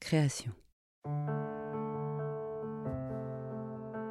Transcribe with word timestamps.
Création. 0.00 0.52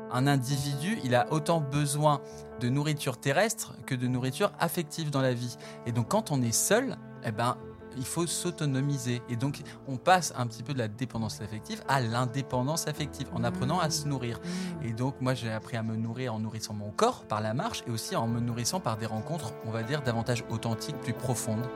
Un 0.09 0.25
individu, 0.27 0.97
il 1.03 1.16
a 1.16 1.31
autant 1.31 1.59
besoin 1.59 2.21
de 2.59 2.69
nourriture 2.69 3.19
terrestre 3.19 3.75
que 3.85 3.95
de 3.95 4.07
nourriture 4.07 4.52
affective 4.59 5.09
dans 5.11 5.21
la 5.21 5.33
vie. 5.33 5.57
Et 5.85 5.91
donc 5.91 6.09
quand 6.09 6.31
on 6.31 6.41
est 6.41 6.53
seul, 6.53 6.97
eh 7.23 7.31
ben, 7.31 7.57
il 7.97 8.05
faut 8.05 8.27
s'autonomiser. 8.27 9.21
Et 9.29 9.35
donc, 9.35 9.61
on 9.88 9.97
passe 9.97 10.33
un 10.38 10.47
petit 10.47 10.63
peu 10.63 10.73
de 10.73 10.77
la 10.77 10.88
dépendance 10.88 11.41
affective 11.41 11.81
à 11.88 12.00
l'indépendance 12.00 12.88
affective 12.88 13.28
en 13.33 13.44
apprenant 13.44 13.79
à 13.79 13.89
se 13.89 14.07
nourrir. 14.07 14.39
Et 14.83 14.94
donc, 14.94 15.19
moi, 15.19 15.33
j'ai 15.33 15.51
appris 15.51 15.78
à 15.78 15.83
me 15.83 15.95
nourrir 15.95 16.33
en 16.33 16.39
nourrissant 16.39 16.73
mon 16.73 16.91
corps 16.91 17.25
par 17.25 17.41
la 17.41 17.53
marche 17.53 17.83
et 17.88 17.91
aussi 17.91 18.16
en 18.16 18.28
me 18.28 18.39
nourrissant 18.39 18.79
par 18.79 18.97
des 18.97 19.06
rencontres, 19.06 19.53
on 19.66 19.72
va 19.72 19.83
dire, 19.83 20.01
davantage 20.03 20.44
authentiques, 20.50 21.00
plus 21.01 21.13
profondes. 21.13 21.67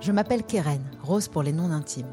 Je 0.00 0.12
m'appelle 0.12 0.44
Keren, 0.44 0.84
Rose 1.02 1.28
pour 1.28 1.42
les 1.42 1.52
noms 1.52 1.70
intimes. 1.70 2.12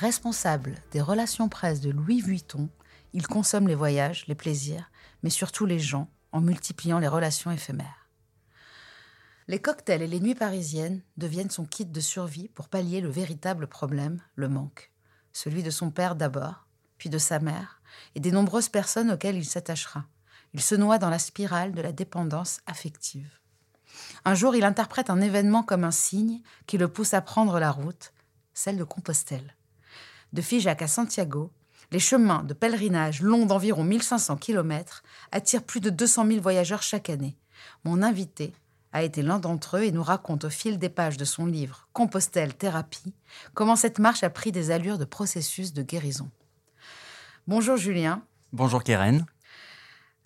Responsable 0.00 0.76
des 0.92 1.02
relations 1.02 1.50
presse 1.50 1.82
de 1.82 1.90
Louis 1.90 2.22
Vuitton, 2.22 2.70
il 3.12 3.26
consomme 3.26 3.68
les 3.68 3.74
voyages, 3.74 4.24
les 4.28 4.34
plaisirs, 4.34 4.90
mais 5.22 5.28
surtout 5.28 5.66
les 5.66 5.78
gens, 5.78 6.08
en 6.32 6.40
multipliant 6.40 6.98
les 6.98 7.06
relations 7.06 7.50
éphémères. 7.50 8.08
Les 9.46 9.60
cocktails 9.60 10.00
et 10.00 10.06
les 10.06 10.20
nuits 10.20 10.34
parisiennes 10.34 11.02
deviennent 11.18 11.50
son 11.50 11.66
kit 11.66 11.84
de 11.84 12.00
survie 12.00 12.48
pour 12.48 12.70
pallier 12.70 13.02
le 13.02 13.10
véritable 13.10 13.66
problème, 13.66 14.22
le 14.36 14.48
manque. 14.48 14.90
Celui 15.34 15.62
de 15.62 15.70
son 15.70 15.90
père 15.90 16.16
d'abord, 16.16 16.66
puis 16.96 17.10
de 17.10 17.18
sa 17.18 17.38
mère, 17.38 17.82
et 18.14 18.20
des 18.20 18.32
nombreuses 18.32 18.70
personnes 18.70 19.10
auxquelles 19.10 19.36
il 19.36 19.44
s'attachera. 19.44 20.06
Il 20.54 20.62
se 20.62 20.74
noie 20.74 20.96
dans 20.96 21.10
la 21.10 21.18
spirale 21.18 21.72
de 21.72 21.82
la 21.82 21.92
dépendance 21.92 22.60
affective. 22.64 23.38
Un 24.24 24.34
jour, 24.34 24.56
il 24.56 24.64
interprète 24.64 25.10
un 25.10 25.20
événement 25.20 25.62
comme 25.62 25.84
un 25.84 25.90
signe 25.90 26.40
qui 26.66 26.78
le 26.78 26.88
pousse 26.88 27.12
à 27.12 27.20
prendre 27.20 27.60
la 27.60 27.70
route, 27.70 28.14
celle 28.54 28.78
de 28.78 28.84
Compostelle. 28.84 29.56
De 30.32 30.42
Figeac 30.42 30.82
à 30.82 30.88
Santiago, 30.88 31.50
les 31.90 31.98
chemins 31.98 32.44
de 32.44 32.54
pèlerinage 32.54 33.20
longs 33.20 33.46
d'environ 33.46 33.82
1500 33.82 34.36
km 34.36 35.02
attirent 35.32 35.64
plus 35.64 35.80
de 35.80 35.90
200 35.90 36.26
000 36.26 36.40
voyageurs 36.40 36.82
chaque 36.82 37.10
année. 37.10 37.36
Mon 37.84 38.02
invité 38.02 38.52
a 38.92 39.02
été 39.02 39.22
l'un 39.22 39.38
d'entre 39.38 39.78
eux 39.78 39.84
et 39.84 39.92
nous 39.92 40.02
raconte 40.02 40.44
au 40.44 40.50
fil 40.50 40.78
des 40.78 40.88
pages 40.88 41.16
de 41.16 41.24
son 41.24 41.46
livre 41.46 41.88
Compostelle 41.92 42.54
Thérapie 42.54 43.12
comment 43.54 43.76
cette 43.76 43.98
marche 43.98 44.22
a 44.22 44.30
pris 44.30 44.52
des 44.52 44.70
allures 44.70 44.98
de 44.98 45.04
processus 45.04 45.72
de 45.72 45.82
guérison. 45.82 46.30
Bonjour 47.46 47.76
Julien. 47.76 48.22
Bonjour 48.52 48.84
Keren. 48.84 49.26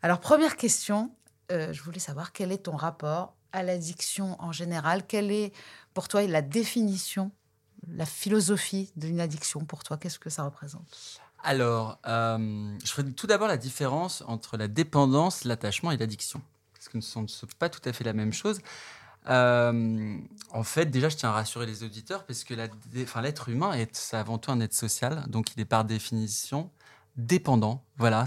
Alors 0.02 0.20
première 0.20 0.56
question, 0.56 1.14
euh, 1.50 1.72
je 1.72 1.82
voulais 1.82 1.98
savoir 1.98 2.32
quel 2.32 2.52
est 2.52 2.64
ton 2.64 2.76
rapport 2.76 3.34
à 3.52 3.62
l'addiction 3.62 4.36
en 4.42 4.52
général 4.52 5.06
Quelle 5.06 5.30
est 5.30 5.54
pour 5.94 6.08
toi 6.08 6.26
la 6.26 6.42
définition 6.42 7.30
la 7.88 8.06
philosophie 8.06 8.90
d'une 8.96 9.20
addiction 9.20 9.64
pour 9.64 9.82
toi 9.84 9.96
Qu'est-ce 9.96 10.18
que 10.18 10.30
ça 10.30 10.44
représente? 10.44 11.20
Alors, 11.44 11.98
euh, 12.06 12.74
je 12.82 12.90
ferai 12.90 13.12
tout 13.12 13.26
d'abord 13.26 13.48
la 13.48 13.58
différence 13.58 14.24
entre 14.26 14.56
la 14.56 14.66
dépendance, 14.66 15.44
l'attachement 15.44 15.90
et 15.90 15.98
l'addiction. 15.98 16.40
Parce 16.72 16.88
que 16.88 17.00
ce 17.00 17.18
ne 17.18 17.26
sont 17.26 17.46
pas 17.58 17.68
tout 17.68 17.86
à 17.86 17.92
fait 17.92 18.02
la 18.02 18.14
même 18.14 18.32
chose. 18.32 18.60
Euh, 19.28 20.18
en 20.50 20.62
fait, 20.62 20.86
déjà, 20.86 21.10
je 21.10 21.16
tiens 21.16 21.28
à 21.28 21.32
rassurer 21.32 21.66
les 21.66 21.82
auditeurs, 21.82 22.24
parce 22.24 22.44
que 22.44 22.54
l'être 22.54 23.48
humain 23.50 23.72
est 23.72 24.14
avant 24.14 24.38
tout 24.38 24.50
un 24.52 24.60
être 24.60 24.74
social, 24.74 25.24
donc 25.28 25.54
il 25.54 25.60
est 25.60 25.66
par 25.66 25.84
définition 25.84 26.70
dépendant. 27.16 27.84
Voilà, 27.98 28.24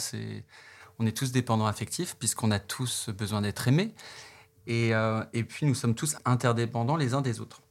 on 1.00 1.06
est 1.08 1.18
tous 1.18 1.32
dépendants 1.32 1.68
affectifs, 1.68 2.16
puisqu'on 2.18 2.52
a 2.52 2.60
tous 2.60 3.10
besoin 3.10 3.42
d'être 3.42 3.68
aimés. 3.68 3.96
Et, 4.68 4.94
euh, 4.94 5.24
et 5.34 5.44
puis, 5.44 5.66
nous 5.66 5.76
sommes 5.76 5.96
tous 5.96 6.18
interdépendants 6.24 6.98
les 6.98 7.16
uns 7.16 7.22
des 7.22 7.40
autres. 7.40 7.62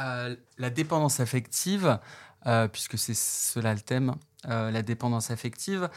Euh, 0.00 0.34
la 0.58 0.70
dépendance 0.70 1.20
affective, 1.20 1.98
euh, 2.46 2.68
puisque 2.68 2.98
c'est 2.98 3.14
cela 3.14 3.74
le 3.74 3.80
thème, 3.80 4.14
euh, 4.48 4.70
la 4.70 4.82
dépendance 4.82 5.30
affective, 5.30 5.88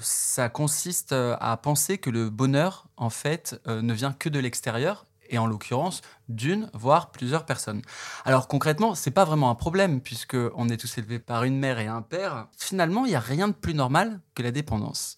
ça 0.00 0.48
consiste 0.48 1.12
à 1.12 1.56
penser 1.58 1.98
que 1.98 2.08
le 2.08 2.30
bonheur, 2.30 2.86
en 2.96 3.10
fait, 3.10 3.60
ne 3.66 3.92
vient 3.92 4.14
que 4.14 4.30
de 4.30 4.38
l'extérieur 4.38 5.04
et 5.28 5.36
en 5.36 5.46
l'occurrence 5.46 6.00
d'une, 6.30 6.70
voire 6.72 7.10
plusieurs 7.10 7.44
personnes. 7.44 7.82
Alors 8.24 8.48
concrètement, 8.48 8.94
c'est 8.94 9.10
pas 9.10 9.26
vraiment 9.26 9.50
un 9.50 9.54
problème 9.54 10.00
puisque 10.00 10.38
on 10.54 10.70
est 10.70 10.78
tous 10.78 10.96
élevés 10.96 11.18
par 11.18 11.44
une 11.44 11.58
mère 11.58 11.78
et 11.78 11.86
un 11.86 12.00
père. 12.00 12.48
Finalement, 12.56 13.04
il 13.04 13.10
n'y 13.10 13.14
a 13.14 13.20
rien 13.20 13.48
de 13.48 13.52
plus 13.52 13.74
normal 13.74 14.20
que 14.34 14.42
la 14.42 14.52
dépendance. 14.52 15.16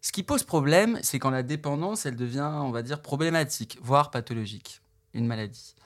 Ce 0.00 0.10
qui 0.10 0.24
pose 0.24 0.42
problème, 0.42 0.98
c'est 1.02 1.20
quand 1.20 1.30
la 1.30 1.44
dépendance, 1.44 2.06
elle 2.06 2.16
devient, 2.16 2.50
on 2.52 2.72
va 2.72 2.82
dire, 2.82 3.00
problématique, 3.00 3.78
voire 3.80 4.10
pathologique, 4.10 4.82
une 5.14 5.26
maladie. 5.26 5.76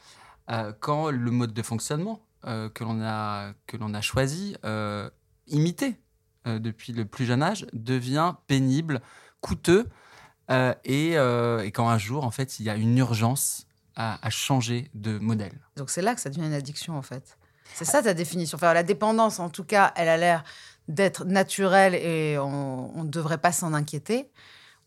Euh, 0.51 0.73
quand 0.79 1.11
le 1.11 1.31
mode 1.31 1.53
de 1.53 1.63
fonctionnement 1.63 2.21
euh, 2.45 2.69
que 2.69 2.85
l'on 2.85 3.01
a, 3.03 4.01
choisi, 4.01 4.57
euh, 4.65 5.11
imité 5.49 5.97
depuis 6.45 6.93
le 6.93 7.05
plus 7.05 7.25
jeune 7.25 7.43
âge, 7.43 7.67
devient 7.73 8.35
pénible, 8.47 9.01
coûteux, 9.41 9.89
et, 10.85 11.15
quand 11.75 11.89
un 11.89 11.99
jour, 11.99 12.25
en 12.25 12.31
fait, 12.31 12.61
il 12.61 12.67
y 12.67 12.71
a 12.71 12.77
une 12.77 12.97
urgence 12.99 13.67
à, 13.97 14.31
changer 14.31 14.89
de 14.95 15.19
modèle. 15.19 15.59
Donc 15.77 15.91
c'est 15.91 16.03
là 16.03 16.15
que 16.15 16.21
ça 16.21 16.31
devient 16.31 16.47
une 16.47 16.55
addiction 16.55 16.97
en 16.97 17.03
fait. 17.03 17.37
C'est 17.75 17.85
ça 17.85 18.01
ta 18.01 18.15
définition. 18.15 18.57
La 18.63 18.85
dépendance, 18.85 19.41
en 19.41 19.51
tout 19.51 19.65
cas, 19.65 19.93
elle 19.97 20.09
a 20.09 20.17
l'air 20.17 20.45
d'être 20.87 21.25
naturelle 21.25 21.97
et 21.97 22.39
on 22.39 23.03
ne 23.03 23.09
devrait 23.09 23.39
pas 23.39 23.51
s'en 23.51 23.75
inquiéter. 23.75 24.31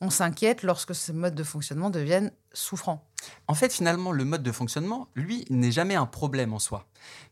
On 0.02 0.10
s'inquiète 0.10 0.64
lorsque 0.64 0.96
ces 0.96 1.12
modes 1.14 1.36
de 1.36 1.44
fonctionnement 1.44 1.90
deviennent 1.90 2.32
souffrants. 2.54 3.06
En 3.48 3.54
fait, 3.54 3.74
finalement, 3.74 4.12
le 4.14 4.24
mode 4.24 4.44
de 4.44 4.52
fonctionnement, 4.52 5.08
lui, 5.16 5.46
n'est 5.50 5.72
jamais 5.72 5.96
un 5.96 6.06
problème 6.06 6.54
en 6.54 6.60
soi, 6.60 6.86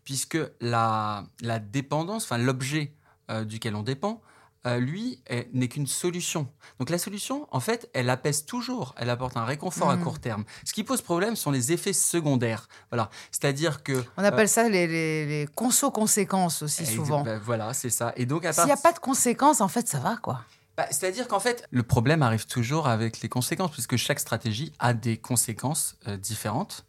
puisque 0.04 0.38
la, 0.60 1.24
la 1.42 1.60
dépendance, 1.60 2.24
enfin 2.26 2.38
l'objet 2.38 2.94
euh, 3.30 3.46
duquel 3.46 3.74
on 3.76 3.84
dépend, 3.84 4.22
euh, 4.66 4.80
lui, 4.80 5.22
est- 5.28 5.48
n'est 5.54 5.70
qu'une 5.70 5.88
solution. 5.88 6.50
Donc 6.80 6.90
la 6.90 6.98
solution, 6.98 7.48
en 7.52 7.62
fait, 7.62 7.90
elle 7.94 8.10
apaise 8.10 8.44
toujours, 8.46 8.94
elle 8.98 9.10
apporte 9.10 9.38
un 9.38 9.46
réconfort 9.46 9.90
à 9.90 9.96
Mhm. 9.96 10.04
court 10.04 10.20
terme. 10.20 10.44
Ce 10.66 10.74
qui 10.74 10.84
pose 10.84 11.02
problème 11.02 11.38
sont 11.38 11.52
les 11.52 11.72
effets 11.72 11.94
secondaires. 11.94 12.68
Voilà, 12.92 13.10
c'est-à-dire 13.32 13.82
que 13.82 14.04
On 14.18 14.24
appelle 14.26 14.50
ça 14.50 14.68
les, 14.68 14.88
les, 14.88 15.26
les 15.26 15.48
conso-conséquences 15.56 16.64
aussi 16.64 16.84
euh, 16.84 16.86
souvent. 16.96 17.24
bah, 17.24 17.38
voilà, 17.40 17.74
c'est 17.74 17.90
ça. 17.90 18.12
Et 18.18 18.26
donc 18.26 18.44
à 18.46 18.52
S'il 18.52 18.66
n'y 18.66 18.72
a 18.72 18.78
pas 18.78 18.92
de 18.92 19.00
conséquences, 19.00 19.62
en 19.62 19.70
fait, 19.70 19.88
ça 19.88 20.00
va 20.00 20.18
quoi. 20.18 20.42
Bah, 20.78 20.86
C'est-à-dire 20.92 21.28
qu'en 21.28 21.40
fait, 21.40 21.68
le 21.72 21.82
problème 21.82 22.22
arrive 22.22 22.46
toujours 22.46 22.88
avec 22.88 23.22
les 23.22 23.30
conséquences, 23.30 23.72
puisque 23.72 23.98
chaque 23.98 24.20
stratégie 24.20 24.72
a 24.78 24.94
des 24.94 25.18
conséquences 25.18 25.98
euh, 26.08 26.18
différentes. 26.18 26.86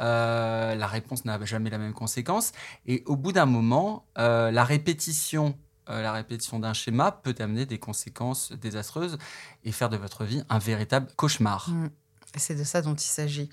Euh, 0.00 0.74
la 0.74 0.86
réponse 0.88 1.24
n'a 1.24 1.42
jamais 1.44 1.70
la 1.70 1.78
même 1.78 1.94
conséquence. 1.94 2.52
Et 2.86 3.04
au 3.06 3.16
bout 3.16 3.30
d'un 3.32 3.46
moment, 3.46 4.06
euh, 4.18 4.50
la 4.50 4.64
répétition, 4.64 5.56
la 5.86 6.12
répétition 6.12 6.58
d'un 6.58 6.74
schéma 6.74 7.12
peut 7.12 7.34
amener 7.38 7.64
des 7.64 7.78
conséquences 7.78 8.52
désastreuses 8.52 9.16
et 9.64 9.72
faire 9.72 9.88
de 9.88 9.96
votre 9.96 10.24
vie 10.24 10.42
un 10.50 10.58
véritable 10.58 11.08
cauchemar. 11.16 11.70
Mm. 11.70 11.88
C'est 12.36 12.56
de 12.56 12.64
ça 12.64 12.82
dont 12.82 12.94
il 12.94 13.00
s'agit. 13.00 13.48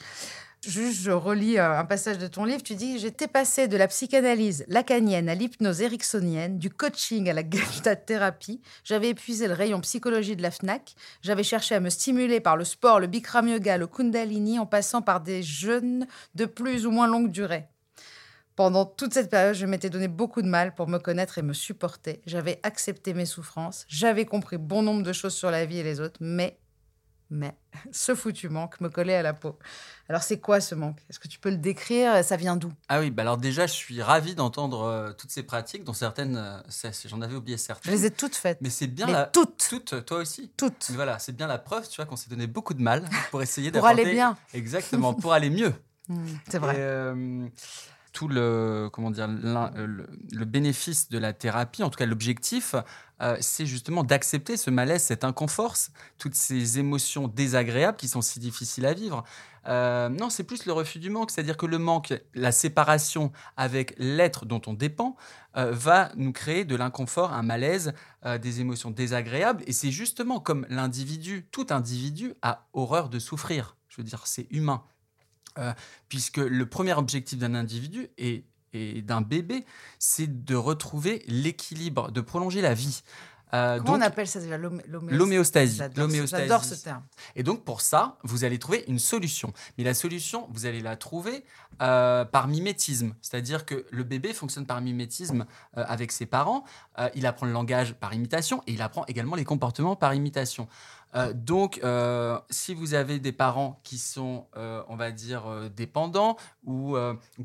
Juste, 0.68 1.02
je 1.04 1.12
relis 1.12 1.60
euh, 1.60 1.78
un 1.78 1.86
passage 1.86 2.18
de 2.18 2.26
ton 2.26 2.44
livre. 2.44 2.64
Tu 2.64 2.76
dis 2.76 2.98
J'étais 2.98 3.28
passé 3.28 3.68
de 3.68 3.78
la 3.78 3.88
psychanalyse 3.88 4.66
lacanienne 4.68 5.30
à 5.30 5.36
l'hypnose 5.36 5.82
ericksonienne, 5.82 6.58
du 6.58 6.72
coaching 6.72 7.30
à 7.30 7.34
la 7.34 7.44
thérapie. 7.96 8.62
J'avais 8.84 9.10
épuisé 9.10 9.48
le 9.48 9.54
rayon 9.54 9.80
psychologie 9.82 10.36
de 10.36 10.42
la 10.42 10.50
Fnac. 10.50 10.96
J'avais 11.22 11.44
cherché 11.44 11.76
à 11.76 11.80
me 11.80 11.90
stimuler 11.90 12.40
par 12.40 12.58
le 12.58 12.64
sport, 12.64 13.00
le 13.00 13.08
Bikram 13.08 13.48
yoga, 13.48 13.78
le 13.78 13.86
Kundalini, 13.86 14.58
en 14.58 14.66
passant 14.66 15.04
par 15.04 15.22
des 15.22 15.44
jeûnes 15.44 16.08
de 16.34 16.46
plus 16.46 16.88
ou 16.88 16.92
moins 16.92 17.08
longue 17.08 17.30
durée. 17.30 17.66
Pendant 18.56 18.86
toute 18.86 19.14
cette 19.14 19.30
période, 19.30 19.56
je 19.56 19.66
m'étais 19.66 19.90
donné 19.90 20.08
beaucoup 20.08 20.42
de 20.42 20.48
mal 20.48 20.74
pour 20.74 20.88
me 20.88 20.98
connaître 20.98 21.38
et 21.38 21.42
me 21.42 21.54
supporter. 21.54 22.22
J'avais 22.26 22.60
accepté 22.64 23.14
mes 23.14 23.26
souffrances. 23.26 23.86
J'avais 23.90 24.26
compris 24.26 24.58
bon 24.58 24.82
nombre 24.82 25.04
de 25.04 25.14
choses 25.14 25.36
sur 25.36 25.52
la 25.52 25.66
vie 25.66 25.80
et 25.80 25.84
les 25.84 26.00
autres, 26.00 26.18
mais 26.22 26.58
mais 27.36 27.56
ce 27.92 28.16
foutu 28.16 28.50
manque 28.50 28.80
me 28.82 28.90
collait 28.90 29.16
à 29.16 29.22
la 29.22 29.34
peau. 29.34 29.58
Alors 30.10 30.24
c'est 30.24 30.40
quoi 30.40 30.62
ce 30.62 30.76
manque? 30.76 31.00
Est-ce 31.10 31.20
que 31.20 31.28
tu 31.28 31.40
peux 31.40 31.50
le 31.50 31.58
décrire? 31.58 32.24
Ça 32.24 32.36
vient 32.38 32.56
d'où? 32.56 32.72
Ah 32.90 33.00
oui, 33.00 33.12
bah 33.12 33.24
alors 33.24 33.38
déjà, 33.38 33.68
je 33.68 33.74
suis 33.74 34.02
ravi 34.02 34.36
d'entendre 34.36 34.84
euh, 34.84 35.12
toutes 35.14 35.32
ces 35.32 35.44
pratiques, 35.44 35.84
dont 35.84 35.94
certaines, 35.94 36.38
euh, 36.38 36.90
j'en 37.08 37.22
avais 37.22 37.36
oublié 37.36 37.58
Je 37.58 37.62
certaines. 37.64 37.92
les 37.94 38.06
ai 38.06 38.12
toutes 38.12 38.36
faites. 38.36 38.60
Mais 38.62 38.70
c'est 38.70 38.88
bien 38.88 39.06
Mais 39.08 39.14
la... 39.14 39.26
toutes, 39.26 39.66
Toutes, 39.70 40.06
toi 40.06 40.18
aussi? 40.20 40.52
Toutes. 40.58 40.88
Mais 40.90 40.96
Voilà, 40.96 41.20
c'est 41.20 41.36
bien 41.36 41.48
la 41.48 41.58
preuve, 41.58 41.88
tu 41.90 41.98
vois, 41.98 42.06
qu'on 42.06 42.16
s'est 42.16 42.30
donné 42.30 42.48
beaucoup 42.48 42.74
de 42.74 42.82
mal 42.82 43.04
pour 43.32 43.42
essayer 43.42 43.72
Pour 43.72 43.86
aller 43.88 44.06
bien. 44.12 44.38
Exactement, 44.54 45.14
pour 45.14 45.34
aller 45.34 45.50
mieux. 45.50 45.74
Mm, 46.08 46.26
c'est 46.48 46.60
vrai. 46.60 46.76
Et, 46.76 46.80
euh, 46.81 47.48
tout 48.14 48.28
le, 48.28 48.90
comment 48.94 49.10
dire, 49.10 49.28
le 49.28 50.46
bénéfice 50.46 51.10
de 51.10 51.18
la 51.18 51.34
thérapie, 51.34 51.81
en 51.81 51.90
tout 51.90 51.98
cas 51.98 52.06
l'objectif, 52.06 52.76
euh, 53.22 53.38
c'est 53.40 53.66
justement 53.66 54.04
d'accepter 54.04 54.58
ce 54.58 54.70
malaise, 54.70 55.04
cet 55.04 55.24
inconfort, 55.24 55.76
toutes 56.18 56.36
ces 56.36 56.80
émotions 56.80 57.28
désagréables 57.28 57.98
qui 57.98 58.08
sont 58.08 58.22
si 58.22 58.40
difficiles 58.40 58.86
à 58.86 58.94
vivre. 58.94 59.24
Euh, 59.68 60.10
non, 60.10 60.30
c'est 60.30 60.44
plus 60.44 60.66
le 60.66 60.74
refus 60.74 61.00
du 61.00 61.10
manque, 61.10 61.32
c'est-à-dire 61.32 61.58
que 61.58 61.66
le 61.66 61.80
manque, 61.80 62.14
la 62.34 62.52
séparation 62.52 63.32
avec 63.58 63.96
l'être 63.98 64.46
dont 64.46 64.62
on 64.68 64.74
dépend, 64.74 65.16
euh, 65.58 65.72
va 65.72 66.12
nous 66.16 66.34
créer 66.34 66.66
de 66.66 66.76
l'inconfort, 66.76 67.34
un 67.34 67.44
malaise, 67.44 67.94
des 68.42 68.60
émotions 68.60 68.90
désagréables. 68.90 69.64
Et 69.68 69.72
c'est 69.72 69.92
justement 69.92 70.40
comme 70.40 70.66
l'individu, 70.70 71.48
tout 71.52 71.68
individu 71.70 72.34
a 72.42 72.68
horreur 72.74 73.08
de 73.08 73.20
souffrir. 73.20 73.78
Je 73.88 73.98
veux 73.98 74.04
dire, 74.04 74.26
c'est 74.26 74.48
humain. 74.50 74.84
Puisque 76.10 76.38
le 76.38 76.66
premier 76.66 76.94
objectif 76.94 77.38
d'un 77.38 77.54
individu 77.54 78.10
et, 78.18 78.46
et 78.75 79.01
d'un 79.01 79.22
bébé, 79.22 79.66
c'est 80.00 80.44
de 80.45 80.56
retrouver 80.56 81.24
l'équilibre, 81.27 82.12
de 82.12 82.22
prolonger 82.22 82.62
la 82.62 82.74
vie. 82.74 83.01
Euh, 83.54 83.77
Comment 83.77 83.94
donc, 83.94 84.01
on 84.01 84.06
appelle 84.06 84.27
ça 84.27 84.39
déjà 84.42 84.57
l'homé- 84.57 84.83
l'homéostasie. 84.88 85.77
J'adore 85.77 86.63
ce- 86.63 86.75
terme. 86.83 87.04
Et 87.36 87.44
donc, 87.44 87.63
pour 87.63 87.80
ça, 87.80 88.18
vous 88.24 88.44
allez 88.44 88.60
trouver 88.60 88.83
une 88.88 89.00
solution. 89.00 89.54
Mais 89.77 89.83
la 89.86 89.94
solution, 89.94 90.48
vous 90.51 90.66
allez 90.66 90.81
la 90.81 90.98
trouver 90.98 91.45
euh, 91.81 92.25
par 92.25 92.48
mimétisme. 92.48 93.13
C'est-à-dire 93.22 93.66
que 93.66 93.86
le 93.92 94.04
bébé 94.04 94.33
fonctionne 94.33 94.66
par 94.66 94.81
mimétisme 94.81 95.45
euh, 95.78 95.86
avec 95.88 96.12
ses 96.12 96.25
parents. 96.25 96.63
Il 97.13 97.25
apprend 97.28 97.45
le 97.45 97.51
langage 97.54 97.94
par 97.94 98.13
imitation 98.13 98.62
et 98.68 98.74
il 98.74 98.81
apprend 98.81 99.06
également 99.07 99.36
les 99.36 99.45
comportements 99.45 99.95
par 99.95 100.13
imitation. 100.13 100.68
Euh, 101.13 101.34
donc, 101.34 101.80
euh, 101.84 102.40
si 102.50 102.74
vous 102.74 102.94
avez 102.94 103.19
des 103.19 103.31
parents 103.31 103.80
qui 103.84 103.98
sont, 103.98 104.48
euh, 104.57 104.81
on 104.90 104.96
va 104.96 105.12
dire, 105.12 105.44
dépendants 105.75 106.36
ou 106.66 106.96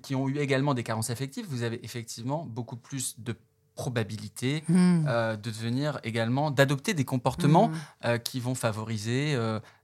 qui 0.02 0.14
ont 0.14 0.28
eu 0.28 0.38
également 0.38 0.74
des 0.74 0.82
carences 0.82 1.10
affectives, 1.10 1.46
vous 1.48 1.62
avez 1.62 1.84
effectivement 1.84 2.44
beaucoup 2.44 2.76
plus 2.76 3.20
de 3.20 3.36
probabilité 3.76 4.62
Mm. 4.68 5.06
euh, 5.08 5.36
de 5.36 5.50
devenir 5.50 6.00
également, 6.04 6.50
d'adopter 6.50 6.92
des 6.94 7.04
comportements 7.04 7.68
Mm. 7.68 7.74
euh, 8.04 8.18
qui 8.18 8.40
vont 8.40 8.54
favoriser 8.54 9.36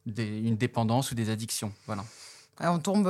des- 0.05 0.39
une 0.39 0.57
dépendance 0.57 1.13
ou 1.13 1.15
des 1.15 1.31
addictions. 1.31 1.73
Voilà. 1.87 2.05
On 2.61 2.79
tombe 2.79 3.09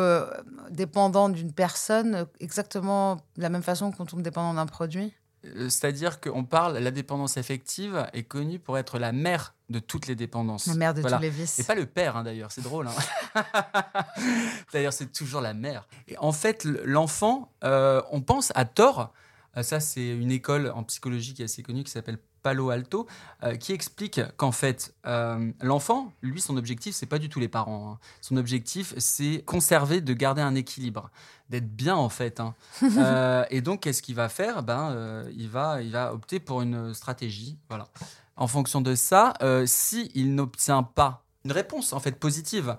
dépendant 0.71 1.29
d'une 1.29 1.53
personne 1.53 2.27
exactement 2.41 3.17
de 3.37 3.43
la 3.43 3.49
même 3.49 3.63
façon 3.63 3.93
qu'on 3.93 4.05
tombe 4.05 4.23
dépendant 4.23 4.55
d'un 4.55 4.67
produit? 4.67 5.13
Euh, 5.45 5.69
C'est-à-dire 5.69 6.21
qu'on 6.21 6.45
parle, 6.45 6.79
la 6.79 6.91
dépendance 6.91 7.37
affective 7.37 8.07
est 8.13 8.23
connue 8.25 8.59
pour 8.59 8.79
être 8.79 8.99
la 8.99 9.13
mère 9.13 9.55
de 9.69 9.79
toutes 9.79 10.07
les 10.07 10.15
dépendances. 10.15 10.67
La 10.67 10.75
mère 10.75 10.95
de 10.95 11.01
Voilà. 11.03 11.17
tous 11.19 11.23
les 11.23 11.31
vices. 11.31 11.59
Et 11.59 11.65
pas 11.65 11.75
le 11.75 11.87
père, 11.87 12.17
hein, 12.17 12.23
d'ailleurs, 12.25 12.51
c'est 12.53 12.63
drôle. 12.63 12.89
hein. 12.89 13.45
d'ailleurs, 14.73 14.93
c'est 14.93 15.13
toujours 15.13 15.41
la 15.41 15.55
mère. 15.55 15.87
Et 16.09 16.17
en 16.19 16.33
fait, 16.33 16.65
l'enfant, 16.65 17.53
euh, 17.65 18.03
on 18.11 18.21
pense 18.21 18.53
à 18.55 18.65
tort, 18.65 19.13
euh, 19.57 19.63
ça 19.63 19.81
c'est 19.81 20.09
une 20.09 20.31
école 20.31 20.71
en 20.75 20.83
psychologie 20.85 21.35
qui 21.35 21.43
est 21.43 21.47
assez 21.47 21.63
connue 21.63 21.85
qui 21.85 21.91
s'appelle 21.91 22.19
Palo 22.47 22.71
Alto, 22.71 23.09
euh, 23.43 23.57
qui 23.57 23.73
explique 23.73 24.21
qu'en 24.37 24.53
fait, 24.53 24.95
euh, 25.05 25.51
l'enfant, 25.61 26.13
lui, 26.23 26.41
son 26.41 26.57
objectif, 26.57 26.95
c'est 26.95 27.07
pas 27.07 27.19
du 27.19 27.29
tout 27.29 27.41
les 27.41 27.49
parents. 27.49 27.91
hein. 27.95 27.99
Son 28.21 28.37
objectif, 28.37 28.95
c'est 28.99 29.43
conserver, 29.45 30.01
de 30.01 30.13
garder 30.15 30.43
un 30.43 30.55
équilibre, 30.55 31.11
d'être 31.51 31.69
bien 31.75 31.97
en 31.97 32.09
fait. 32.09 32.39
hein. 32.39 32.55
Euh, 32.99 33.45
et 33.51 33.63
donc, 33.63 33.81
qu'est-ce 33.81 34.01
qu'il 34.01 34.15
va 34.15 34.29
faire? 34.29 34.63
Ben, 34.63 35.25
il 35.37 35.49
va, 35.49 35.83
il 35.83 35.91
va 35.91 36.13
opter 36.15 36.39
pour 36.39 36.63
une 36.63 36.95
stratégie, 36.95 37.59
voilà. 37.69 37.89
En 38.37 38.47
fonction 38.47 38.81
de 38.81 38.95
ça, 38.95 39.33
euh, 39.43 39.65
si 39.67 40.13
il 40.15 40.37
n'obtient 40.37 40.85
pas 40.85 41.25
une 41.45 41.53
réponse 41.53 41.93
en 41.93 42.01
fait 42.01 42.13
positive 42.13 42.77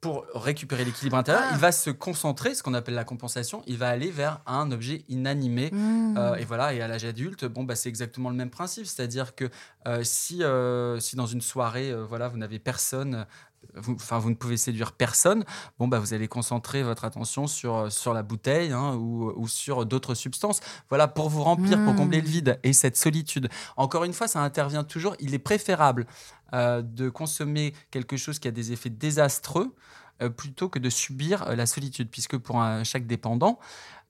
pour 0.00 0.26
récupérer 0.32 0.84
l'équilibre 0.84 1.16
intérieur, 1.16 1.44
Ah. 1.48 1.54
il 1.54 1.58
va 1.58 1.72
se 1.72 1.90
concentrer, 1.90 2.54
ce 2.54 2.62
qu'on 2.62 2.74
appelle 2.74 2.94
la 2.94 3.04
compensation. 3.04 3.62
Il 3.66 3.78
va 3.78 3.88
aller 3.88 4.10
vers 4.10 4.40
un 4.46 4.70
objet 4.70 5.04
inanimé. 5.08 5.70
Mm. 5.72 6.16
Euh, 6.16 6.34
et 6.36 6.44
voilà, 6.44 6.72
et 6.72 6.80
à 6.80 6.86
l'âge 6.86 7.04
adulte, 7.04 7.44
bon, 7.44 7.64
bah, 7.64 7.74
c'est 7.74 7.88
exactement 7.88 8.30
le 8.30 8.36
même 8.36 8.50
principe. 8.50 8.86
C'est-à-dire 8.86 9.34
que 9.34 9.50
euh, 9.88 10.04
si, 10.04 10.44
euh, 10.44 11.00
si 11.00 11.16
dans 11.16 11.26
une 11.26 11.40
soirée, 11.40 11.92
voilà, 12.08 12.28
vous 12.28 12.36
n'avez 12.38 12.60
personne, 12.60 13.26
vous, 13.74 13.94
enfin, 13.94 14.18
vous 14.18 14.30
ne 14.30 14.34
pouvez 14.34 14.56
séduire 14.56 14.92
personne, 14.92 15.44
bon, 15.78 15.88
bah, 15.88 15.98
vous 15.98 16.14
allez 16.14 16.26
concentrer 16.28 16.82
votre 16.82 17.04
attention 17.04 17.46
sur, 17.46 17.76
euh, 17.76 17.90
sur 17.90 18.12
la 18.14 18.22
bouteille 18.22 18.72
hein, 18.72 18.94
ou, 18.96 19.32
ou 19.36 19.46
sur 19.48 19.86
d'autres 19.86 20.14
substances, 20.14 20.60
voilà, 20.88 21.06
pour 21.08 21.28
vous 21.28 21.42
remplir, 21.42 21.82
pour 21.84 21.92
Mm. 21.92 21.96
combler 21.96 22.20
le 22.20 22.28
vide 22.28 22.58
et 22.62 22.72
cette 22.72 22.96
solitude. 22.96 23.48
Encore 23.76 24.04
une 24.04 24.12
fois, 24.12 24.26
ça 24.28 24.40
intervient 24.40 24.84
toujours. 24.84 25.14
Il 25.20 25.34
est 25.34 25.38
préférable 25.38 26.06
euh, 26.54 26.82
de 26.82 27.08
consommer 27.10 27.74
quelque 27.90 28.16
chose 28.16 28.38
qui 28.38 28.48
a 28.48 28.50
des 28.52 28.72
effets 28.72 28.90
désastreux 28.90 29.74
euh, 30.22 30.30
plutôt 30.30 30.68
que 30.68 30.78
de 30.78 30.90
subir 30.90 31.42
euh, 31.46 31.54
la 31.54 31.66
solitude, 31.66 32.08
puisque 32.10 32.36
pour 32.38 32.60
un- 32.60 32.82
chaque 32.84 33.06
dépendant, 33.06 33.58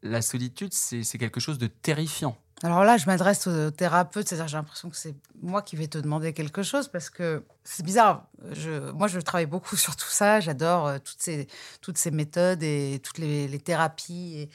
la 0.02 0.22
solitude, 0.22 0.72
c'est 0.72 1.18
quelque 1.18 1.40
chose 1.40 1.58
de 1.58 1.66
terrifiant. 1.66 2.36
Alors 2.64 2.82
là, 2.82 2.96
je 2.96 3.06
m'adresse 3.06 3.46
au 3.46 3.70
thérapeute, 3.70 4.28
c'est-à-dire 4.28 4.48
j'ai 4.48 4.56
l'impression 4.56 4.90
que 4.90 4.96
c'est 4.96 5.14
moi 5.42 5.62
qui 5.62 5.76
vais 5.76 5.86
te 5.86 5.98
demander 5.98 6.32
quelque 6.32 6.64
chose 6.64 6.88
parce 6.88 7.08
que 7.08 7.44
c'est 7.62 7.84
bizarre. 7.84 8.26
Je, 8.52 8.90
moi, 8.92 9.06
je 9.06 9.20
travaille 9.20 9.46
beaucoup 9.46 9.76
sur 9.84 9.94
tout 9.94 10.08
ça. 10.08 10.40
J'adore 10.40 10.88
euh, 10.88 10.98
toutes 10.98 11.22
ces, 11.22 11.46
toutes 11.80 11.98
ces 11.98 12.10
méthodes 12.10 12.62
et 12.62 13.00
toutes 13.02 13.18
les, 13.18 13.46
les 13.46 13.60
thérapies. 13.60 14.34
Et 14.38 14.50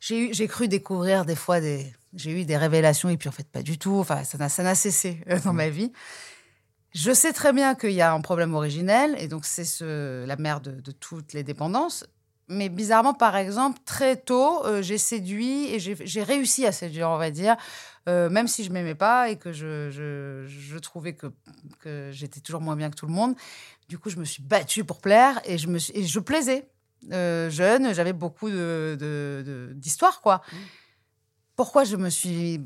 j'ai, 0.00 0.18
eu- 0.30 0.34
j'ai 0.34 0.48
cru 0.48 0.66
découvrir 0.66 1.24
des 1.24 1.36
fois 1.36 1.60
des. 1.60 1.92
J'ai 2.14 2.30
eu 2.40 2.44
des 2.44 2.56
révélations 2.56 3.08
et 3.08 3.16
puis 3.16 3.28
en 3.28 3.32
fait, 3.32 3.46
pas 3.48 3.62
du 3.62 3.76
tout. 3.78 3.96
Enfin, 3.98 4.22
ça 4.24 4.38
n'a, 4.62 4.74
cessé 4.74 5.20
euh, 5.28 5.38
dans 5.40 5.52
ma 5.52 5.68
vie. 5.68 5.92
Je 6.92 7.12
sais 7.12 7.32
très 7.32 7.52
bien 7.52 7.74
qu'il 7.74 7.90
y 7.92 8.02
a 8.02 8.12
un 8.12 8.20
problème 8.20 8.54
originel 8.54 9.16
et 9.18 9.26
donc 9.26 9.44
c'est 9.44 9.64
ce, 9.64 10.24
la 10.24 10.36
mère 10.36 10.60
de, 10.60 10.80
de 10.80 10.92
toutes 10.92 11.32
les 11.32 11.42
dépendances. 11.42 12.04
Mais 12.48 12.68
bizarrement, 12.68 13.14
par 13.14 13.36
exemple, 13.36 13.78
très 13.84 14.16
tôt, 14.16 14.64
euh, 14.66 14.82
j'ai 14.82 14.98
séduit 14.98 15.66
et 15.74 15.78
j'ai 15.80 16.22
réussi 16.22 16.66
à 16.66 16.72
séduire, 16.72 17.08
on 17.10 17.16
va 17.16 17.30
dire, 17.30 17.56
euh, 18.08 18.28
même 18.28 18.48
si 18.48 18.64
je 18.64 18.70
m'aimais 18.70 18.94
pas 18.94 19.30
et 19.30 19.36
que 19.36 19.52
je, 19.52 19.90
je, 19.90 20.78
trouvais 20.78 21.14
que, 21.14 21.28
que 21.80 22.10
j'étais 22.12 22.40
toujours 22.40 22.60
moins 22.60 22.76
bien 22.76 22.90
que 22.90 22.96
tout 22.96 23.06
le 23.06 23.12
monde. 23.14 23.34
Du 23.88 23.98
coup, 23.98 24.10
je 24.10 24.16
me 24.18 24.24
suis 24.24 24.42
battue 24.42 24.84
pour 24.84 25.00
plaire 25.00 25.40
et 25.46 25.56
je, 25.56 25.68
me 25.68 25.78
je 25.78 26.18
plaisais. 26.20 26.68
Euh, 27.12 27.50
jeune, 27.50 27.94
j'avais 27.94 28.12
beaucoup 28.14 28.48
de- 28.50 28.96
de- 28.98 29.42
de- 29.46 29.72
d'histoires, 29.74 30.20
quoi. 30.20 30.42
Pourquoi 31.56 31.84
je 31.84 31.94
me 31.96 32.10
suis, 32.10 32.60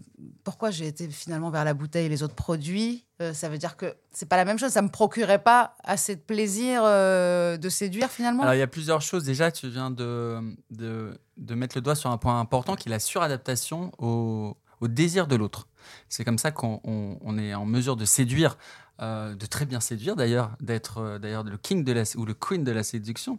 pourquoi 0.44 0.70
j'ai 0.70 0.86
été 0.86 1.08
finalement 1.10 1.50
vers 1.50 1.64
la 1.64 1.74
bouteille 1.74 2.06
et 2.06 2.08
les 2.08 2.22
autres 2.22 2.34
produits 2.34 3.04
Euh, 3.20 3.34
Ça 3.34 3.48
veut 3.50 3.58
dire 3.58 3.76
que 3.76 3.94
c'est 4.12 4.28
pas 4.28 4.36
la 4.36 4.44
même 4.46 4.58
chose. 4.58 4.70
Ça 4.72 4.80
me 4.80 4.88
procurait 4.88 5.42
pas 5.42 5.74
assez 5.84 6.16
de 6.16 6.20
plaisir 6.20 6.82
euh, 6.84 7.56
de 7.58 7.68
séduire 7.68 8.08
finalement? 8.10 8.44
Alors, 8.44 8.54
il 8.54 8.58
y 8.60 8.62
a 8.62 8.66
plusieurs 8.66 9.02
choses. 9.02 9.24
Déjà, 9.24 9.50
tu 9.52 9.68
viens 9.68 9.90
de, 9.90 10.40
de, 10.70 11.18
de 11.36 11.54
mettre 11.54 11.76
le 11.76 11.82
doigt 11.82 11.96
sur 11.96 12.10
un 12.10 12.16
point 12.16 12.40
important 12.40 12.76
qui 12.76 12.88
est 12.88 12.90
la 12.90 12.98
suradaptation 13.00 13.92
au, 13.98 14.56
au 14.80 14.88
désir 14.88 15.26
de 15.26 15.36
l'autre. 15.36 15.68
C'est 16.08 16.24
comme 16.24 16.38
ça 16.38 16.50
qu'on 16.50 16.80
on- 16.84 17.18
on 17.20 17.36
est 17.38 17.52
en 17.54 17.66
mesure 17.66 17.96
de 17.96 18.04
séduire, 18.06 18.56
euh, 19.00 19.34
de 19.34 19.46
très 19.46 19.66
bien 19.66 19.80
séduire 19.80 20.16
d'ailleurs, 20.16 20.52
d'être 20.60 21.18
d'ailleurs 21.20 21.44
le 21.44 21.58
king 21.58 21.84
de 21.84 21.92
la, 21.92 22.04
ou 22.16 22.24
le 22.24 22.32
queen 22.34 22.64
de 22.64 22.72
la 22.72 22.82
séduction, 22.82 23.38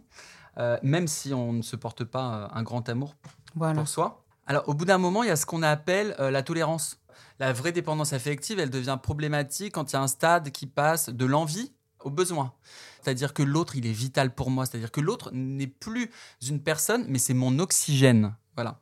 même 0.82 1.08
si 1.08 1.32
on 1.34 1.52
ne 1.54 1.62
se 1.62 1.74
porte 1.76 2.04
pas 2.04 2.50
un 2.52 2.62
grand 2.62 2.88
amour 2.88 3.16
voilà. 3.56 3.74
pour 3.74 3.88
soi. 3.88 4.22
Alors, 4.50 4.68
au 4.68 4.74
bout 4.74 4.84
d'un 4.84 4.98
moment, 4.98 5.22
il 5.22 5.28
y 5.28 5.30
a 5.30 5.36
ce 5.36 5.46
qu'on 5.46 5.62
appelle 5.62 6.16
euh, 6.18 6.32
la 6.32 6.42
tolérance. 6.42 6.98
La 7.38 7.52
vraie 7.52 7.70
dépendance 7.70 8.12
affective, 8.12 8.58
elle 8.58 8.68
devient 8.68 8.98
problématique 9.00 9.74
quand 9.74 9.92
il 9.92 9.94
y 9.94 9.96
a 9.96 10.02
un 10.02 10.08
stade 10.08 10.50
qui 10.50 10.66
passe 10.66 11.08
de 11.08 11.24
l'envie 11.24 11.72
au 12.00 12.10
besoin. 12.10 12.52
C'est-à-dire 13.00 13.32
que 13.32 13.44
l'autre, 13.44 13.76
il 13.76 13.86
est 13.86 13.92
vital 13.92 14.34
pour 14.34 14.50
moi. 14.50 14.66
C'est-à-dire 14.66 14.90
que 14.90 15.00
l'autre 15.00 15.30
n'est 15.32 15.68
plus 15.68 16.10
une 16.48 16.60
personne, 16.60 17.04
mais 17.06 17.20
c'est 17.20 17.32
mon 17.32 17.60
oxygène. 17.60 18.34
Voilà. 18.56 18.80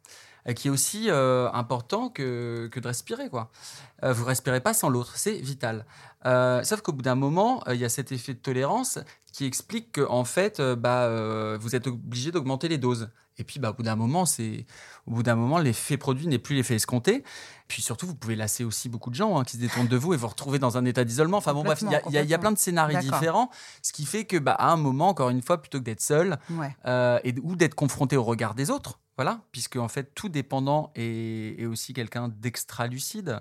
Euh, 0.48 0.54
Qui 0.54 0.68
est 0.68 0.70
aussi 0.70 1.10
euh, 1.10 1.50
important 1.52 2.08
que, 2.08 2.70
que 2.72 2.80
de 2.80 2.88
respirer. 2.88 3.28
Quoi. 3.28 3.50
Vous 4.02 4.24
respirez 4.24 4.62
pas 4.62 4.72
sans 4.72 4.88
l'autre, 4.88 5.18
c'est 5.18 5.34
vital. 5.34 5.84
Sauf 6.64 6.80
qu'au 6.80 6.92
bout 6.92 7.02
d'un 7.02 7.14
moment, 7.14 7.62
il 7.66 7.76
y 7.76 7.84
a 7.84 7.90
cet 7.90 8.10
effet 8.10 8.32
de 8.32 8.38
tolérance 8.38 9.00
qui 9.34 9.44
explique 9.44 9.92
que 9.92 10.00
en 10.00 10.24
fait, 10.24 10.62
bah, 10.62 11.58
vous 11.58 11.76
êtes 11.76 11.88
obligé 11.88 12.32
d'augmenter 12.32 12.68
les 12.68 12.78
doses. 12.78 13.10
Et 13.38 13.44
puis, 13.44 13.60
bah, 13.60 13.70
au 13.70 13.74
bout 13.74 13.82
d'un 13.84 13.94
moment, 13.96 14.26
c'est 14.26 14.66
au 15.06 15.12
bout 15.12 15.22
d'un 15.22 15.36
moment, 15.36 15.58
l'effet 15.58 15.96
produit 15.96 16.26
n'est 16.26 16.38
plus 16.38 16.56
l'effet 16.56 16.74
escompté. 16.74 17.22
Puis 17.68 17.82
surtout, 17.82 18.06
vous 18.06 18.14
pouvez 18.14 18.34
lasser 18.36 18.64
aussi 18.64 18.88
beaucoup 18.88 19.10
de 19.10 19.14
gens 19.14 19.38
hein, 19.38 19.44
qui 19.44 19.52
se 19.56 19.60
détournent 19.60 19.86
de 19.88 19.96
vous 19.96 20.12
et 20.14 20.16
vous 20.16 20.26
retrouver 20.26 20.58
dans 20.58 20.76
un 20.76 20.84
état 20.84 21.04
d'isolement. 21.04 21.36
Enfin 21.38 21.54
bon, 21.54 21.62
bref, 21.62 21.80
il 21.82 21.90
y 22.12 22.18
a- 22.18 22.22
y, 22.22 22.38
plein 22.38 22.52
de 22.52 22.58
scénarios 22.58 22.98
différents, 23.12 23.50
ce 23.82 23.92
qui 23.92 24.04
fait 24.06 24.24
que, 24.24 24.36
bah, 24.36 24.52
à 24.52 24.70
un 24.72 24.76
moment, 24.76 25.08
encore 25.08 25.30
une 25.30 25.42
fois, 25.42 25.60
plutôt 25.60 25.78
que 25.78 25.84
d'être 25.84 26.00
seul 26.00 26.38
Ouais. 26.50 26.74
euh, 26.86 27.20
et, 27.24 27.34
ou 27.42 27.54
d'être 27.56 27.74
confronté 27.74 28.16
au 28.16 28.24
regard 28.24 28.54
des 28.54 28.70
autres, 28.70 28.98
voilà, 29.16 29.40
puisque 29.52 29.76
en 29.76 29.88
fait, 29.88 30.14
tout 30.14 30.28
dépendant 30.28 30.90
est, 30.96 31.60
est 31.60 31.66
aussi 31.66 31.92
quelqu'un 31.92 32.28
d'extra 32.28 32.86
lucide. 32.86 33.40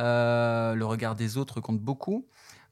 Euh, 0.00 0.74
le 0.74 0.84
regard 0.86 1.14
des 1.14 1.36
autres 1.36 1.60
compte 1.60 1.78
beaucoup. 1.80 2.26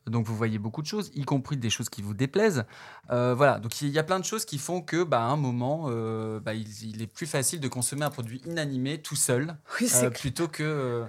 Donc 0.08 0.26
vous 0.26 0.36
voyez 0.36 0.58
beaucoup 0.58 0.82
de 0.82 0.86
choses, 0.86 1.10
y 1.14 1.22
compris 1.24 1.56
des 1.56 1.70
choses 1.70 1.88
qui 1.88 2.02
vous 2.02 2.14
déplaisent. 2.14 2.64
Euh, 3.10 3.34
voilà, 3.34 3.58
donc 3.58 3.80
il 3.82 3.88
y 3.88 3.98
a 3.98 4.02
plein 4.02 4.18
de 4.18 4.24
choses 4.24 4.44
qui 4.44 4.58
font 4.58 4.80
que, 4.80 5.04
bah, 5.04 5.20
à 5.20 5.24
un 5.26 5.36
moment, 5.36 5.86
euh, 5.88 6.40
bah, 6.40 6.54
il, 6.54 6.68
il 6.82 7.02
est 7.02 7.06
plus 7.06 7.26
facile 7.26 7.60
de 7.60 7.68
consommer 7.68 8.04
un 8.04 8.10
produit 8.10 8.42
inanimé 8.46 9.00
tout 9.00 9.16
seul, 9.16 9.56
Oui, 9.80 9.90
euh, 9.94 10.10
plutôt 10.10 10.48
que 10.48 11.04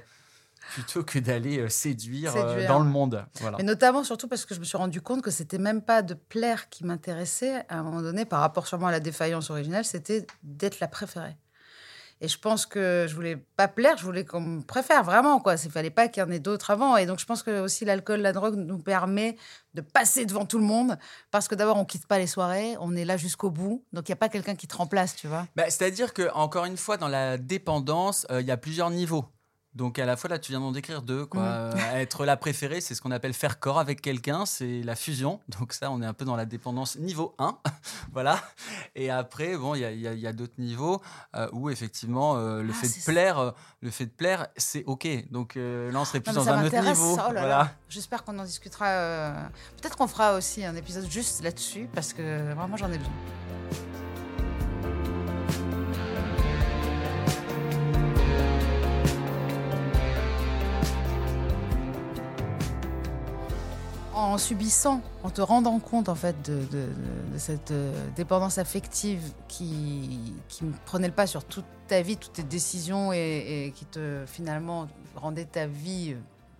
plutôt 0.73 1.03
que 1.03 1.17
d'aller 1.17 1.67
séduire, 1.69 2.31
Séduire. 2.31 2.67
dans 2.67 2.79
le 2.79 2.85
monde. 2.85 3.25
Voilà. 3.41 3.57
Mais 3.57 3.63
notamment, 3.63 4.03
surtout 4.03 4.27
parce 4.27 4.45
que 4.45 4.53
je 4.53 4.59
me 4.59 4.65
suis 4.65 4.77
rendu 4.77 5.01
compte 5.01 5.23
que 5.23 5.31
c'était 5.31 5.57
même 5.57 5.81
pas 5.81 6.03
de 6.03 6.13
plaire 6.13 6.69
qui 6.69 6.85
m'intéressait 6.85 7.65
à 7.69 7.79
un 7.79 7.83
moment 7.83 8.03
donné, 8.03 8.23
par 8.25 8.41
rapport 8.41 8.67
sûrement 8.67 8.87
à 8.87 8.91
la 8.91 8.99
défaillance 8.99 9.49
originelle, 9.49 9.85
c'était 9.85 10.27
d'être 10.43 10.79
la 10.79 10.87
préférée. 10.87 11.35
Et 12.21 12.27
je 12.27 12.37
pense 12.37 12.65
que 12.65 13.05
je 13.07 13.15
voulais 13.15 13.37
pas 13.37 13.69
plaire, 13.69 13.97
je 13.97 14.03
voulais 14.03 14.25
qu'on 14.25 14.41
me 14.41 14.61
préfère 14.61 15.03
vraiment, 15.03 15.39
quoi. 15.39 15.55
Il 15.55 15.71
fallait 15.71 15.89
pas 15.89 16.09
qu'il 16.09 16.21
y 16.21 16.25
en 16.25 16.31
ait 16.31 16.39
d'autres 16.39 16.71
avant. 16.71 16.97
Et 16.97 17.05
donc, 17.05 17.19
je 17.19 17.25
pense 17.25 17.43
que 17.43 17.61
aussi 17.61 17.85
l'alcool, 17.85 18.19
la 18.19 18.33
drogue 18.33 18.55
nous 18.55 18.77
permet 18.77 19.37
de 19.73 19.81
passer 19.81 20.25
devant 20.25 20.45
tout 20.45 20.57
le 20.57 20.65
monde. 20.65 20.97
Parce 21.31 21.47
que 21.47 21.55
d'abord, 21.55 21.77
on 21.77 21.85
quitte 21.85 22.07
pas 22.07 22.19
les 22.19 22.27
soirées, 22.27 22.75
on 22.81 22.95
est 22.95 23.05
là 23.05 23.15
jusqu'au 23.15 23.51
bout. 23.51 23.85
Donc, 23.93 24.09
il 24.09 24.11
y 24.11 24.13
a 24.13 24.17
pas 24.17 24.29
quelqu'un 24.29 24.55
qui 24.55 24.67
te 24.67 24.75
remplace, 24.75 25.15
tu 25.15 25.27
vois. 25.27 25.47
Bah, 25.55 25.69
C'est-à-dire 25.69 26.13
que 26.13 26.29
encore 26.33 26.65
une 26.65 26.77
fois, 26.77 26.97
dans 26.97 27.07
la 27.07 27.37
dépendance, 27.37 28.27
euh, 28.31 28.41
il 28.41 28.47
y 28.47 28.51
a 28.51 28.57
plusieurs 28.57 28.89
niveaux. 28.89 29.25
Donc 29.75 29.99
à 29.99 30.05
la 30.05 30.17
fois 30.17 30.29
là, 30.29 30.39
tu 30.39 30.51
viens 30.51 30.59
d'en 30.59 30.71
décrire 30.71 31.01
deux. 31.01 31.25
Quoi. 31.25 31.41
Euh, 31.43 31.71
être 31.93 32.25
la 32.25 32.37
préférée, 32.37 32.81
c'est 32.81 32.95
ce 32.95 33.01
qu'on 33.01 33.11
appelle 33.11 33.33
faire 33.33 33.59
corps 33.59 33.79
avec 33.79 34.01
quelqu'un, 34.01 34.45
c'est 34.45 34.81
la 34.83 34.95
fusion. 34.95 35.39
Donc 35.59 35.73
ça, 35.73 35.91
on 35.91 36.01
est 36.01 36.05
un 36.05 36.13
peu 36.13 36.25
dans 36.25 36.35
la 36.35 36.45
dépendance 36.45 36.97
niveau 36.97 37.35
1. 37.37 37.57
voilà. 38.11 38.39
Et 38.95 39.09
après, 39.11 39.55
bon, 39.57 39.75
il 39.75 39.81
y 39.81 39.85
a, 39.85 39.91
il 39.91 39.99
y 40.01 40.07
a- 40.07 40.13
il 40.13 40.19
y 40.19 40.27
a 40.27 40.33
d'autres 40.33 40.55
niveaux 40.57 41.01
euh, 41.35 41.47
où 41.53 41.69
effectivement 41.69 42.35
euh, 42.37 42.61
le 42.63 42.71
Ah, 42.71 42.85
fait 42.85 42.99
de 42.99 43.03
plaire, 43.05 43.53
le 43.81 43.91
fait 43.91 44.05
de 44.07 44.11
plaire, 44.11 44.47
c'est 44.57 44.83
ok. 44.85 45.07
Donc 45.31 45.53
là, 45.55 45.61
on 45.99 46.05
serait 46.05 46.19
plus 46.19 46.33
Non, 46.33 46.43
dans 46.43 46.49
un 46.49 46.65
autre 46.65 46.81
niveau. 46.81 47.13
Oh 47.13 47.17
là 47.17 47.23
voilà. 47.31 47.47
là. 47.47 47.73
J'espère 47.89 48.23
qu'on 48.23 48.37
en 48.39 48.43
discutera. 48.43 49.33
Peut-être 49.81 49.95
qu'on 49.95 50.07
fera 50.07 50.33
aussi 50.35 50.65
un 50.65 50.75
épisode 50.75 51.09
juste 51.09 51.43
là-dessus, 51.43 51.87
parce 51.93 52.11
que 52.13 52.53
vraiment, 52.53 52.75
j'en 52.75 52.91
ai 52.91 52.97
besoin. 52.97 53.13
En 64.29 64.37
subissant, 64.37 65.01
en 65.23 65.31
te 65.31 65.41
rendant 65.41 65.79
compte 65.79 66.07
en 66.07 66.13
fait 66.13 66.39
de, 66.43 66.87
cette 67.37 67.71
euh, 67.71 67.91
dépendance 68.15 68.59
affective 68.59 69.33
qui, 69.47 70.35
prenait 70.85 71.07
le 71.07 71.13
pas 71.15 71.25
sur 71.25 71.43
toute 71.43 71.65
ta 71.87 72.03
vie, 72.03 72.15
toutes 72.15 72.33
tes 72.33 72.43
décisions 72.43 73.11
et, 73.11 73.17
et 73.65 73.71
qui 73.71 73.85
te 73.85 74.23
finalement 74.27 74.87
rendait 75.15 75.45
ta 75.45 75.65
vie 75.65 76.13
euh, 76.13 76.19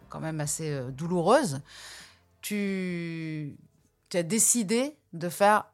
quand 0.09 0.19
même 0.19 0.41
assez 0.41 0.71
euh, 0.71 0.89
douloureuse, 0.89 1.61
tu, 2.41 3.55
tu 4.09 4.17
as 4.17 4.23
décidé 4.23 4.95
de 5.13 5.29
faire 5.29 5.65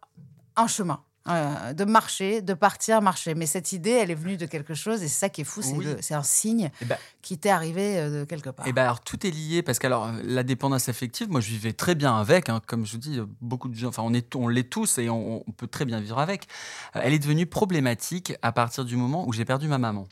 un 0.57 0.67
chemin, 0.67 1.01
euh, 1.27 1.73
de 1.73 1.85
marcher, 1.85 2.41
de 2.41 2.53
partir 2.53 3.01
marcher. 3.01 3.33
Mais 3.35 3.45
cette 3.47 3.71
idée, 3.71 3.91
elle 3.91 4.11
est 4.11 4.15
venue 4.15 4.37
de 4.37 4.45
quelque 4.45 4.73
chose 4.75 5.01
et 5.01 5.07
c'est 5.07 5.19
ça 5.19 5.29
qui 5.29 5.41
est 5.41 5.45
fou, 5.45 5.61
c'est 5.61 5.73
Oui. 5.73 5.85
le- 5.85 5.97
c'est 6.01 6.13
un 6.13 6.21
signe 6.23 6.69
Eh 6.81 6.85
ben, 6.85 6.97
qui 7.21 7.37
t'est 7.37 7.49
arrivé 7.49 7.97
euh, 7.97 8.19
de 8.21 8.25
quelque 8.25 8.49
part. 8.49 8.67
Et 8.67 8.73
ben 8.73 8.83
alors 8.83 9.01
tout 9.01 9.25
est 9.25 9.31
lié 9.31 9.63
parce 9.63 9.79
que 9.79 9.87
alors 9.87 10.11
la 10.23 10.43
dépendance 10.43 10.87
affective, 10.89 11.29
moi 11.29 11.41
je 11.41 11.49
vivais 11.49 11.73
très 11.73 11.95
bien 11.95 12.15
avec, 12.17 12.49
hein, 12.49 12.61
comme 12.67 12.85
je 12.85 12.91
vous 12.93 12.97
dis, 12.99 13.19
beaucoup 13.41 13.69
de 13.69 13.75
gens, 13.75 13.87
enfin 13.89 14.03
on 14.05 14.13
est, 14.13 14.35
on 14.35 14.47
l'est 14.47 14.69
tous 14.69 14.97
et 14.99 15.09
on, 15.09 15.43
on 15.47 15.51
peut 15.51 15.67
très 15.67 15.85
bien 15.85 15.99
vivre 15.99 16.19
avec. 16.19 16.47
Euh, 16.95 16.99
Elle 17.03 17.13
est 17.13 17.19
devenue 17.19 17.45
problématique 17.47 18.33
à 18.41 18.51
partir 18.51 18.85
du 18.85 18.95
moment 18.95 19.27
où 19.27 19.33
j'ai 19.33 19.45
perdu 19.45 19.67
ma 19.67 19.77
maman. 19.79 20.07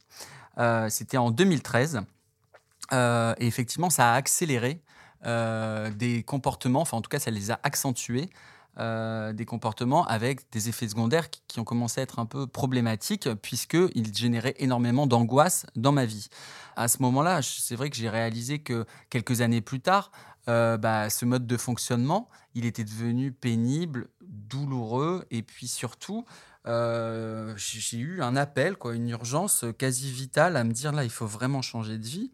Euh, 0.58 0.90
C'était 0.90 1.18
en 1.18 1.30
2013 1.32 2.02
euh, 2.92 3.34
et 3.40 3.48
effectivement 3.48 3.90
ça 3.90 4.14
a 4.14 4.16
accéléré 4.16 4.82
euh, 5.26 5.90
des 5.92 6.22
comportements, 6.24 6.82
enfin 6.82 6.98
en 6.98 7.02
tout 7.02 7.10
cas 7.10 7.20
ça 7.20 7.32
les 7.32 7.50
a 7.52 7.60
accentués. 7.64 8.30
Euh, 8.80 9.34
des 9.34 9.46
comportements 9.46 10.06
avec 10.06 10.52
des 10.52 10.70
effets 10.70 10.88
secondaires 10.88 11.30
qui, 11.30 11.60
ont 11.60 11.64
commencé 11.64 12.02
à 12.02 12.04
être 12.04 12.20
un 12.20 12.26
peu 12.26 12.48
problématiques 12.48 13.30
puisqu'ils 13.36 14.16
généraient 14.16 14.56
énormément 14.58 15.06
d'angoisse 15.06 15.66
dans 15.76 15.92
ma 15.92 16.06
vie 16.06 16.30
à 16.76 16.88
ce 16.88 17.02
moment-là, 17.02 17.42
c'est 17.42 17.76
vrai 17.76 17.90
que 17.90 17.96
j'ai 17.96 18.10
réalisé 18.10 18.60
que 18.60 18.86
quelques 19.10 19.42
années 19.42 19.62
plus 19.62 19.80
tard, 19.80 20.12
euh, 20.50 20.78
bah, 20.78 21.10
ce 21.10 21.26
mode 21.26 21.48
de 21.48 21.58
fonctionnement, 21.58 22.30
il 22.54 22.66
était 22.66 22.84
devenu 22.84 23.32
pénible, 23.32 24.10
douloureux, 24.22 25.26
et 25.32 25.42
puis 25.42 25.68
surtout, 25.68 26.26
euh, 26.68 27.54
j'ai 27.58 27.98
eu 27.98 28.22
un 28.22 28.36
appel, 28.36 28.76
quoi, 28.76 28.96
une 28.96 29.10
urgence 29.10 29.66
quasi 29.78 30.12
vitale 30.12 30.58
à 30.58 30.64
me 30.64 30.72
dire 30.72 30.92
là, 30.92 31.04
il 31.04 31.10
faut 31.10 31.28
vraiment 31.28 31.62
changer 31.62 31.98
de 31.98 32.06
vie. 32.06 32.32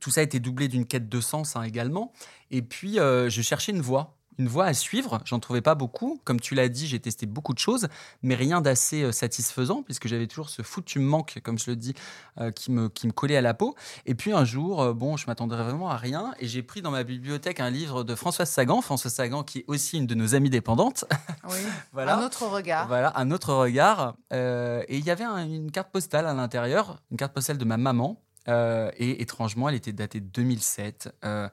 Tout 0.00 0.10
ça 0.10 0.20
a 0.20 0.24
été 0.24 0.40
doublé 0.40 0.68
d'une 0.68 0.86
quête 0.86 1.08
de 1.08 1.20
sens 1.20 1.56
hein, 1.56 1.62
également. 1.62 2.12
Et 2.50 2.62
puis, 2.62 2.94
je 2.96 3.40
cherchais 3.42 3.72
une 3.72 3.80
voie. 3.80 4.16
Une 4.42 4.48
voie 4.48 4.64
à 4.64 4.74
suivre, 4.74 5.20
j'en 5.24 5.38
trouvais 5.38 5.60
pas 5.60 5.76
beaucoup. 5.76 6.20
Comme 6.24 6.40
tu 6.40 6.56
l'as 6.56 6.68
dit, 6.68 6.88
j'ai 6.88 6.98
testé 6.98 7.26
beaucoup 7.26 7.54
de 7.54 7.60
choses, 7.60 7.86
mais 8.24 8.34
rien 8.34 8.60
d'assez 8.60 9.02
euh, 9.04 9.12
satisfaisant, 9.12 9.84
puisque 9.84 10.08
j'avais 10.08 10.26
toujours 10.26 10.48
ce 10.48 10.62
foutu 10.62 10.98
manque, 10.98 11.38
comme 11.44 11.60
je 11.60 11.70
le 11.70 11.76
dis, 11.76 11.94
euh, 12.40 12.50
qui, 12.50 12.72
me, 12.72 12.88
qui 12.88 13.06
me 13.06 13.12
collait 13.12 13.36
à 13.36 13.40
la 13.40 13.54
peau. 13.54 13.76
Et 14.04 14.16
puis 14.16 14.32
un 14.32 14.44
jour, 14.44 14.82
euh, 14.82 14.92
bon, 14.94 15.16
je 15.16 15.28
m'attendais 15.28 15.54
vraiment 15.54 15.90
à 15.90 15.96
rien, 15.96 16.34
et 16.40 16.48
j'ai 16.48 16.64
pris 16.64 16.82
dans 16.82 16.90
ma 16.90 17.04
bibliothèque 17.04 17.60
un 17.60 17.70
livre 17.70 18.02
de 18.02 18.16
Françoise 18.16 18.50
Sagan, 18.50 18.80
Françoise 18.82 19.14
Sagan 19.14 19.44
qui 19.44 19.60
est 19.60 19.64
aussi 19.68 19.96
une 19.98 20.08
de 20.08 20.16
nos 20.16 20.34
amies 20.34 20.50
dépendantes. 20.50 21.04
Oui. 21.48 21.58
voilà. 21.92 22.16
Un 22.18 22.24
autre 22.26 22.44
regard. 22.48 22.88
Voilà, 22.88 23.12
un 23.14 23.30
autre 23.30 23.54
regard. 23.54 24.16
Euh, 24.32 24.82
et 24.88 24.98
il 24.98 25.04
y 25.04 25.12
avait 25.12 25.22
un- 25.22 25.46
une 25.46 25.70
carte 25.70 25.92
postale 25.92 26.26
à 26.26 26.34
l'intérieur, 26.34 27.00
une 27.12 27.16
carte 27.16 27.32
postale 27.32 27.58
de 27.58 27.64
ma 27.64 27.76
maman, 27.76 28.20
et 28.48 29.22
étrangement, 29.22 29.68
elle 29.68 29.76
était 29.76 29.92
datée 29.92 30.18
de 30.18 30.26
2007. 30.26 31.14
Euh, 31.24 31.48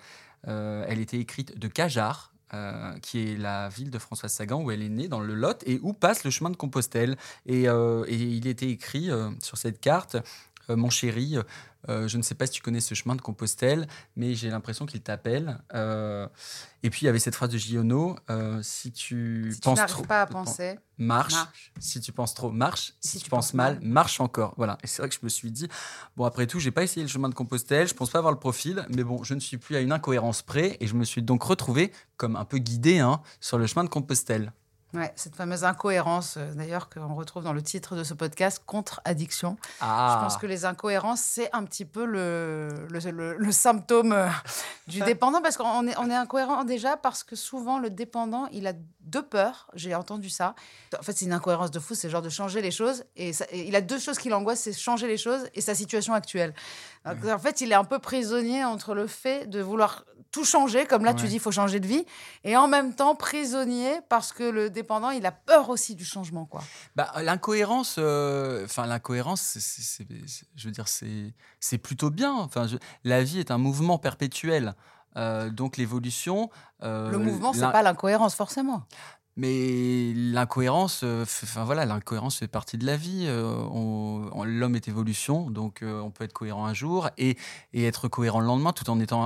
euh, 0.47 0.85
elle 0.87 0.99
était 0.99 1.17
écrite 1.19 1.59
de 1.59 1.67
Cajar, 1.67 2.33
euh, 2.53 2.93
qui 3.01 3.19
est 3.31 3.37
la 3.37 3.69
ville 3.69 3.91
de 3.91 3.99
Françoise 3.99 4.33
Sagan 4.33 4.61
où 4.63 4.71
elle 4.71 4.81
est 4.81 4.89
née, 4.89 5.07
dans 5.07 5.19
le 5.19 5.35
Lot, 5.35 5.63
et 5.67 5.79
où 5.83 5.93
passe 5.93 6.23
le 6.23 6.31
chemin 6.31 6.49
de 6.49 6.55
Compostelle. 6.55 7.15
Et, 7.45 7.69
euh, 7.69 8.03
il 8.09 8.47
était 8.47 8.69
écrit 8.69 9.11
euh, 9.11 9.29
sur 9.41 9.57
cette 9.57 9.79
carte, 9.79 10.17
mon 10.67 10.89
chéri, 10.89 11.37
euh, 11.87 12.07
je 12.07 12.17
ne 12.17 12.21
sais 12.23 12.35
pas 12.35 12.45
si 12.45 12.53
tu 12.53 12.61
connais 12.61 12.81
ce 12.81 12.93
chemin 12.93 13.15
de 13.15 13.21
Compostelle, 13.21 13.87
mais 14.17 14.35
j'ai 14.35 14.49
l'impression 14.49 14.85
qu'il 14.85 15.01
t'appelle. 15.01 15.59
Euh, 15.73 16.27
et 16.83 16.89
puis 16.89 17.01
il 17.03 17.05
y 17.05 17.09
avait 17.09 17.19
cette 17.19 17.35
phrase 17.35 17.49
de 17.49 17.57
Giono, 17.57 18.17
euh, 18.29 18.59
si 18.61 18.91
tu 18.91 19.51
Si 19.53 19.61
penses 19.61 19.79
trop, 19.87 20.03
pas 20.03 20.21
à 20.21 20.25
penser, 20.27 20.77
marche. 20.97 21.33
marche. 21.33 21.71
Si 21.79 22.01
tu 22.01 22.11
penses 22.11 22.33
trop, 22.33 22.51
marche. 22.51 22.93
Si, 22.99 23.11
Si 23.11 23.17
tu, 23.19 23.23
tu 23.25 23.29
penses 23.29 23.47
penses 23.47 23.53
mal, 23.53 23.75
mal. 23.75 23.83
marche 23.87 24.19
encore. 24.19 24.53
Voilà. 24.57 24.77
Et 24.83 24.87
c'est 24.87 25.01
vrai 25.01 25.09
que 25.09 25.15
je 25.15 25.19
me 25.23 25.29
suis 25.29 25.51
dit, 25.51 25.67
bon, 26.17 26.25
après 26.25 26.47
tout, 26.47 26.59
j'ai 26.59 26.71
pas 26.71 26.83
essayé 26.83 27.01
le 27.03 27.09
chemin 27.09 27.29
de 27.29 27.33
Compostelle, 27.35 27.87
je 27.87 27.93
pense 27.93 28.09
pas 28.09 28.17
avoir 28.17 28.33
le 28.33 28.39
profil, 28.39 28.85
mais 28.95 29.03
bon, 29.03 29.23
je 29.23 29.33
ne 29.33 29.39
suis 29.39 29.57
plus 29.57 29.75
à 29.75 29.79
une 29.79 29.91
incohérence 29.91 30.41
près, 30.41 30.77
et 30.79 30.87
je 30.87 30.95
me 30.95 31.05
suis 31.05 31.21
donc 31.21 31.43
retrouvé 31.43 31.91
comme 32.17 32.35
un 32.35 32.45
peu 32.45 32.57
guidé 32.57 32.99
hein, 32.99 33.21
sur 33.39 33.57
le 33.57 33.67
chemin 33.67 33.83
de 33.85 33.89
Compostelle. 33.89 34.51
Ouais, 34.95 35.13
cette 35.15 35.35
fameuse 35.35 35.65
incohérence, 35.65 36.35
euh, 36.37 36.51
d'ailleurs, 36.55 36.89
qu'on 36.89 37.13
retrouve 37.13 37.43
dans 37.43 37.53
le 37.53 37.61
titre 37.61 37.95
de 37.95 38.03
ce 38.03 38.15
podcast, 38.15 38.63
contre-addiction. 38.65 39.55
Ah, 39.81 40.15
Je 40.17 40.23
pense 40.25 40.37
que 40.37 40.47
les 40.47 40.65
incohérences, 40.65 41.19
c'est 41.21 41.47
un 41.55 41.63
petit 41.63 41.85
peu 41.85 42.05
le, 42.05 42.69
le, 42.89 43.11
le- 43.11 43.37
le 43.37 43.51
symptôme 43.51 44.13
euh, 44.13 44.27
du 44.87 44.99
dépendant, 45.01 45.41
parce 45.43 45.57
qu'on 45.57 45.87
est, 45.87 45.95
on 45.99 46.09
est 46.09 46.15
incohérent 46.15 46.63
déjà, 46.63 46.97
parce 46.97 47.23
que 47.23 47.35
souvent, 47.35 47.77
le 47.77 47.91
dépendant, 47.91 48.47
il 48.51 48.65
a 48.65 48.73
deux 49.01 49.21
peurs, 49.21 49.67
j'ai 49.75 49.93
entendu 49.93 50.29
ça. 50.29 50.55
En 50.99 51.03
fait, 51.03 51.13
c'est 51.15 51.25
une 51.25 51.33
incohérence 51.33 51.69
de 51.69 51.79
fou, 51.79 51.93
c'est 51.93 52.07
le 52.07 52.11
genre 52.11 52.21
de 52.23 52.29
changer 52.29 52.61
les 52.61 52.71
choses, 52.71 53.03
et, 53.15 53.31
ça- 53.31 53.45
et 53.51 53.67
il 53.67 53.75
a 53.75 53.81
deux 53.81 53.99
choses 53.99 54.17
qui 54.17 54.29
l'angoissent, 54.29 54.61
c'est 54.61 54.73
changer 54.73 55.07
les 55.07 55.17
choses 55.17 55.47
et 55.53 55.61
sa 55.61 55.75
situation 55.75 56.15
actuelle. 56.15 56.55
Donc, 57.05 57.23
En 57.31 57.39
fait, 57.39 57.61
il 57.61 57.71
est 57.71 57.75
un 57.75 57.83
peu 57.85 57.99
prisonnier 57.99 58.63
entre 58.65 58.95
le 58.95 59.05
fait 59.05 59.47
de 59.47 59.61
vouloir 59.61 60.03
tout 60.31 60.45
changer, 60.45 60.85
comme 60.85 61.05
là, 61.05 61.13
tu 61.15 61.25
dis, 61.25 61.35
il 61.35 61.39
faut 61.39 61.51
changer 61.51 61.79
de 61.79 61.87
vie, 61.87 62.05
et 62.43 62.55
en 62.55 62.67
même 62.67 62.93
temps, 62.93 63.15
prisonnier, 63.15 63.99
parce 64.09 64.31
que 64.31 64.43
le 64.43 64.69
dépendant, 64.81 65.09
il 65.11 65.25
a 65.25 65.31
peur 65.31 65.69
aussi 65.69 65.93
du 65.95 66.05
changement, 66.05 66.45
quoi. 66.45 66.61
bah, 66.95 67.11
l'incohérence, 67.21 67.95
euh, 67.97 68.65
enfin 68.65 68.85
l'incohérence, 68.85 69.41
c'est- 69.41 69.59
c'est- 69.59 69.81
c'est- 69.93 70.27
c'est- 70.27 70.45
je 70.55 70.65
veux 70.67 70.71
dire, 70.79 70.87
c'est 70.87 71.77
plutôt 71.77 72.09
bien. 72.09 72.33
Enfin, 72.33 72.67
je- 72.67 72.77
la 73.03 73.23
vie 73.23 73.39
est 73.39 73.51
un 73.51 73.57
mouvement 73.57 73.97
perpétuel. 73.99 74.73
Euh, 75.17 75.49
donc 75.49 75.77
l'évolution. 75.77 76.49
euh, 76.83 77.09
Le 77.11 77.17
mouvement, 77.17 77.51
c'est 77.51 77.61
l'in- 77.61 77.71
pas 77.71 77.81
l'incohérence, 77.83 78.35
forcément. 78.35 78.83
Mais 79.35 80.11
l'incohérence, 80.15 81.03
enfin 81.03 81.63
voilà, 81.63 81.85
l'incohérence 81.85 82.37
fait 82.37 82.47
partie 82.47 82.77
de 82.77 82.85
la 82.85 82.97
vie. 82.97 83.25
on- 83.29 84.29
on- 84.33 84.43
L'homme 84.43 84.75
est 84.75 84.87
évolution, 84.87 85.49
donc 85.49 85.81
on 85.83 86.11
peut 86.11 86.25
être 86.25 86.33
cohérent 86.33 86.65
un 86.65 86.73
jour 86.73 87.09
et, 87.17 87.37
et 87.73 87.85
être 87.85 88.07
cohérent 88.07 88.39
le 88.41 88.47
lendemain, 88.47 88.73
tout 88.73 88.89
en 88.89 88.99
étant 88.99 89.21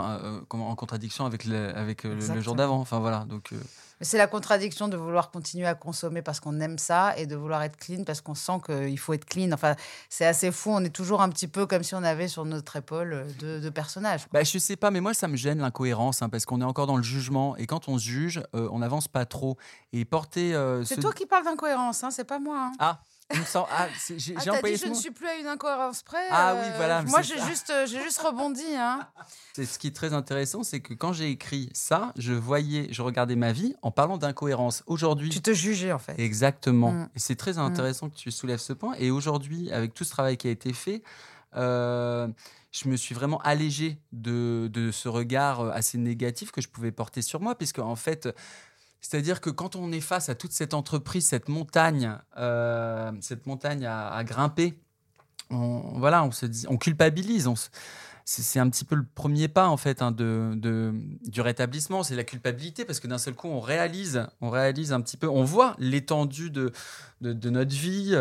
en 0.50 0.76
contradiction 0.76 1.26
avec 1.26 1.46
le, 1.46 1.76
avec 1.76 2.04
le- 2.04 2.16
le 2.16 2.42
jour 2.42 2.56
d'avant. 2.56 2.80
Enfin 2.80 3.00
voilà, 3.00 3.26
donc 3.26 3.52
c'est 4.04 4.18
la 4.18 4.28
contradiction 4.28 4.88
de 4.88 4.98
vouloir 4.98 5.32
continuer 5.32 5.66
à 5.66 5.74
consommer 5.76 6.22
parce 6.22 6.40
qu'on 6.40 6.60
aime 6.60 6.78
ça 6.78 7.18
et 7.18 7.26
de 7.26 7.36
vouloir 7.36 7.64
être 7.64 7.78
clean 7.78 8.04
parce 8.04 8.22
qu'on 8.22 8.36
sent 8.36 8.60
qu'il 8.66 9.00
faut 9.00 9.14
être 9.14 9.26
clean. 9.26 9.52
Enfin, 9.52 9.76
c'est 10.10 10.26
assez 10.26 10.52
fou. 10.52 10.72
On 10.72 10.84
est 10.84 10.90
toujours 10.94 11.22
un 11.22 11.30
petit 11.30 11.48
peu 11.48 11.66
comme 11.66 11.84
si 11.84 11.96
on 11.96 12.04
avait 12.04 12.28
sur 12.28 12.46
notre 12.46 12.76
épaule 12.76 13.14
euh, 13.14 13.24
deux, 13.40 13.60
deux 13.62 13.72
personnages. 13.72 14.28
bah, 14.32 14.44
je 14.44 14.58
sais 14.58 14.76
pas, 14.76 14.92
mais 14.92 15.02
moi 15.02 15.14
ça 15.14 15.28
me 15.28 15.36
gêne 15.36 15.60
l'incohérence 15.60 16.22
hein, 16.22 16.30
parce 16.30 16.46
qu'on 16.46 16.62
est 16.62 16.66
encore 16.66 16.88
dans 16.88 16.98
le 16.98 17.04
jugement 17.04 17.56
et 17.58 17.66
quand 17.66 17.88
on 17.88 17.98
se 17.98 18.04
juge, 18.04 18.44
euh, 18.56 18.68
on 18.72 18.80
n'avance 18.80 19.08
pas 19.08 19.26
trop 19.26 19.58
et 19.94 20.06
porter. 20.06 20.54
euh, 20.54 20.84
C'est 20.84 20.96
ce- 20.96 21.02
toi 21.02 21.14
qui 21.14 21.26
parles 21.26 21.46
d'incohérence, 21.46 22.04
hein, 22.04 22.12
c'est 22.12 22.24
pas 22.26 22.40
moi. 22.40 22.58
hein. 22.58 22.72
Ah, 22.80 23.00
il 23.34 23.40
me 23.40 23.46
semble- 23.46 23.68
ah, 23.72 23.88
j'ai 24.08 24.16
Ah, 24.16 24.18
j'ai 24.18 24.34
t'as 24.50 24.52
employé 24.58 24.76
dit 24.76 24.82
ce 24.82 24.86
je 24.88 24.92
ne 24.92 24.96
suis 24.96 25.12
plus 25.12 25.28
à 25.28 25.36
une 25.36 25.48
incohérence 25.48 26.04
près. 26.04 26.28
Ah 26.30 26.56
oui, 26.56 26.62
euh, 26.66 26.74
voilà, 26.78 27.02
Moi, 27.04 27.24
c'est 27.24 27.36
j'ai 27.38 27.42
juste, 27.46 27.70
euh, 27.70 27.86
j'ai 27.86 28.02
juste 28.02 28.20
rebondi. 28.20 28.64
Hein. 28.76 29.08
C'est 29.54 29.66
ce 29.66 29.80
qui 29.80 29.88
est 29.88 29.96
très 29.96 30.14
intéressant, 30.14 30.64
c'est 30.64 30.80
que 30.82 30.94
quand 30.94 31.14
j'ai 31.14 31.30
écrit 31.30 31.70
ça, 31.74 32.12
je 32.18 32.34
voyais, 32.34 32.88
je 32.92 33.02
regardais 33.02 33.36
ma 33.36 33.52
vie 33.52 33.76
en 33.82 33.92
parlant 33.92 34.18
d'incohérence. 34.18 34.84
Aujourd'hui, 34.88 35.30
Tu 35.30 35.42
te 35.42 35.54
jugeais 35.54 35.92
en 35.92 36.00
fait. 36.00 36.20
exactement. 36.20 36.92
Mm. 36.92 37.10
Et 37.16 37.20
c'est 37.20 37.36
très 37.36 37.58
intéressant 37.58 38.10
que 38.10 38.16
tu 38.16 38.30
soulèves 38.32 38.60
ce 38.60 38.74
point. 38.74 38.94
Et 39.00 39.12
aujourd'hui, 39.12 39.72
avec 39.72 39.94
tout 39.94 40.04
ce 40.04 40.12
travail 40.12 40.38
qui 40.38 40.48
a 40.48 40.52
été 40.52 40.74
fait, 40.74 41.02
euh, 41.56 42.28
je 42.72 42.88
me 42.90 42.96
suis 42.98 43.14
vraiment 43.14 43.38
allégé 43.40 44.00
de, 44.12 44.68
de 44.72 44.92
ce 44.92 45.08
regard 45.08 45.62
euh, 45.62 45.72
assez 45.72 45.98
négatif 45.98 46.52
que 46.52 46.62
je 46.62 46.68
pouvais 46.68 46.92
porter 46.92 47.22
sur 47.22 47.40
moi, 47.40 47.56
puisque 47.56 47.80
en 47.80 47.96
fait. 47.96 48.28
C'est-à-dire 49.04 49.42
que 49.42 49.50
quand 49.50 49.76
on 49.76 49.92
est 49.92 50.02
face 50.02 50.30
à 50.30 50.36
toute 50.36 50.54
cette 50.54 50.74
entreprise, 50.74 51.28
cette 51.28 51.50
montagne, 51.50 52.18
euh, 52.38 53.12
à, 53.86 54.24
grimper, 54.24 54.80
on, 55.50 56.32
se 56.32 56.46
dit, 56.46 56.66
on 56.70 56.78
culpabilise. 56.78 57.50
C'est 58.26 58.60
un 58.60 58.70
petit 58.70 58.86
peu 58.86 58.96
le 58.96 59.06
premier 59.16 59.48
pas 59.48 59.68
en 59.68 59.78
fait 59.78 60.02
hein, 60.02 60.12
de, 60.12 60.54
de- 60.56 60.94
du 61.26 61.42
rétablissement, 61.42 62.04
c'est 62.04 62.16
la 62.16 62.24
culpabilité 62.24 62.86
parce 62.86 63.00
que 63.00 63.08
d'un 63.08 63.18
seul 63.18 63.34
coup 63.36 63.48
on 63.48 63.60
réalise, 63.60 64.28
on 64.42 64.50
réalise 64.50 64.94
un 64.94 65.02
petit 65.02 65.18
peu, 65.18 65.28
on 65.28 65.44
voit 65.44 65.76
l'étendue 65.80 66.50
de, 66.50 66.72
de, 67.22 67.34
de 67.34 67.50
notre 67.50 67.74
vie, 67.76 68.16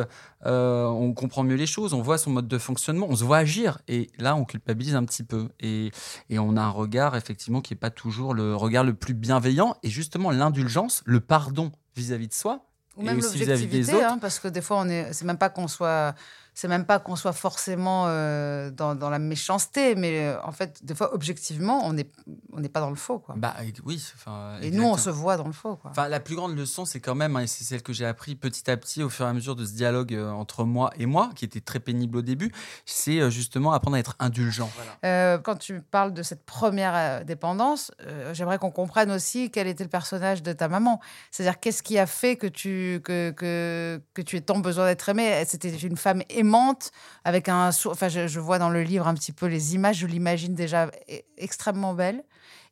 euh, 0.47 0.85
on 0.87 1.13
comprend 1.15 1.45
mieux 1.45 1.55
les 1.57 1.67
choses, 1.67 1.95
on 1.95 2.03
voit 2.03 2.19
son 2.19 2.31
mode 2.31 2.49
de 2.49 2.59
fonctionnement, 2.59 3.07
on 3.09 3.17
se 3.17 3.25
voit 3.25 3.39
agir. 3.39 3.79
Et 3.89 4.11
là 4.19 4.35
on 4.37 4.45
culpabilise 4.45 4.95
un 4.97 5.05
petit 5.05 5.23
peu. 5.23 5.49
Et, 5.61 5.91
et 6.31 6.39
on 6.39 6.57
a 6.57 6.63
un 6.63 6.71
regard 6.71 7.17
effectivement 7.17 7.61
qui 7.61 7.73
n'est 7.73 7.79
pas 7.79 7.91
toujours 7.91 8.35
le 8.35 8.57
regard 8.57 8.85
le 8.85 8.95
plus 8.95 9.15
bienveillant. 9.15 9.77
Et 9.83 9.91
justement 9.91 10.31
l'indulgence, 10.31 11.03
le 11.05 11.21
pardon 11.21 11.71
vis-à-vis 11.97 12.29
de 12.29 12.33
soi 12.35 12.67
Ou 12.97 13.03
même 13.05 13.19
aussi 13.19 13.39
vis-à-vis 13.39 13.67
des 13.67 13.79
l'objectivité, 13.79 13.97
autres. 14.05 14.15
hein, 14.15 14.19
parce 14.19 14.39
que 14.41 14.49
des 14.49 14.63
fois, 14.63 14.79
on 14.81 14.89
est, 14.89 15.13
c'est 15.13 15.25
même 15.27 15.39
pas 15.39 15.49
qu'on 15.51 15.69
soit, 15.69 16.15
c'est 16.55 16.69
même 16.69 16.85
pas 16.85 16.99
qu'on 16.99 17.17
soit 17.17 17.33
forcément 17.33 18.05
euh, 18.07 18.71
dans, 18.71 18.95
dans 18.95 19.09
la 19.09 19.19
méchanceté, 19.19 19.95
mais 19.95 20.27
euh, 20.27 20.43
en 20.45 20.53
fait, 20.53 20.85
des 20.85 20.95
fois, 20.95 21.15
objectivement, 21.15 21.81
on 21.85 21.95
n'est 21.95 22.11
on 22.53 22.61
n'est 22.61 22.69
pas 22.69 22.81
dans 22.81 22.91
le 22.91 22.97
faux, 22.97 23.19
quoi. 23.19 23.35
Bah 23.39 23.55
oui, 23.85 24.05
enfin, 24.15 24.59
et 24.61 24.71
nous, 24.71 24.85
on 24.85 24.97
se 24.97 25.09
voit 25.11 25.37
dans 25.37 25.47
le 25.47 25.53
faux, 25.53 25.77
quoi. 25.77 25.91
Enfin, 25.91 26.09
la 26.09 26.21
plus 26.21 26.37
grande 26.37 26.57
leçon, 26.57 26.85
c'est 26.85 27.01
quand 27.01 27.15
même, 27.15 27.37
hein, 27.37 27.41
et 27.41 27.47
c'est 27.47 27.65
celle 27.65 27.83
que 27.83 27.93
j'ai 27.93 28.05
appris 28.05 28.35
petit 28.35 28.71
à 28.71 28.77
petit 28.77 29.03
au 29.03 29.09
fur 29.09 29.27
et 29.27 29.29
à 29.29 29.33
mesure 29.33 29.57
de 29.57 29.65
ce 29.65 29.73
dialogue 29.73 30.15
euh, 30.15 30.31
entre 30.31 30.65
moi 30.65 30.91
et 30.99 31.07
moi, 31.07 31.31
qui 31.35 31.45
était 31.45 31.61
très 31.61 31.81
pénible 31.81 32.19
au 32.19 32.23
début, 32.23 32.53
c'est 32.85 33.31
justement 33.31 33.73
apprendre 33.73 33.97
à 33.97 34.01
être 34.01 34.17
indulgent. 34.19 34.71
Quand 35.03 35.57
tu 35.59 35.81
parles 35.81 36.13
de 36.13 36.23
cette 36.23 36.45
première 36.45 37.25
dépendance, 37.25 37.91
j'aimerais 38.33 38.59
qu'on 38.59 38.71
comprenne 38.71 39.11
aussi 39.11 39.51
quel 39.51 39.67
était 39.67 39.85
le 39.85 39.91
personnage 39.91 40.43
de 40.43 40.53
ta 40.53 40.69
maman. 40.69 41.01
C'est-à-dire, 41.31 41.59
qu'est-ce 41.61 41.83
qui 41.83 41.99
a 41.99 42.07
fait 42.07 42.37
que 42.37 42.47
tu, 42.47 43.01
que, 43.05 43.31
que, 43.31 44.01
que 44.15 44.23
tu 44.23 44.37
aies 44.37 44.41
tant 44.41 44.59
besoin 44.59 44.87
d'être 44.87 45.09
aimée? 45.09 45.43
C'était 45.47 45.75
une 45.77 45.97
femme 45.97 46.23
aimante, 46.43 46.91
avec 47.25 47.49
un... 47.49 47.71
Enfin, 47.87 48.09
je, 48.09 48.27
je 48.29 48.41
vois 48.41 48.59
dans 48.59 48.71
le 48.71 48.83
livre 48.83 49.07
un 49.09 49.15
petit 49.15 49.33
peu 49.33 49.47
les 49.47 49.75
images, 49.75 49.97
je 49.99 50.07
l'imagine 50.07 50.55
déjà 50.55 50.87
e- 50.87 51.23
extrêmement 51.37 51.95
belle, 51.95 52.23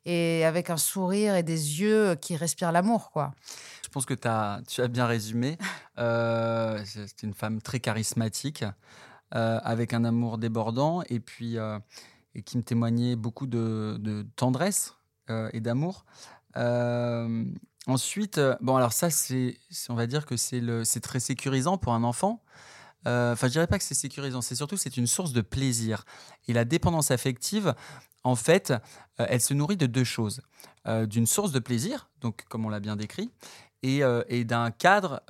et 0.05 0.45
avec 0.45 0.69
un 0.69 0.77
sourire 0.77 1.35
et 1.35 1.43
des 1.43 1.81
yeux 1.81 2.15
qui 2.15 2.35
respirent 2.35 2.71
l'amour, 2.71 3.11
quoi. 3.11 3.33
Je 3.83 3.89
pense 3.89 4.05
que 4.05 4.13
tu 4.13 4.27
as 4.81 4.87
bien 4.87 5.05
résumé. 5.07 5.57
Euh, 5.97 6.81
c'est 6.85 7.21
une 7.21 7.33
femme 7.35 7.61
très 7.61 7.79
charismatique, 7.79 8.63
euh, 9.35 9.59
avec 9.63 9.93
un 9.93 10.03
amour 10.03 10.37
débordant, 10.39 11.03
et 11.09 11.19
puis 11.19 11.57
euh, 11.59 11.77
et 12.33 12.41
qui 12.41 12.57
me 12.57 12.63
témoignait 12.63 13.15
beaucoup 13.15 13.45
de, 13.45 13.97
de 13.99 14.25
tendresse 14.35 14.95
euh, 15.29 15.49
et 15.53 15.59
d'amour. 15.59 16.05
Euh, 16.57 17.45
ensuite, 17.87 18.39
bon, 18.61 18.75
alors 18.77 18.93
ça, 18.93 19.09
c'est, 19.11 19.57
c'est- 19.69 19.91
on 19.91 19.95
va 19.95 20.07
dire 20.07 20.25
que 20.25 20.37
c'est, 20.37 20.61
le, 20.61 20.83
c'est 20.85 21.01
très 21.01 21.19
sécurisant 21.19 21.77
pour 21.77 21.93
un 21.93 22.03
enfant. 22.03 22.41
Euh, 23.07 23.33
Enfin, 23.33 23.47
je 23.47 23.53
dirais 23.53 23.67
pas 23.67 23.77
que 23.77 23.83
c'est 23.83 23.95
sécurisant, 23.95 24.41
c'est 24.41 24.55
surtout 24.55 24.77
c'est 24.77 24.97
une 24.97 25.07
source 25.07 25.33
de 25.33 25.41
plaisir. 25.41 26.05
Et 26.47 26.53
la 26.53 26.65
dépendance 26.65 27.11
affective, 27.11 27.73
en 28.23 28.35
fait, 28.35 28.71
euh, 29.19 29.25
elle 29.29 29.41
se 29.41 29.53
nourrit 29.53 29.77
de 29.77 29.85
deux 29.85 30.03
choses. 30.03 30.41
Euh, 30.87 31.05
d'une 31.05 31.27
source 31.27 31.51
de 31.51 31.59
plaisir, 31.59 32.09
donc 32.21 32.43
comme 32.49 32.65
on 32.65 32.69
l'a 32.69 32.79
bien 32.79 32.95
décrit, 32.95 33.29
et, 33.83 34.01
et 34.27 34.45
d'un 34.45 34.69
cadre 34.69 35.21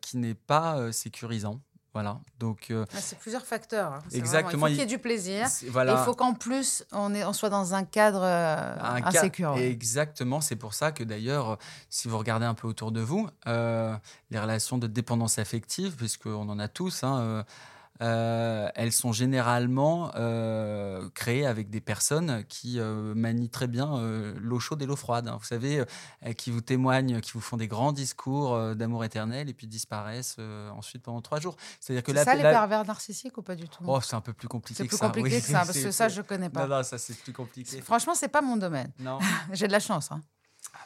qui 0.00 0.16
n'est 0.16 0.34
pas 0.34 0.90
sécurisant. 0.90 1.60
Voilà. 1.92 2.20
Donc, 2.38 2.68
euh, 2.70 2.84
Ah, 2.94 2.98
c'est 3.00 3.18
plusieurs 3.18 3.44
facteurs. 3.44 3.94
hein. 3.94 3.98
Exactement, 4.12 4.50
vraiment- 4.50 4.66
Il 4.68 4.70
faut 4.70 4.74
il- 4.74 4.80
qu'il 4.82 4.90
y 4.90 4.94
ait 4.94 4.96
du 4.96 5.02
plaisir. 5.02 5.46
Et 5.46 5.66
il 5.66 6.04
faut 6.04 6.14
qu'en 6.14 6.34
plus, 6.34 6.84
on, 6.92 7.12
est, 7.14 7.24
on 7.24 7.32
soit 7.32 7.50
dans 7.50 7.74
un 7.74 7.82
cadre 7.84 8.22
euh, 8.22 8.74
Un 8.80 8.98
ca- 9.10 9.18
insécure. 9.20 9.54
ouais. 9.54 9.68
Exactement, 9.70 10.40
c'est 10.40 10.54
pour 10.56 10.72
ça 10.74 10.92
que 10.92 11.02
d'ailleurs, 11.02 11.58
si 11.88 12.06
vous 12.06 12.16
regardez 12.16 12.46
un 12.46 12.54
peu 12.54 12.68
autour 12.68 12.92
de 12.92 13.00
vous, 13.00 13.28
euh, 13.48 13.96
les 14.30 14.38
relations 14.38 14.78
de 14.78 14.86
dépendance 14.86 15.38
affective, 15.40 15.96
puisqu'on 15.96 16.48
en 16.48 16.58
a 16.60 16.68
tous, 16.68 17.02
hein, 17.02 17.44
euh, 18.02 18.68
elles 18.74 18.92
sont 18.92 19.12
généralement 19.12 20.10
euh, 20.16 21.08
créées 21.14 21.46
avec 21.46 21.70
des 21.70 21.80
personnes 21.80 22.44
qui 22.48 22.78
euh, 22.80 23.14
manient 23.14 23.48
très 23.50 23.66
bien 23.66 24.00
l'eau 24.36 24.58
chaude 24.60 24.80
et 24.82 24.86
l'eau 24.86 24.96
froide. 24.96 25.28
hein. 25.28 25.36
Vous 25.38 25.44
savez, 25.46 25.84
qui 26.36 26.50
vous 26.50 26.60
témoignent, 26.60 27.20
qui 27.20 27.32
vous 27.32 27.40
font 27.40 27.56
des 27.56 27.68
grands 27.68 27.92
discours 27.92 28.74
d'amour 28.74 29.04
éternel 29.04 29.48
et 29.48 29.54
puis 29.54 29.66
disparaissent 29.66 30.36
ensuite 30.74 31.02
pendant 31.02 31.20
trois 31.20 31.40
jours. 31.40 31.56
C'est-à-dire 31.80 32.02
que 32.02 32.12
C'est 32.12 32.16
la, 32.18 32.24
ça, 32.24 32.34
les 32.34 32.42
la- 32.42 32.50
pervers 32.52 32.84
narcissiques 32.84 33.36
ou 33.38 33.42
pas 33.42 33.54
du 33.54 33.68
tout? 33.68 33.84
Oh, 33.86 34.00
c'est 34.00 34.16
un 34.16 34.20
peu 34.20 34.32
plus 34.32 34.48
compliqué 34.48 34.78
C'est 34.78 34.84
que 34.84 34.88
plus 34.90 34.98
ça. 34.98 35.06
compliqué 35.06 35.36
oui. 35.36 35.40
que 35.42 35.46
ça, 35.46 35.58
parce 35.66 35.72
C'est- 35.72 35.82
que 35.84 35.90
ça, 35.90 36.08
je 36.08 36.22
connais 36.22 36.50
pas. 36.50 36.66
Non, 36.66 36.76
non, 36.76 36.82
ça 36.82 36.98
c'est 36.98 37.14
plus 37.18 37.32
compliqué. 37.32 37.80
Franchement, 37.82 38.14
c'est 38.14 38.28
pas 38.28 38.40
mon 38.42 38.56
domaine. 38.56 38.90
Non. 38.98 39.18
J'ai 39.52 39.66
de 39.66 39.72
la 39.72 39.80
chance. 39.80 40.10
hein. 40.12 40.20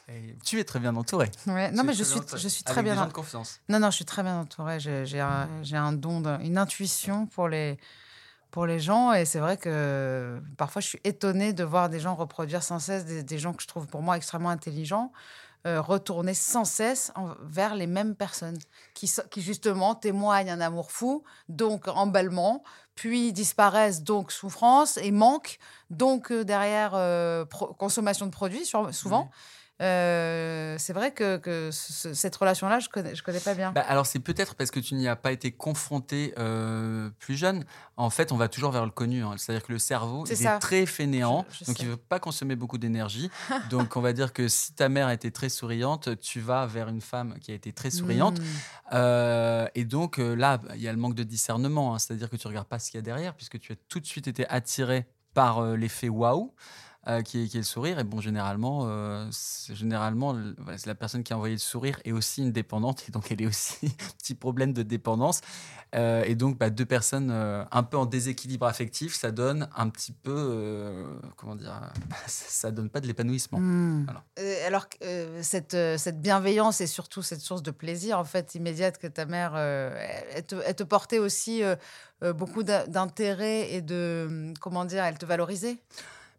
Et 0.08 0.36
tu 0.44 0.60
es 0.60 0.64
très 0.64 0.80
bien 0.80 0.94
entouré. 0.96 1.30
Ouais. 1.46 1.70
Non, 1.70 1.82
mais 1.84 1.94
je 1.94 2.04
suis, 2.04 2.18
entouré. 2.18 2.40
je 2.40 2.48
suis 2.48 2.62
très 2.62 2.72
Avec 2.74 2.84
des 2.84 2.90
bien. 2.90 2.96
gens 2.96 3.04
en- 3.04 3.08
de 3.08 3.12
confiance. 3.12 3.60
Non, 3.68 3.78
non, 3.80 3.90
je 3.90 3.96
suis 3.96 4.04
très 4.04 4.22
bien 4.22 4.40
entourée. 4.40 4.78
J'ai 4.80 5.06
j'ai 5.06 5.20
un, 5.20 5.48
un 5.72 5.92
don, 5.92 6.20
de- 6.20 6.38
une 6.42 6.58
intuition 6.58 7.26
pour 7.26 7.48
les, 7.48 7.78
pour 8.50 8.66
les 8.66 8.80
gens. 8.80 9.12
Et 9.12 9.24
c'est 9.24 9.40
vrai 9.40 9.56
que 9.56 10.40
parfois, 10.58 10.80
je 10.82 10.88
suis 10.88 11.00
étonnée 11.04 11.52
de 11.52 11.64
voir 11.64 11.88
des 11.88 12.00
gens 12.00 12.14
reproduire 12.14 12.62
sans 12.62 12.78
cesse 12.78 13.04
des, 13.06 13.22
des 13.22 13.38
gens 13.38 13.52
que 13.54 13.62
je 13.62 13.68
trouve 13.68 13.86
pour 13.86 14.02
moi 14.02 14.16
extrêmement 14.16 14.50
intelligents. 14.50 15.10
euh, 15.66 15.80
retourner 15.80 16.34
sans 16.34 16.66
cesse 16.66 17.10
en- 17.14 17.34
vers 17.40 17.74
les 17.74 17.86
mêmes 17.86 18.14
personnes 18.14 18.58
qui, 18.92 19.06
so- 19.06 19.22
qui 19.30 19.40
justement 19.40 19.94
témoignent 19.94 20.50
un 20.50 20.60
amour 20.60 20.92
fou, 20.92 21.24
donc 21.48 21.88
emballement, 21.88 22.62
puis 22.94 23.32
disparaissent, 23.32 24.02
donc 24.02 24.30
souffrance 24.30 24.98
et 24.98 25.10
manque, 25.10 25.58
donc 25.88 26.30
euh, 26.30 26.44
derrière 26.44 26.90
euh, 26.94 27.46
consommation 27.78 28.26
de 28.26 28.30
produits 28.30 28.66
sur- 28.66 28.92
souvent. 28.94 29.30
Euh, 29.82 30.76
c'est 30.78 30.92
vrai 30.92 31.12
que, 31.12 31.36
que 31.38 31.70
ce- 31.72 32.14
cette 32.14 32.36
relation-là, 32.36 32.78
je 32.78 32.88
connais, 32.88 33.14
je 33.16 33.22
connais 33.24 33.40
pas 33.40 33.54
bien. 33.54 33.72
Bah, 33.72 33.84
alors 33.88 34.06
c'est 34.06 34.20
peut-être 34.20 34.54
parce 34.54 34.70
que 34.70 34.78
tu 34.80 34.94
n'y 34.94 35.08
as 35.08 35.16
pas 35.16 35.32
été 35.32 35.50
confronté 35.50 36.32
euh, 36.38 37.10
plus 37.18 37.34
jeune. 37.36 37.64
En 37.96 38.08
fait, 38.10 38.30
on 38.32 38.36
va 38.36 38.48
toujours 38.48 38.70
vers 38.70 38.84
le 38.84 38.92
connu. 38.92 39.24
hein. 39.24 39.34
C'est-à-dire 39.36 39.64
que 39.66 39.72
le 39.72 39.78
cerveau, 39.80 40.24
C'est 40.26 40.34
il 40.34 40.44
ça. 40.44 40.56
est 40.56 40.58
très 40.60 40.86
fainéant, 40.86 41.44
Je- 41.50 41.58
je 41.60 41.64
donc 41.64 41.76
sais. 41.76 41.82
il 41.82 41.86
ne 41.86 41.90
veut 41.92 41.96
pas 41.98 42.20
consommer 42.20 42.54
beaucoup 42.56 42.78
d'énergie. 42.78 43.30
donc 43.70 43.96
on 43.96 44.00
va 44.00 44.12
dire 44.12 44.32
que 44.32 44.46
si 44.48 44.74
ta 44.74 44.88
mère 44.88 45.10
était 45.10 45.30
très 45.32 45.48
souriante, 45.48 46.20
tu 46.20 46.40
vas 46.40 46.66
vers 46.66 46.88
une 46.88 47.00
femme 47.00 47.34
qui 47.40 47.50
a 47.50 47.54
été 47.54 47.72
très 47.72 47.90
souriante. 47.90 48.38
Hmm. 48.40 48.44
Euh, 48.92 49.66
et 49.74 49.84
donc 49.84 50.18
là, 50.18 50.60
il 50.74 50.82
y 50.82 50.88
a 50.88 50.92
le 50.92 50.98
manque 50.98 51.14
de 51.14 51.24
discernement. 51.24 51.94
hein. 51.94 51.98
C'est-à-dire 51.98 52.30
que 52.30 52.36
tu 52.36 52.46
regardes 52.46 52.68
pas 52.68 52.78
ce 52.78 52.90
qu'il 52.90 52.98
y 52.98 53.02
a 53.02 53.02
derrière, 53.02 53.34
puisque 53.34 53.58
tu 53.58 53.72
as 53.72 53.76
tout 53.88 53.98
de 54.00 54.06
suite 54.06 54.28
été 54.28 54.46
attiré 54.48 55.06
par 55.34 55.62
l'effet 55.74 56.08
waouh. 56.08 56.54
Euh, 57.06 57.20
qui, 57.22 57.42
est, 57.44 57.48
qui 57.48 57.56
est 57.58 57.60
le 57.60 57.64
sourire. 57.64 57.98
Et 57.98 58.04
bon, 58.04 58.20
généralement, 58.20 58.82
euh, 58.84 59.28
généralement 59.72 60.34
la 60.86 60.94
personne 60.94 61.22
qui 61.22 61.32
a 61.32 61.36
envoyé 61.36 61.54
le 61.54 61.60
sourire 61.60 62.00
est 62.04 62.12
aussi 62.12 62.42
une 62.42 62.52
dépendante. 62.52 63.04
Et 63.08 63.12
donc, 63.12 63.30
elle 63.30 63.42
est 63.42 63.46
aussi 63.46 63.86
un 64.00 64.12
petit 64.18 64.34
problème 64.34 64.72
de 64.72 64.82
dépendance. 64.82 65.40
Euh, 65.94 66.24
et 66.24 66.34
donc, 66.34 66.58
bah, 66.58 66.70
deux 66.70 66.86
personnes 66.86 67.30
euh, 67.30 67.64
un 67.70 67.82
peu 67.82 67.96
en 67.98 68.06
déséquilibre 68.06 68.66
affectif, 68.66 69.14
ça 69.14 69.30
donne 69.30 69.68
un 69.76 69.88
petit 69.90 70.12
peu. 70.12 71.04
comment 71.36 71.56
dire 71.56 71.78
Ça 72.26 72.44
ça 72.64 72.70
donne 72.70 72.88
pas 72.88 73.00
de 73.00 73.06
l'épanouissement. 73.06 73.58
Hmm. 73.60 74.04
Voilà. 74.04 74.24
Alors, 74.66 74.86
cette, 75.42 75.76
cette 75.98 76.20
bienveillance 76.22 76.80
et 76.80 76.86
surtout 76.86 77.22
cette 77.22 77.40
source 77.40 77.62
de 77.62 77.70
plaisir, 77.70 78.18
en 78.18 78.24
fait, 78.24 78.54
immédiate 78.54 78.96
que 78.98 79.06
ta 79.06 79.26
mère, 79.26 79.56
elle, 79.56 80.46
te, 80.46 80.56
elle 80.64 80.74
te 80.74 80.82
portait 80.84 81.18
aussi 81.18 81.62
beaucoup 82.22 82.62
d'in- 82.62 82.86
d'intérêt 82.86 83.72
et 83.72 83.82
de, 83.82 84.24
hum, 84.28 84.54
comment 84.58 84.86
dire, 84.86 85.04
elle 85.04 85.18
te 85.18 85.26
valorisait? 85.26 85.78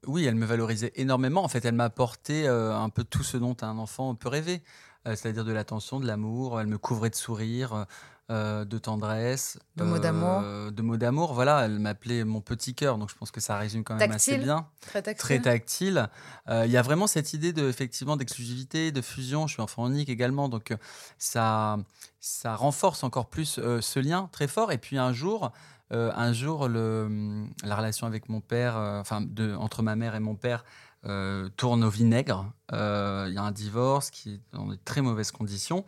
Oui, 0.07 0.25
elle 0.25 0.35
me 0.35 0.45
valorisait 0.45 0.91
énormément. 0.95 1.43
En 1.43 1.47
fait, 1.47 1.63
elle 1.65 1.75
m'a 1.75 1.85
apporté 1.85 2.47
euh, 2.47 2.75
un 2.75 2.89
peu 2.89 3.03
tout 3.03 3.23
ce 3.23 3.37
dont 3.37 3.55
un 3.61 3.77
enfant 3.77 4.15
peut 4.15 4.29
rêver, 4.29 4.61
Euh, 5.07 5.15
c'est-à-dire 5.15 5.45
de 5.45 5.51
l'attention, 5.51 5.99
de 5.99 6.07
l'amour. 6.07 6.59
Elle 6.59 6.65
me 6.67 6.79
couvrait 6.79 7.11
de 7.11 7.15
sourires, 7.15 7.85
euh, 8.31 8.65
de 8.65 8.77
tendresse, 8.79 9.59
De 9.75 9.83
mots 9.83 9.99
d'amour. 9.99 10.41
de 10.71 10.81
mots 10.81 10.97
d'amour. 10.97 11.33
Voilà, 11.35 11.65
elle 11.65 11.77
m'appelait 11.77 12.23
mon 12.23 12.41
petit 12.41 12.73
cœur. 12.73 12.97
Donc, 12.97 13.11
je 13.11 13.15
pense 13.15 13.29
que 13.29 13.39
ça 13.39 13.55
résume 13.59 13.83
quand 13.83 13.95
même 13.95 14.11
assez 14.11 14.39
bien. 14.39 14.65
Très 14.81 15.03
tactile. 15.03 15.23
Très 15.23 15.39
tactile. 15.41 16.09
Il 16.49 16.71
y 16.71 16.77
a 16.77 16.81
vraiment 16.81 17.05
cette 17.05 17.33
idée 17.33 17.53
de 17.53 17.69
effectivement 17.69 18.17
d'exclusivité, 18.17 18.91
de 18.91 19.01
fusion. 19.01 19.45
Je 19.45 19.53
suis 19.53 19.61
enfant 19.61 19.87
unique 19.87 20.09
également, 20.09 20.49
donc 20.49 20.73
ça 21.19 21.77
ça 22.19 22.55
renforce 22.55 23.03
encore 23.03 23.27
plus 23.29 23.59
ce 23.79 23.99
lien 23.99 24.27
très 24.31 24.47
fort. 24.47 24.71
Et 24.71 24.79
puis 24.79 24.97
un 24.97 25.13
jour, 25.13 25.51
euh, 25.93 26.11
un 26.15 26.33
jour, 26.33 26.67
le, 26.67 27.47
la 27.63 27.75
relation 27.75 28.07
avec 28.07 28.29
mon 28.29 28.41
père, 28.41 28.75
euh, 28.77 29.55
entre 29.55 29.83
ma 29.83 29.95
mère 29.95 30.15
et 30.15 30.19
mon 30.19 30.35
père, 30.35 30.65
euh, 31.05 31.49
tourne 31.57 31.83
au 31.83 31.89
vinaigre. 31.89 32.51
Il 32.71 33.33
y 33.33 33.37
a 33.37 33.41
un 33.41 33.51
divorce 33.51 34.09
qui 34.09 34.35
est 34.35 34.41
dans 34.51 34.65
de 34.65 34.77
très 34.83 35.01
mauvaises 35.01 35.31
conditions. 35.31 35.85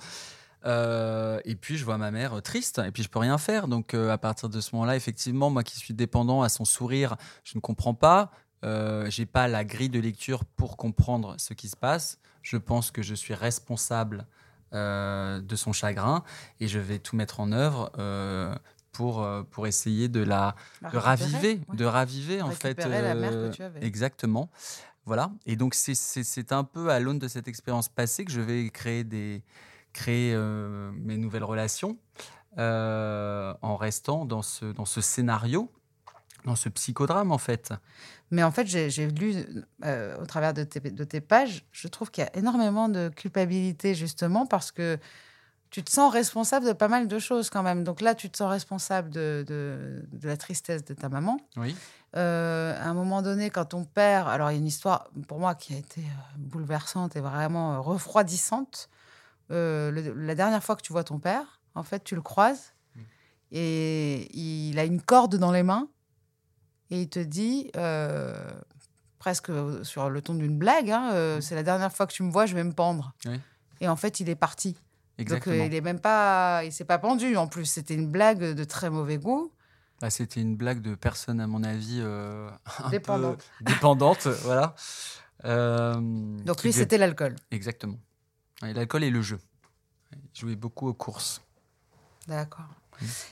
Et 0.65 1.55
puis 1.55 1.77
je 1.77 1.85
vois 1.85 1.97
ma 1.97 2.11
mère 2.11 2.41
triste 2.41 2.79
et 2.85 2.91
puis 2.91 3.01
je 3.01 3.09
peux 3.09 3.19
rien 3.19 3.37
faire. 3.37 3.67
Donc 3.67 3.93
à 3.93 4.17
partir 4.17 4.49
de 4.49 4.59
ce 4.59 4.75
moment-là, 4.75 4.95
effectivement, 4.95 5.49
moi 5.49 5.63
qui 5.63 5.77
suis 5.77 5.93
dépendant 5.93 6.41
à 6.41 6.49
son 6.49 6.65
sourire, 6.65 7.15
je 7.45 7.57
ne 7.57 7.61
comprends 7.61 7.93
pas. 7.93 8.31
J'ai 9.07 9.25
pas 9.25 9.47
la 9.47 9.63
grille 9.63 9.89
de 9.89 9.99
lecture 9.99 10.43
pour 10.43 10.75
comprendre 10.75 11.35
ce 11.37 11.53
qui 11.53 11.69
se 11.69 11.77
passe. 11.77 12.19
Je 12.41 12.57
pense 12.57 12.91
que 12.91 13.01
je 13.01 13.15
suis 13.15 13.33
responsable 13.33 14.27
de 14.73 15.55
son 15.55 15.71
chagrin 15.71 16.23
et 16.59 16.67
je 16.67 16.79
vais 16.79 16.99
tout 16.99 17.15
mettre 17.15 17.39
en 17.39 17.53
œuvre 17.53 17.89
pour, 18.97 19.21
euh, 19.21 19.43
pour 19.43 19.67
essayer 19.67 20.07
de 20.09 20.21
la 20.23 20.55
La 20.81 20.89
de 20.89 20.97
raviver, 20.97 21.59
ouais. 21.69 21.75
de 21.75 21.85
raviver 21.85 22.41
en 22.41 22.49
fait. 22.49 22.73
La 22.79 23.13
que 23.29 23.35
euh, 23.35 23.49
tu 23.51 23.61
avais. 23.61 23.85
Exactement. 23.85 24.49
Voilà. 25.05 25.31
Et 25.45 25.55
donc 25.55 25.75
c'est- 25.75 25.93
un 26.51 26.63
peu 26.63 26.89
à 26.89 26.99
l'aune 26.99 27.19
de 27.19 27.27
cette 27.27 27.47
expérience 27.47 27.89
passée 27.89 28.25
que 28.25 28.31
je 28.31 28.41
vais 28.41 28.69
créer 28.71 29.03
des 29.03 29.43
créer 29.93 30.33
euh, 30.33 30.91
mes 30.95 31.17
nouvelles 31.17 31.43
relations 31.43 31.97
euh, 32.57 33.53
en 33.61 33.75
restant 33.77 34.25
dans 34.25 34.41
ce 34.41 34.65
dans 34.73 34.85
ce 34.85 34.99
scénario, 35.01 35.71
dans 36.45 36.55
ce 36.55 36.69
psychodrame 36.69 37.31
en 37.31 37.37
fait. 37.37 37.73
Mais 38.31 38.41
en 38.43 38.51
fait, 38.51 38.65
j'ai 38.65 38.89
j'ai 38.89 39.07
lu 39.07 39.35
euh, 39.85 40.17
au 40.21 40.25
travers 40.25 40.53
de 40.55 40.63
tes, 40.63 40.79
de 40.79 41.03
tes 41.03 41.21
pages, 41.21 41.65
je 41.71 41.87
trouve 41.87 42.09
qu'il 42.09 42.23
y 42.23 42.27
a 42.27 42.35
énormément 42.35 42.89
de 42.89 43.09
culpabilité 43.09 43.93
justement 43.93 44.47
parce 44.47 44.71
que 44.71 44.97
tu 45.69 45.83
te 45.83 45.91
sens 45.91 46.11
responsable 46.13 46.65
de 46.65 46.73
pas 46.73 46.87
mal 46.87 47.07
de 47.07 47.19
choses 47.19 47.49
quand 47.49 47.63
même. 47.63 47.83
Donc 47.83 48.01
là, 48.01 48.15
tu 48.15 48.29
te 48.29 48.37
sens 48.37 48.49
responsable 48.49 49.09
de, 49.09 49.43
de, 49.47 50.05
de 50.11 50.27
la 50.27 50.37
tristesse 50.37 50.83
de 50.85 50.93
ta 50.93 51.09
maman. 51.09 51.39
Oui. 51.57 51.75
Euh, 52.15 52.75
à 52.81 52.87
un 52.87 52.93
moment 52.93 53.21
donné, 53.21 53.49
quand 53.49 53.65
ton 53.65 53.83
père, 53.83 54.27
alors 54.27 54.49
il 54.49 54.53
y 54.53 54.57
a 54.57 54.59
une 54.59 54.65
histoire 54.67 55.09
pour 55.27 55.39
moi 55.39 55.55
qui 55.55 55.73
a 55.73 55.77
été 55.77 56.01
euh, 56.01 56.37
bouleversante 56.37 57.15
et 57.15 57.19
vraiment 57.19 57.73
euh, 57.73 57.79
refroidissante. 57.79 58.89
Euh, 59.51 59.91
le- 59.91 60.13
la 60.13 60.35
dernière 60.35 60.63
fois 60.63 60.75
que 60.75 60.81
tu 60.81 60.93
vois 60.93 61.03
ton 61.03 61.19
père, 61.19 61.59
en 61.75 61.83
fait, 61.83 62.03
tu 62.03 62.15
le 62.15 62.21
croises 62.21 62.73
Mm. 62.95 63.01
et 63.51 64.37
il 64.37 64.79
a 64.79 64.83
une 64.85 65.01
corde 65.01 65.35
dans 65.35 65.51
les 65.51 65.63
mains 65.63 65.87
et 66.89 67.01
il 67.01 67.09
te 67.09 67.19
dit, 67.19 67.69
euh, 67.75 68.33
presque 69.19 69.51
sur 69.83 70.09
le 70.09 70.21
ton 70.21 70.33
d'une 70.35 70.57
blague, 70.57 70.89
hein, 70.91 71.11
euh, 71.13 71.41
c'est 71.41 71.55
la 71.55 71.63
dernière 71.63 71.91
fois 71.91 72.07
que 72.07 72.13
tu 72.13 72.23
me 72.23 72.31
vois, 72.31 72.45
je 72.45 72.55
vais 72.55 72.63
me 72.63 72.71
pendre. 72.73 73.13
Oui. 73.25 73.39
Et 73.81 73.87
en 73.89 73.95
fait, 73.97 74.19
il 74.21 74.29
est 74.29 74.35
parti. 74.35 74.75
Exactement. 75.17 75.55
Donc 75.55 75.63
euh, 75.63 75.67
il 75.67 75.73
est 75.75 75.81
même 75.81 75.99
pas, 75.99 76.63
il 76.63 76.71
s'est 76.71 76.85
pas 76.85 76.99
pendu. 76.99 77.35
En 77.37 77.47
plus, 77.47 77.65
c'était 77.65 77.95
une 77.95 78.07
blague 78.09 78.39
de 78.53 78.63
très 78.63 78.89
mauvais 78.89 79.17
goût. 79.17 79.51
Bah, 79.99 80.09
C'était 80.11 80.41
une 80.41 80.55
blague 80.55 80.81
de 80.81 80.93
personne, 80.93 81.39
à 81.41 81.47
mon 81.47 81.63
avis, 81.63 81.99
euh, 82.01 82.49
un 82.83 82.89
Dépendante. 82.89 83.43
peu 83.59 83.65
dépendante. 83.65 84.27
voilà. 84.43 84.75
Euh, 85.45 85.93
Donc 85.95 86.61
lui, 86.63 86.69
devait- 86.69 86.83
c'était 86.83 86.97
l'alcool. 86.97 87.35
Exactement. 87.51 87.97
L'alcool 88.61 89.03
et 89.03 89.09
le 89.09 89.21
jeu. 89.21 89.39
Il 90.13 90.39
jouait 90.39 90.55
beaucoup 90.55 90.87
aux 90.87 90.93
courses. 90.93 91.41
D'accord. 92.27 92.65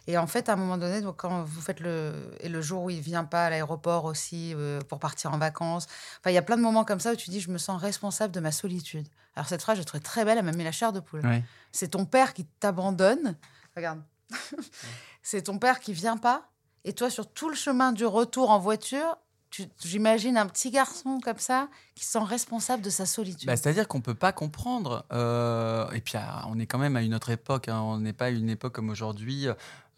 Et 0.07 0.17
en 0.17 0.27
fait, 0.27 0.49
à 0.49 0.53
un 0.53 0.55
moment 0.55 0.77
donné, 0.77 1.01
donc, 1.01 1.17
quand 1.17 1.43
vous 1.43 1.61
faites 1.61 1.79
le. 1.79 2.13
Et 2.39 2.49
le 2.49 2.61
jour 2.61 2.83
où 2.83 2.89
il 2.89 3.01
vient 3.01 3.23
pas 3.25 3.45
à 3.45 3.49
l'aéroport 3.49 4.05
aussi 4.05 4.53
euh, 4.55 4.79
pour 4.81 4.99
partir 4.99 5.33
en 5.33 5.37
vacances. 5.37 5.87
Enfin, 6.19 6.31
il 6.31 6.33
y 6.33 6.37
a 6.37 6.41
plein 6.41 6.57
de 6.57 6.61
moments 6.61 6.83
comme 6.85 6.99
ça 6.99 7.11
où 7.13 7.15
tu 7.15 7.29
dis 7.29 7.39
Je 7.39 7.49
me 7.51 7.57
sens 7.57 7.81
responsable 7.81 8.33
de 8.33 8.39
ma 8.39 8.51
solitude. 8.51 9.07
Alors, 9.35 9.47
cette 9.47 9.61
phrase, 9.61 9.77
je 9.77 9.83
trouvais 9.83 10.01
très 10.03 10.23
belle, 10.25 10.37
elle 10.37 10.45
m'a 10.45 10.51
mis 10.53 10.63
la 10.63 10.71
chair 10.71 10.93
de 10.93 10.99
poule. 10.99 11.25
Ouais. 11.25 11.43
C'est 11.71 11.89
ton 11.89 12.05
père 12.05 12.33
qui 12.33 12.45
t'abandonne. 12.45 13.35
Regarde. 13.75 14.01
C'est 15.21 15.43
ton 15.43 15.57
père 15.59 15.79
qui 15.79 15.93
vient 15.93 16.17
pas. 16.17 16.49
Et 16.83 16.93
toi, 16.93 17.09
sur 17.09 17.31
tout 17.31 17.49
le 17.49 17.55
chemin 17.55 17.91
du 17.91 18.05
retour 18.05 18.51
en 18.51 18.59
voiture, 18.59 19.17
tu- 19.17 19.24
j'imagine 19.83 20.37
un 20.37 20.45
petit 20.47 20.71
garçon 20.71 21.19
comme 21.23 21.37
ça 21.39 21.67
qui 21.95 22.05
se 22.05 22.11
sent 22.13 22.23
responsable 22.23 22.81
de 22.83 22.89
sa 22.89 23.05
solitude. 23.05 23.47
Bah, 23.47 23.55
C'est-à-dire 23.55 23.87
qu'on 23.87 23.99
ne 23.99 24.03
peut 24.03 24.15
pas 24.15 24.31
comprendre. 24.31 25.05
euh, 25.11 25.89
et 25.91 26.01
puis, 26.01 26.15
ah, 26.17 26.45
on 26.49 26.59
est 26.59 26.65
quand 26.65 26.77
même 26.79 26.95
à 26.95 27.01
une 27.01 27.13
autre 27.15 27.29
époque. 27.29 27.67
hein. 27.69 27.79
On 27.81 27.99
n'est 27.99 28.13
pas 28.13 28.25
à 28.25 28.29
une 28.29 28.49
époque 28.49 28.73
comme 28.73 28.89
aujourd'hui 28.89 29.47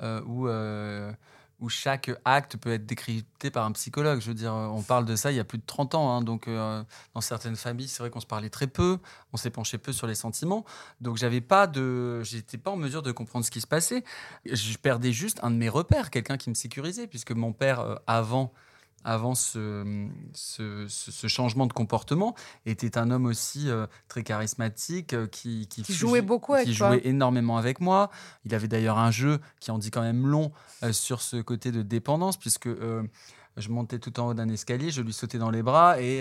euh, 0.02 0.22
où, 0.26 0.48
euh, 0.48 1.12
où 1.60 1.70
chaque 1.70 2.12
acte 2.26 2.58
peut 2.58 2.72
être 2.74 2.86
décrypté 2.86 3.50
par 3.50 3.65
un 3.65 3.72
psychologue. 3.72 4.20
Je 4.22 4.28
veux 4.28 4.34
dire, 4.36 4.54
on 4.54 4.82
parle 4.84 5.06
de 5.06 5.15
ça 5.15 5.32
il 5.32 5.36
y 5.38 5.39
a 5.39 5.43
plus 5.43 5.58
de 5.58 5.65
30 5.65 5.96
ans. 5.96 6.12
hein. 6.15 6.22
donc, 6.22 6.48
dans 6.48 7.22
certaines 7.22 7.56
familles, 7.56 7.88
c'est 7.88 8.04
vrai 8.04 8.10
qu'on 8.10 8.20
se 8.20 8.28
parlait 8.28 8.50
très 8.50 8.67
peu. 8.67 9.00
On 9.34 9.38
s'est 9.38 9.50
penché 9.50 9.78
peu 9.78 9.91
sur 9.93 10.06
les 10.08 10.15
sentiments. 10.15 10.65
Donc, 11.02 11.17
j'avais 11.17 11.41
pas 11.41 11.65
de, 11.67 12.22
j'étais 12.24 12.58
pas 12.58 12.72
en 12.72 12.76
mesure 12.78 13.02
de 13.02 13.12
comprendre 13.12 13.43
ce 13.46 13.52
qui 13.52 13.62
se 13.62 13.67
passait. 13.67 14.04
Je 14.46 14.78
perdais 14.78 15.12
juste 15.12 15.39
un 15.41 15.50
de 15.52 15.56
mes 15.56 15.70
repères, 15.70 16.12
quelqu'un 16.12 16.38
qui 16.38 16.50
me 16.50 16.56
sécurisait, 16.56 17.08
puisque 17.08 17.32
mon 17.32 17.54
père, 17.54 18.00
avant 18.06 18.54
avant 19.03 19.36
ce, 19.36 20.10
ce, 20.33 21.27
changement 21.27 21.65
de 21.65 21.73
comportement, 21.73 22.36
était 22.65 22.97
un 22.97 23.10
homme 23.10 23.25
aussi 23.25 23.69
euh, 23.69 23.88
très 24.10 24.23
charismatique, 24.23 25.13
euh, 25.13 25.27
qui, 25.27 25.67
jouait 25.88 26.21
beaucoup 26.21 26.53
avec 26.53 26.67
qui 26.67 26.75
toi. 26.75 26.89
jouait 26.89 27.01
énormément 27.05 27.57
avec 27.57 27.79
moi. 27.79 28.10
Il 28.45 28.53
avait 28.53 28.67
d'ailleurs 28.67 28.97
un 28.97 29.12
jeu 29.12 29.39
qui 29.60 29.71
en 29.71 29.77
dit 29.77 29.91
quand 29.91 30.01
même 30.01 30.27
long 30.27 30.51
euh, 30.83 30.91
sur 30.91 31.21
ce 31.21 31.38
côté 31.38 31.71
de 31.71 31.81
dépendance, 31.81 32.38
puisque 32.38 32.67
je 32.67 33.69
montais 33.69 33.97
tout 33.97 34.19
en 34.19 34.27
haut 34.27 34.33
d'un 34.33 34.49
escalier, 34.49 34.91
je 34.91 35.01
lui 35.01 35.13
sautais 35.13 35.39
dans 35.39 35.49
les 35.51 35.63
bras 35.63 36.01
et, 36.01 36.17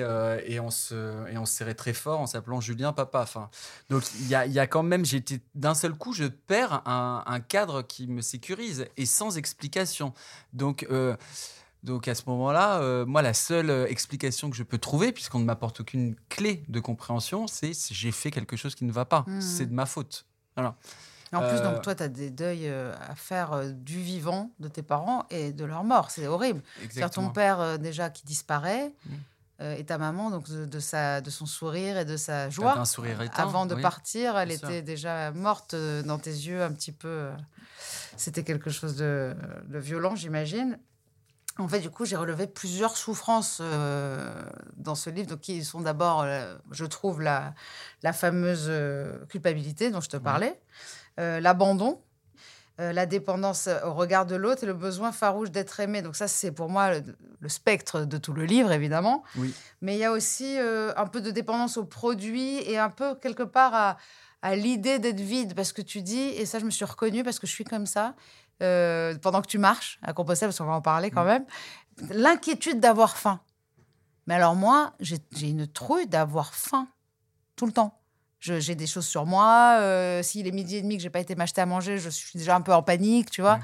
et, 0.46 0.60
on, 0.60 0.70
se, 0.70 1.28
et 1.28 1.36
on 1.36 1.44
se 1.44 1.54
serrait 1.54 1.74
très 1.74 1.92
fort 1.92 2.20
en 2.20 2.26
s'appelant 2.26 2.60
Julien 2.60 2.92
Papa. 2.92 3.20
Enfin, 3.22 3.50
donc 3.90 4.04
il 4.20 4.28
y 4.28 4.34
a, 4.34 4.46
y 4.46 4.58
a 4.58 4.66
quand 4.66 4.82
même, 4.82 5.04
j'étais 5.04 5.40
d'un 5.54 5.74
seul 5.74 5.94
coup, 5.94 6.12
je 6.12 6.24
perds 6.24 6.82
un, 6.86 7.24
un 7.26 7.40
cadre 7.40 7.82
qui 7.82 8.06
me 8.06 8.22
sécurise 8.22 8.86
et 8.96 9.06
sans 9.06 9.36
explication. 9.36 10.14
Donc, 10.54 10.86
donc 11.86 12.08
à 12.08 12.14
ce 12.14 12.22
moment-là, 12.26 12.80
euh, 12.80 13.06
moi, 13.06 13.22
la 13.22 13.32
seule 13.32 13.70
euh, 13.70 13.86
explication 13.86 14.50
que 14.50 14.56
je 14.56 14.62
peux 14.64 14.76
trouver, 14.78 15.12
puisqu'on 15.12 15.38
ne 15.38 15.44
m'apporte 15.44 15.80
aucune 15.80 16.14
clé 16.28 16.62
de 16.68 16.80
compréhension, 16.80 17.46
c'est 17.46 17.72
si 17.72 17.94
j'ai 17.94 18.12
fait 18.12 18.30
quelque 18.30 18.56
chose 18.56 18.74
qui 18.74 18.84
ne 18.84 18.92
va 18.92 19.04
pas. 19.06 19.24
Mhm. 19.26 19.40
C'est 19.40 19.66
de 19.66 19.72
ma 19.74 19.86
faute. 19.86 20.26
Voilà. 20.56 20.74
En 21.32 21.40
plus, 21.40 21.58
Euh, 21.58 21.72
donc 21.72 21.82
toi, 21.82 21.94
tu 21.94 22.02
as 22.02 22.08
des 22.08 22.30
deuils 22.30 22.68
euh, 22.68 22.92
à 23.08 23.14
faire 23.14 23.52
euh, 23.52 23.70
du 23.70 24.00
vivant 24.00 24.50
de 24.60 24.68
tes 24.68 24.82
parents 24.82 25.24
et 25.30 25.52
de 25.52 25.64
leur 25.64 25.82
mort. 25.84 26.10
C'est 26.10 26.26
horrible. 26.26 26.60
C'est-à-dire 26.82 27.10
ton 27.10 27.30
père 27.30 27.60
euh, 27.60 27.76
déjà 27.78 28.10
qui 28.10 28.24
disparaît 28.24 28.92
Mm. 29.06 29.14
euh, 29.62 29.74
et 29.76 29.84
ta 29.84 29.96
maman 29.98 30.30
donc 30.30 30.48
de, 30.50 30.64
de 30.66 30.80
sa, 30.80 31.20
de 31.20 31.30
son 31.30 31.46
sourire 31.46 31.96
et 31.98 32.04
de 32.04 32.16
sa 32.16 32.48
joie. 32.50 32.78
un 32.78 32.84
sourire 32.84 33.20
éteint, 33.22 33.42
Avant 33.42 33.66
de 33.66 33.74
oui. 33.74 33.82
partir, 33.82 34.36
elle 34.38 34.56
sûr. 34.56 34.68
était 34.68 34.82
déjà 34.82 35.30
morte 35.32 35.74
euh, 35.74 36.02
dans 36.02 36.18
tes 36.18 36.30
yeux 36.30 36.62
un 36.62 36.72
petit 36.72 36.92
peu. 36.92 37.08
euh, 37.08 37.32
C'était 38.16 38.44
quelque 38.44 38.70
chose 38.70 38.96
de, 38.96 39.34
de 39.68 39.78
violent, 39.78 40.14
j'imagine. 40.14 40.78
En 41.58 41.68
fait, 41.68 41.80
du 41.80 41.88
coup, 41.88 42.04
j'ai 42.04 42.16
relevé 42.16 42.46
plusieurs 42.46 42.96
souffrances 42.96 43.58
euh, 43.62 44.30
dans 44.76 44.94
ce 44.94 45.08
livre, 45.08 45.28
donc 45.28 45.40
qui 45.40 45.64
sont 45.64 45.80
d'abord, 45.80 46.22
euh, 46.22 46.54
je 46.70 46.84
trouve, 46.84 47.22
la, 47.22 47.54
la 48.02 48.12
fameuse 48.12 48.66
euh, 48.68 49.24
culpabilité 49.26 49.90
dont 49.90 50.02
je 50.02 50.10
te 50.10 50.18
parlais, 50.18 50.60
l'abandon, 51.16 52.02
la 52.78 53.06
dépendance 53.06 53.70
au 53.86 53.94
regard 53.94 54.26
de 54.26 54.36
l'autre 54.36 54.64
et 54.64 54.66
le 54.66 54.74
besoin 54.74 55.12
farouche 55.12 55.50
d'être 55.50 55.80
aimé. 55.80 56.02
Donc 56.02 56.14
ça, 56.14 56.28
c'est 56.28 56.52
pour 56.52 56.68
moi 56.68 56.90
le, 56.90 57.02
le 57.40 57.48
spectre 57.48 58.00
de 58.00 58.18
tout 58.18 58.34
le 58.34 58.44
livre, 58.44 58.70
évidemment. 58.70 59.24
Oui. 59.38 59.54
Mais 59.80 59.94
il 59.94 59.98
y 59.98 60.04
a 60.04 60.12
aussi 60.12 60.58
un 60.58 61.06
peu 61.06 61.22
de 61.22 61.30
dépendance 61.30 61.78
aux 61.78 61.86
produits 61.86 62.58
et 62.70 62.76
un 62.76 62.90
peu 62.90 63.14
quelque 63.14 63.44
part 63.44 63.74
à, 63.74 63.96
à 64.42 64.56
l'idée 64.56 64.98
d'être 64.98 65.20
vide 65.20 65.54
parce 65.54 65.72
que 65.72 65.80
tu 65.80 66.02
dis, 66.02 66.28
et 66.28 66.44
ça 66.44 66.58
je 66.58 66.66
me 66.66 66.70
suis 66.70 66.84
reconnue 66.84 67.24
parce 67.24 67.38
que 67.38 67.46
je 67.46 67.52
suis 67.52 67.64
comme 67.64 67.86
ça, 67.86 68.14
euh, 68.62 69.16
pendant 69.18 69.42
que 69.42 69.46
tu 69.48 69.58
marches 69.58 69.98
à 70.02 70.12
Compostelle, 70.12 70.48
parce 70.48 70.58
qu'on 70.58 70.64
va 70.64 70.72
en 70.74 70.82
parler 70.82 71.10
quand 71.10 71.24
Mm. 71.24 71.26
même, 71.26 71.44
l'inquiétude 72.10 72.80
d'avoir 72.80 73.16
faim. 73.16 73.40
Mais 74.26 74.34
alors 74.34 74.54
moi, 74.54 74.92
j'ai 75.00 75.20
une 75.42 75.66
trouille 75.66 76.06
d'avoir 76.06 76.54
faim 76.54 76.88
tout 77.54 77.66
le 77.66 77.72
temps. 77.72 78.00
J'ai 78.40 78.74
des 78.74 78.86
choses 78.86 79.06
sur 79.06 79.24
moi. 79.26 79.78
euh, 79.80 80.22
S'il 80.22 80.46
est 80.46 80.52
midi 80.52 80.76
et 80.76 80.82
demi 80.82 80.96
que 80.96 81.02
j'ai 81.02 81.10
pas 81.10 81.20
été 81.20 81.34
m'acheter 81.34 81.60
à 81.60 81.66
manger, 81.66 81.98
je 81.98 82.10
suis 82.10 82.38
déjà 82.38 82.54
un 82.54 82.60
peu 82.60 82.72
en 82.72 82.82
panique, 82.82 83.30
tu 83.30 83.40
vois. 83.40 83.54
Ouais. 83.54 83.60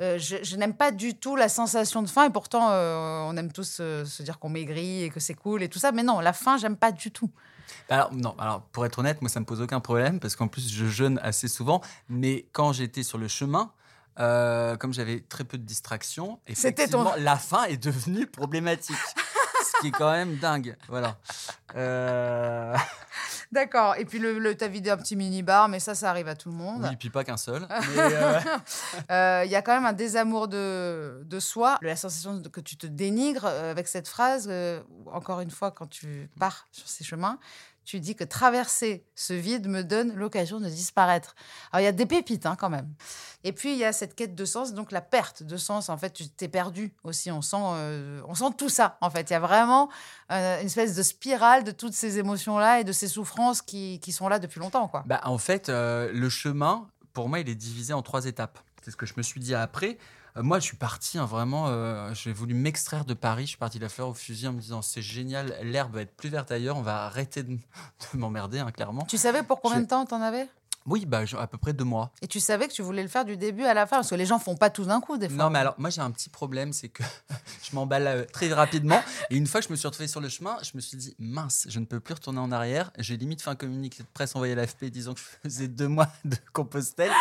Euh, 0.00 0.18
je 0.18 0.36
je 0.42 0.56
n'aime 0.56 0.74
pas 0.74 0.90
du 0.90 1.14
tout 1.14 1.36
la 1.36 1.48
sensation 1.48 2.02
de 2.02 2.08
faim 2.08 2.24
et 2.24 2.30
pourtant 2.30 2.70
euh, 2.70 3.20
on 3.28 3.36
aime 3.36 3.52
tous 3.52 3.76
se 3.76 4.22
dire 4.22 4.40
qu'on 4.40 4.48
maigrit 4.48 5.04
et 5.04 5.10
que 5.10 5.20
c'est 5.20 5.34
cool 5.34 5.62
et 5.62 5.68
tout 5.68 5.78
ça. 5.78 5.92
Mais 5.92 6.02
non, 6.02 6.18
la 6.20 6.32
faim, 6.32 6.56
j'aime 6.56 6.76
pas 6.76 6.90
du 6.90 7.12
tout. 7.12 7.30
Bah 7.88 7.94
Alors, 7.96 8.12
non, 8.14 8.34
alors 8.38 8.62
pour 8.72 8.84
être 8.86 8.98
honnête, 8.98 9.20
moi 9.22 9.28
ça 9.28 9.38
me 9.38 9.44
pose 9.44 9.60
aucun 9.60 9.78
problème 9.80 10.18
parce 10.18 10.34
qu'en 10.34 10.48
plus 10.48 10.68
je 10.72 10.86
jeûne 10.86 11.20
assez 11.22 11.46
souvent. 11.46 11.80
Mais 12.08 12.46
quand 12.52 12.72
j'étais 12.72 13.04
sur 13.04 13.18
le 13.18 13.28
chemin, 13.28 13.72
euh, 14.20 14.76
comme 14.76 14.92
j'avais 14.94 15.20
très 15.20 15.44
peu 15.44 15.58
de 15.58 15.64
distractions, 15.64 16.40
C'était 16.48 16.88
ton- 16.88 17.02
effectivement, 17.02 17.14
la 17.18 17.36
faim 17.36 17.64
est 17.68 17.76
devenue 17.82 18.26
problématique. 18.26 18.96
ce 19.64 19.80
qui 19.80 19.86
est 19.88 19.92
quand 19.92 20.12
même 20.12 20.36
dingue. 20.36 20.76
Voilà. 20.88 21.16
Euh, 21.74 22.76
D'accord. 23.52 23.94
Et 23.96 24.04
puis 24.04 24.18
le, 24.18 24.38
le 24.38 24.54
t'as 24.56 24.68
vidé 24.68 24.90
un 24.90 24.96
petit 24.96 25.16
mini 25.16 25.42
bar, 25.42 25.68
mais 25.68 25.80
ça, 25.80 25.94
ça 25.94 26.10
arrive 26.10 26.28
à 26.28 26.34
tout 26.34 26.48
le 26.50 26.54
monde. 26.56 26.86
Oui, 26.88 26.96
puis 26.96 27.10
pas 27.10 27.24
qu'un 27.24 27.36
seul. 27.36 27.66
euh, 27.98 28.40
Euh, 29.10 29.42
Il 29.44 29.50
y 29.50 29.56
a 29.56 29.62
quand 29.62 29.74
même 29.74 29.86
un 29.86 29.92
désamour 29.92 30.48
de, 30.48 31.22
de 31.24 31.40
soi, 31.40 31.78
la 31.82 31.96
sensation 31.96 32.42
que 32.42 32.60
tu 32.60 32.76
te 32.76 32.86
dénigres 32.86 33.46
avec 33.46 33.88
cette 33.88 34.08
phrase. 34.08 34.50
encore 35.06 35.40
une 35.40 35.50
fois, 35.50 35.70
quand 35.70 35.86
tu 35.86 36.28
pars 36.38 36.66
sur 36.72 36.88
ces 36.88 37.04
chemins, 37.04 37.38
tu 37.84 38.00
dis 38.00 38.14
que 38.14 38.24
traverser 38.24 39.04
ce 39.14 39.34
vide 39.34 39.68
me 39.68 39.82
donne 39.82 40.14
l'occasion 40.14 40.60
de 40.60 40.68
disparaître. 40.68 41.34
Alors 41.72 41.82
il 41.82 41.84
y 41.84 41.88
a 41.88 41.92
des 41.92 42.06
pépites 42.06 42.46
hein, 42.46 42.56
quand 42.58 42.70
même. 42.70 42.88
Et 43.44 43.52
puis 43.52 43.72
il 43.72 43.78
y 43.78 43.84
a 43.84 43.92
cette 43.92 44.14
quête 44.14 44.34
de 44.34 44.44
sens, 44.44 44.72
donc 44.72 44.90
la 44.90 45.02
perte 45.02 45.42
de 45.42 45.56
sens. 45.56 45.88
En 45.88 45.96
fait, 45.96 46.10
tu 46.10 46.28
t'es 46.28 46.48
perdu 46.48 46.94
aussi. 47.04 47.30
On 47.30 47.42
sent, 47.42 47.56
euh, 47.60 48.22
on 48.26 48.34
sent 48.34 48.52
tout 48.56 48.68
ça. 48.68 48.96
En 49.00 49.10
fait, 49.10 49.30
il 49.30 49.32
y 49.34 49.36
a 49.36 49.40
vraiment 49.40 49.90
euh, 50.32 50.60
une 50.60 50.66
espèce 50.66 50.94
de 50.94 51.02
spirale 51.02 51.64
de 51.64 51.70
toutes 51.70 51.92
ces 51.92 52.18
émotions-là 52.18 52.80
et 52.80 52.84
de 52.84 52.92
ces 52.92 53.08
souffrances 53.08 53.62
qui, 53.62 54.00
sont 54.12 54.28
là 54.28 54.38
depuis 54.38 54.60
longtemps. 54.60 54.90
Bah, 55.06 55.20
en 55.24 55.38
fait, 55.38 55.68
euh, 55.68 56.10
le 56.12 56.28
chemin, 56.28 56.88
pour 57.12 57.28
moi, 57.28 57.40
il 57.40 57.48
est 57.48 57.54
divisé 57.54 57.92
en 57.92 58.02
trois 58.02 58.26
étapes. 58.26 58.58
C'est 58.82 58.90
ce 58.90 58.96
que 58.96 59.06
je 59.06 59.14
me 59.16 59.22
suis 59.22 59.40
dit 59.40 59.54
après. 59.54 59.98
Euh, 60.36 60.42
moi, 60.42 60.58
je 60.58 60.64
suis 60.64 60.76
parti 60.76 61.18
hein, 61.18 61.26
vraiment. 61.26 61.68
euh, 61.68 62.12
j'ai 62.14 62.32
voulu 62.32 62.54
m'extraire 62.54 63.04
de 63.04 63.14
Paris. 63.14 63.44
Je 63.44 63.48
suis 63.50 63.58
parti 63.58 63.78
la 63.78 63.88
fleur 63.88 64.08
au 64.08 64.14
fusil 64.14 64.48
en 64.48 64.52
me 64.52 64.60
disant 64.60 64.82
c'est 64.82 65.02
génial, 65.02 65.56
l'herbe 65.62 65.94
va 65.94 66.02
être 66.02 66.16
plus 66.16 66.28
verte 66.28 66.50
ailleurs. 66.50 66.76
On 66.76 66.82
va 66.82 67.04
arrêter 67.04 67.42
de, 67.42 67.56
de 68.12 68.18
m'emmerder, 68.18 68.58
hein, 68.58 68.70
clairement. 68.72 69.04
Tu 69.06 69.18
savais 69.18 69.42
pour 69.42 69.60
combien 69.60 69.80
de 69.80 69.86
temps 69.86 70.04
t'en 70.06 70.20
avais? 70.20 70.48
Oui, 70.86 71.06
bah, 71.06 71.22
à 71.38 71.46
peu 71.46 71.56
près 71.56 71.72
deux 71.72 71.84
mois. 71.84 72.10
Et 72.20 72.26
tu 72.26 72.40
savais 72.40 72.68
que 72.68 72.72
tu 72.74 72.82
voulais 72.82 73.02
le 73.02 73.08
faire 73.08 73.24
du 73.24 73.38
début 73.38 73.64
à 73.64 73.72
la 73.72 73.86
fin, 73.86 73.96
parce 73.96 74.10
que 74.10 74.14
les 74.16 74.26
gens 74.26 74.38
font 74.38 74.54
pas 74.54 74.68
tout 74.68 74.84
d'un 74.84 75.00
coup 75.00 75.16
des 75.16 75.30
fois. 75.30 75.44
Non, 75.44 75.48
mais 75.48 75.58
alors, 75.60 75.74
moi, 75.78 75.88
j'ai 75.88 76.02
un 76.02 76.10
petit 76.10 76.28
problème, 76.28 76.74
c'est 76.74 76.90
que 76.90 77.02
je 77.62 77.74
m'emballe 77.74 78.06
euh, 78.06 78.24
très 78.30 78.52
rapidement. 78.52 79.00
Et 79.30 79.36
une 79.36 79.46
fois 79.46 79.62
que 79.62 79.66
je 79.68 79.72
me 79.72 79.76
suis 79.76 79.86
retrouvé 79.88 80.08
sur 80.08 80.20
le 80.20 80.28
chemin, 80.28 80.58
je 80.62 80.72
me 80.74 80.82
suis 80.82 80.98
dit, 80.98 81.16
mince, 81.18 81.66
je 81.70 81.80
ne 81.80 81.86
peux 81.86 82.00
plus 82.00 82.12
retourner 82.12 82.38
en 82.40 82.52
arrière. 82.52 82.90
J'ai 82.98 83.16
limite 83.16 83.40
fait 83.40 83.48
un 83.48 83.54
communiqué 83.54 84.02
de 84.02 84.08
presse 84.12 84.36
envoyé 84.36 84.52
à 84.52 84.56
l'AFP 84.56 84.84
disant 84.90 85.14
que 85.14 85.20
je 85.20 85.24
faisais 85.48 85.68
deux 85.68 85.88
mois 85.88 86.08
de 86.26 86.36
Compostelle. 86.52 87.12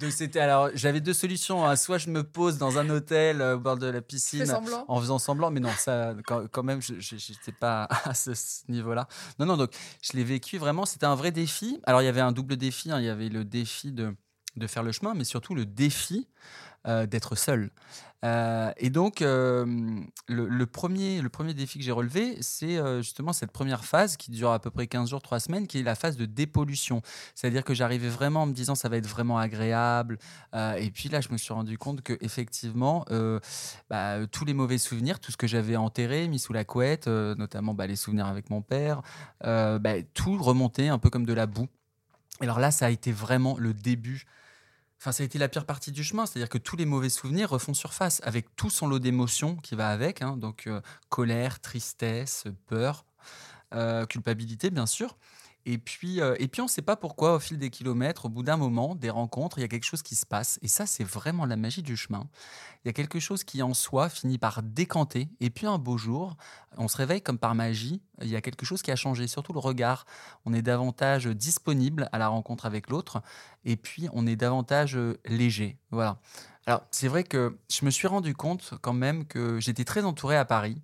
Donc, 0.00 0.12
c'était 0.12 0.40
alors, 0.40 0.70
j'avais 0.74 1.00
deux 1.00 1.14
solutions. 1.14 1.64
hein. 1.66 1.74
Soit 1.76 1.98
je 1.98 2.10
me 2.10 2.22
pose 2.22 2.58
dans 2.58 2.78
un 2.78 2.88
hôtel 2.90 3.40
euh, 3.40 3.56
au 3.56 3.58
bord 3.58 3.76
de 3.76 3.86
la 3.86 4.02
piscine. 4.02 4.44
En 4.88 5.00
faisant 5.00 5.18
semblant, 5.18 5.50
mais 5.50 5.60
non, 5.60 5.70
ça, 5.76 6.14
quand, 6.26 6.46
quand 6.50 6.62
même, 6.62 6.80
je 6.82 6.94
n'étais 6.94 7.52
pas 7.52 7.84
à 8.04 8.14
ce, 8.14 8.34
ce 8.34 8.60
niveau-là. 8.70 9.08
Non, 9.38 9.46
non, 9.46 9.56
donc 9.56 9.70
je 10.02 10.12
l'ai 10.16 10.24
vécu 10.24 10.58
vraiment, 10.58 10.84
c'était 10.86 11.06
un 11.06 11.14
vrai 11.14 11.32
défi. 11.32 11.80
Alors, 11.84 12.02
il 12.02 12.04
y 12.04 12.08
avait 12.08 12.20
un 12.20 12.32
double 12.32 12.56
défi. 12.56 12.90
hein. 12.90 12.98
Il 13.00 13.06
y 13.06 13.08
avait 13.08 13.28
le 13.28 13.44
défi 13.44 13.92
de, 13.92 14.14
de 14.56 14.66
faire 14.66 14.82
le 14.82 14.92
chemin, 14.92 15.14
mais 15.14 15.24
surtout 15.24 15.54
le 15.54 15.64
défi 15.66 16.28
euh, 16.88 17.04
d'être 17.06 17.34
seul. 17.34 17.70
Euh, 18.24 18.70
et 18.76 18.90
donc, 18.90 19.20
euh, 19.20 19.66
le, 20.28 20.66
premier, 20.66 21.20
le 21.20 21.28
premier 21.28 21.52
défi 21.52 21.78
que 21.78 21.84
j'ai 21.84 21.90
relevé, 21.90 22.36
c'est 22.42 22.78
justement 23.02 23.32
cette 23.32 23.50
première 23.50 23.84
phase 23.84 24.16
qui 24.16 24.30
dure 24.30 24.52
à 24.52 24.60
peu 24.60 24.70
près 24.70 24.86
15 24.86 25.10
jours, 25.10 25.20
3 25.20 25.40
semaines, 25.40 25.66
qui 25.66 25.80
est 25.80 25.82
la 25.82 25.96
phase 25.96 26.16
de 26.16 26.26
dépollution. 26.26 27.02
C'est-à-dire 27.34 27.64
que 27.64 27.74
j'arrivais 27.74 28.08
vraiment 28.08 28.42
en 28.42 28.46
me 28.46 28.52
disant 28.52 28.76
ça 28.76 28.88
va 28.88 28.98
être 28.98 29.06
vraiment 29.08 29.36
agréable. 29.38 30.18
Et 30.54 30.90
puis 30.92 31.08
là, 31.08 31.20
je 31.20 31.30
me 31.30 31.36
suis 31.36 31.52
rendu 31.52 31.76
compte 31.76 32.02
que 32.02 32.16
effectivement, 32.20 33.04
bah, 33.90 34.26
tous 34.30 34.44
les 34.44 34.54
mauvais 34.54 34.78
souvenirs, 34.78 35.18
tout 35.18 35.32
ce 35.32 35.36
que 35.36 35.46
j'avais 35.46 35.76
enterré, 35.76 36.28
mis 36.28 36.38
sous 36.38 36.52
la 36.52 36.64
couette, 36.64 37.08
notamment 37.08 37.74
bah, 37.74 37.86
les 37.86 37.96
souvenirs 37.96 38.26
avec 38.26 38.50
mon 38.50 38.62
père, 38.62 39.02
bah, 39.42 40.02
tout 40.14 40.40
remontait 40.40 40.88
un 40.88 40.98
peu 40.98 41.10
comme 41.10 41.26
de 41.26 41.34
la 41.34 41.46
boue. 41.46 41.68
Et 42.40 42.44
alors 42.44 42.60
là, 42.60 42.70
ça 42.70 42.86
a 42.86 42.90
été 42.90 43.12
vraiment 43.12 43.56
le 43.58 43.72
début. 43.72 44.24
Enfin, 44.98 45.12
ça 45.12 45.22
a 45.22 45.26
été 45.26 45.38
la 45.38 45.48
pire 45.48 45.66
partie 45.66 45.92
du 45.92 46.02
chemin, 46.02 46.26
c'est-à-dire 46.26 46.48
que 46.48 46.58
tous 46.58 46.76
les 46.76 46.86
mauvais 46.86 47.10
souvenirs 47.10 47.50
refont 47.50 47.74
surface, 47.74 48.20
avec 48.24 48.54
tout 48.56 48.70
son 48.70 48.86
lot 48.86 48.98
d'émotions 48.98 49.56
qui 49.56 49.74
va 49.74 49.90
avec, 49.90 50.22
hein, 50.22 50.36
donc 50.36 50.66
euh, 50.66 50.80
colère, 51.08 51.60
tristesse, 51.60 52.44
peur, 52.66 53.04
euh, 53.74 54.06
culpabilité, 54.06 54.70
bien 54.70 54.86
sûr. 54.86 55.16
Et 55.68 55.78
puis, 55.78 56.20
euh, 56.20 56.36
et 56.38 56.46
puis 56.46 56.60
on 56.60 56.66
ne 56.66 56.70
sait 56.70 56.80
pas 56.80 56.94
pourquoi, 56.94 57.34
au 57.34 57.38
fil 57.40 57.58
des 57.58 57.70
kilomètres, 57.70 58.26
au 58.26 58.28
bout 58.28 58.44
d'un 58.44 58.56
moment, 58.56 58.94
des 58.94 59.10
rencontres, 59.10 59.58
il 59.58 59.62
y 59.62 59.64
a 59.64 59.68
quelque 59.68 59.84
chose 59.84 60.02
qui 60.02 60.14
se 60.14 60.24
passe. 60.24 60.60
Et 60.62 60.68
ça, 60.68 60.86
c'est 60.86 61.02
vraiment 61.02 61.44
la 61.44 61.56
magie 61.56 61.82
du 61.82 61.96
chemin. 61.96 62.28
Il 62.84 62.88
y 62.88 62.90
a 62.90 62.92
quelque 62.92 63.18
chose 63.18 63.42
qui, 63.42 63.60
en 63.62 63.74
soi, 63.74 64.08
finit 64.08 64.38
par 64.38 64.62
décanter. 64.62 65.28
Et 65.40 65.50
puis, 65.50 65.66
un 65.66 65.78
beau 65.78 65.98
jour, 65.98 66.36
on 66.76 66.86
se 66.86 66.96
réveille 66.96 67.20
comme 67.20 67.38
par 67.38 67.56
magie. 67.56 68.00
Il 68.22 68.28
y 68.28 68.36
a 68.36 68.40
quelque 68.40 68.64
chose 68.64 68.80
qui 68.80 68.92
a 68.92 68.96
changé, 68.96 69.26
surtout 69.26 69.52
le 69.52 69.58
regard. 69.58 70.06
On 70.44 70.54
est 70.54 70.62
davantage 70.62 71.26
disponible 71.26 72.08
à 72.12 72.18
la 72.18 72.28
rencontre 72.28 72.64
avec 72.64 72.88
l'autre. 72.88 73.20
Et 73.64 73.76
puis, 73.76 74.08
on 74.12 74.24
est 74.24 74.36
davantage 74.36 74.96
euh, 74.96 75.18
léger. 75.26 75.78
Voilà. 75.90 76.20
Alors, 76.66 76.82
c'est 76.92 77.08
vrai 77.08 77.24
que 77.24 77.58
je 77.68 77.84
me 77.84 77.90
suis 77.90 78.06
rendu 78.06 78.34
compte 78.36 78.74
quand 78.82 78.92
même 78.92 79.24
que 79.24 79.58
j'étais 79.58 79.84
très 79.84 80.04
entouré 80.04 80.36
à 80.36 80.44
Paris. 80.44 80.80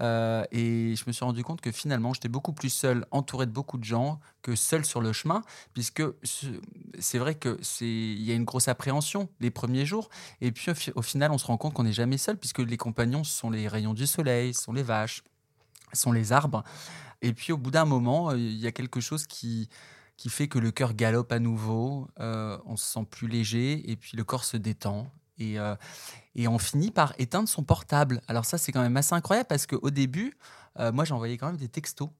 Euh, 0.00 0.42
et 0.52 0.94
je 0.96 1.04
me 1.06 1.12
suis 1.12 1.24
rendu 1.24 1.44
compte 1.44 1.60
que 1.60 1.70
finalement, 1.70 2.14
j'étais 2.14 2.28
beaucoup 2.28 2.52
plus 2.52 2.70
seul, 2.70 3.04
entouré 3.10 3.46
de 3.46 3.50
beaucoup 3.52 3.76
de 3.78 3.84
gens, 3.84 4.20
que 4.40 4.56
seul 4.56 4.84
sur 4.84 5.00
le 5.00 5.12
chemin, 5.12 5.42
puisque 5.74 6.02
ce- 6.22 6.46
c'est 6.98 7.18
vrai 7.18 7.34
que 7.34 7.58
c'est 7.62 7.86
il 7.86 8.22
y 8.22 8.32
a 8.32 8.34
une 8.34 8.44
grosse 8.44 8.68
appréhension 8.68 9.28
les 9.40 9.50
premiers 9.50 9.84
jours. 9.86 10.08
Et 10.40 10.50
puis 10.52 10.70
au, 10.70 10.74
fi- 10.74 10.92
au 10.94 11.02
final, 11.02 11.30
on 11.30 11.38
se 11.38 11.46
rend 11.46 11.56
compte 11.58 11.74
qu'on 11.74 11.84
n'est 11.84 11.92
jamais 11.92 12.18
seul, 12.18 12.38
puisque 12.38 12.60
les 12.60 12.76
compagnons 12.76 13.22
sont 13.24 13.50
les 13.50 13.68
rayons 13.68 13.94
du 13.94 14.06
soleil, 14.06 14.54
sont 14.54 14.72
les 14.72 14.82
vaches, 14.82 15.22
sont 15.92 16.12
les 16.12 16.32
arbres. 16.32 16.64
Et 17.22 17.32
puis 17.34 17.52
au 17.52 17.58
bout 17.58 17.70
d'un 17.70 17.84
moment, 17.84 18.30
euh, 18.30 18.38
il 18.38 18.56
y 18.58 18.66
a 18.66 18.72
quelque 18.72 19.00
chose 19.00 19.26
qui 19.26 19.68
qui 20.18 20.28
fait 20.30 20.46
que 20.46 20.58
le 20.60 20.70
cœur 20.70 20.94
galope 20.94 21.32
à 21.32 21.40
nouveau, 21.40 22.06
euh, 22.20 22.56
on 22.66 22.76
se 22.76 22.86
sent 22.86 23.04
plus 23.10 23.26
léger, 23.28 23.90
et 23.90 23.96
puis 23.96 24.16
le 24.16 24.22
corps 24.24 24.44
se 24.44 24.56
détend. 24.56 25.10
Et, 25.42 25.58
euh, 25.58 25.74
et 26.34 26.46
on 26.48 26.58
finit 26.58 26.90
par 26.90 27.12
éteindre 27.18 27.48
son 27.48 27.62
portable. 27.64 28.20
Alors 28.28 28.44
ça, 28.44 28.56
c'est 28.58 28.72
quand 28.72 28.82
même 28.82 28.96
assez 28.96 29.14
incroyable 29.14 29.48
parce 29.48 29.66
qu'au 29.66 29.90
début, 29.90 30.36
euh, 30.78 30.92
moi, 30.92 31.04
j'envoyais 31.04 31.36
quand 31.38 31.46
même 31.46 31.56
des 31.56 31.68
textos. 31.68 32.10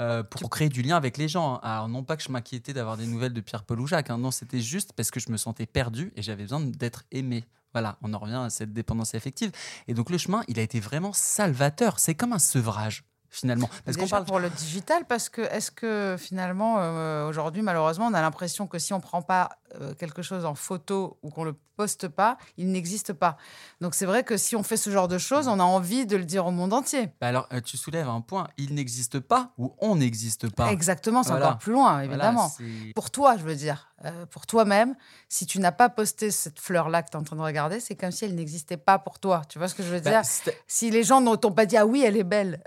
euh, 0.00 0.22
pour 0.22 0.48
créer 0.48 0.70
du 0.70 0.80
lien 0.82 0.96
avec 0.96 1.18
les 1.18 1.28
gens. 1.28 1.56
hein. 1.56 1.60
Alors, 1.62 1.88
non 1.88 2.02
pas 2.02 2.16
que 2.16 2.22
je 2.22 2.32
m'inquiétais 2.32 2.72
d'avoir 2.72 2.96
des 2.96 3.06
nouvelles 3.06 3.34
de 3.34 3.40
Pierre-Paul 3.42 3.78
ou 3.80 3.86
Jacques, 3.86 4.08
hein. 4.10 4.16
non, 4.18 4.30
c'était 4.30 4.60
juste 4.60 4.94
parce 4.94 5.10
que 5.10 5.20
je 5.20 5.30
me 5.30 5.36
sentais 5.36 5.66
perdu 5.66 6.10
et 6.16 6.22
j'avais 6.22 6.44
besoin 6.44 6.60
d'être 6.60 7.04
aimé. 7.12 7.44
Voilà, 7.74 7.98
on 8.02 8.14
en 8.14 8.18
revient 8.18 8.42
à 8.46 8.50
cette 8.50 8.72
dépendance 8.72 9.14
affective. 9.14 9.52
Et 9.88 9.94
donc, 9.94 10.08
le 10.08 10.16
chemin, 10.18 10.42
il 10.48 10.58
a 10.58 10.62
été 10.62 10.80
vraiment 10.80 11.12
salvateur. 11.12 11.98
C'est 11.98 12.14
comme 12.14 12.32
un 12.32 12.38
sevrage, 12.38 13.04
finalement. 13.28 13.68
Parce 13.84 13.96
qu'on 13.98 14.08
parle. 14.08 14.24
pour 14.24 14.40
le 14.40 14.48
digital, 14.48 15.04
parce 15.06 15.28
que 15.28 15.42
est-ce 15.42 15.70
que 15.70 16.16
finalement, 16.18 16.76
euh, 16.78 17.28
aujourd'hui, 17.28 17.60
malheureusement, 17.62 18.06
on 18.06 18.14
a 18.14 18.22
l'impression 18.22 18.66
que 18.66 18.78
si 18.78 18.92
on 18.94 19.00
prend 19.00 19.20
pas 19.22 19.50
euh, 19.80 19.94
quelque 19.94 20.22
chose 20.22 20.46
en 20.46 20.54
photo 20.54 21.18
ou 21.22 21.28
qu'on 21.30 21.44
le 21.44 21.54
poste 21.80 22.08
pas, 22.08 22.36
il 22.58 22.70
n'existe 22.72 23.14
pas. 23.14 23.38
Donc 23.80 23.94
c'est 23.94 24.04
vrai 24.04 24.22
que 24.22 24.36
si 24.36 24.54
on 24.54 24.62
fait 24.62 24.76
ce 24.76 24.90
genre 24.90 25.08
de 25.08 25.16
choses, 25.16 25.48
on 25.48 25.58
a 25.58 25.62
envie 25.64 26.04
de 26.04 26.16
le 26.16 26.24
dire 26.24 26.44
au 26.46 26.50
monde 26.50 26.74
entier. 26.74 27.08
Bah 27.20 27.28
alors, 27.28 27.48
euh, 27.54 27.60
tu 27.62 27.76
soulèves 27.78 28.08
un 28.08 28.20
point. 28.20 28.48
Il 28.58 28.74
n'existe 28.74 29.18
pas 29.18 29.52
ou 29.56 29.74
on 29.78 29.96
n'existe 29.96 30.50
pas. 30.50 30.70
Exactement, 30.70 31.22
c'est 31.22 31.30
Voilà. 31.30 31.46
encore 31.46 31.58
plus 31.58 31.72
loin, 31.72 32.00
évidemment. 32.02 32.52
pour 32.94 33.10
toi, 33.10 33.36
je 33.38 33.44
veux 33.44 33.54
dire, 33.56 33.88
euh, 34.04 34.26
pour 34.26 34.46
toi-même, 34.46 34.94
si 35.30 35.46
tu 35.46 35.58
n'as 35.58 35.72
pas 35.72 35.88
posté 35.88 36.30
cette 36.30 36.58
fleur-là 36.60 37.02
que 37.02 37.10
tu 37.10 37.16
es 37.16 37.20
en 37.20 37.24
train 37.24 37.36
de 37.36 37.40
regarder, 37.40 37.80
c'est 37.80 37.94
comme 37.96 38.10
si 38.12 38.26
elle 38.26 38.34
n'existait 38.34 38.76
pas 38.76 38.98
pour 38.98 39.18
toi. 39.18 39.40
Tu 39.48 39.58
vois 39.58 39.68
ce 39.68 39.74
que 39.74 39.82
je 39.82 39.88
veux 39.88 40.00
Bah, 40.00 40.10
dire? 40.10 40.22
Si 40.66 40.90
les 40.90 41.02
gens 41.02 41.20
ne 41.22 41.34
t'ont 41.36 41.52
pas 41.52 41.64
dit 41.66 41.76
ah 41.78 41.86
oui, 41.86 42.02
elle 42.04 42.16
est 42.18 42.24
belle. 42.24 42.62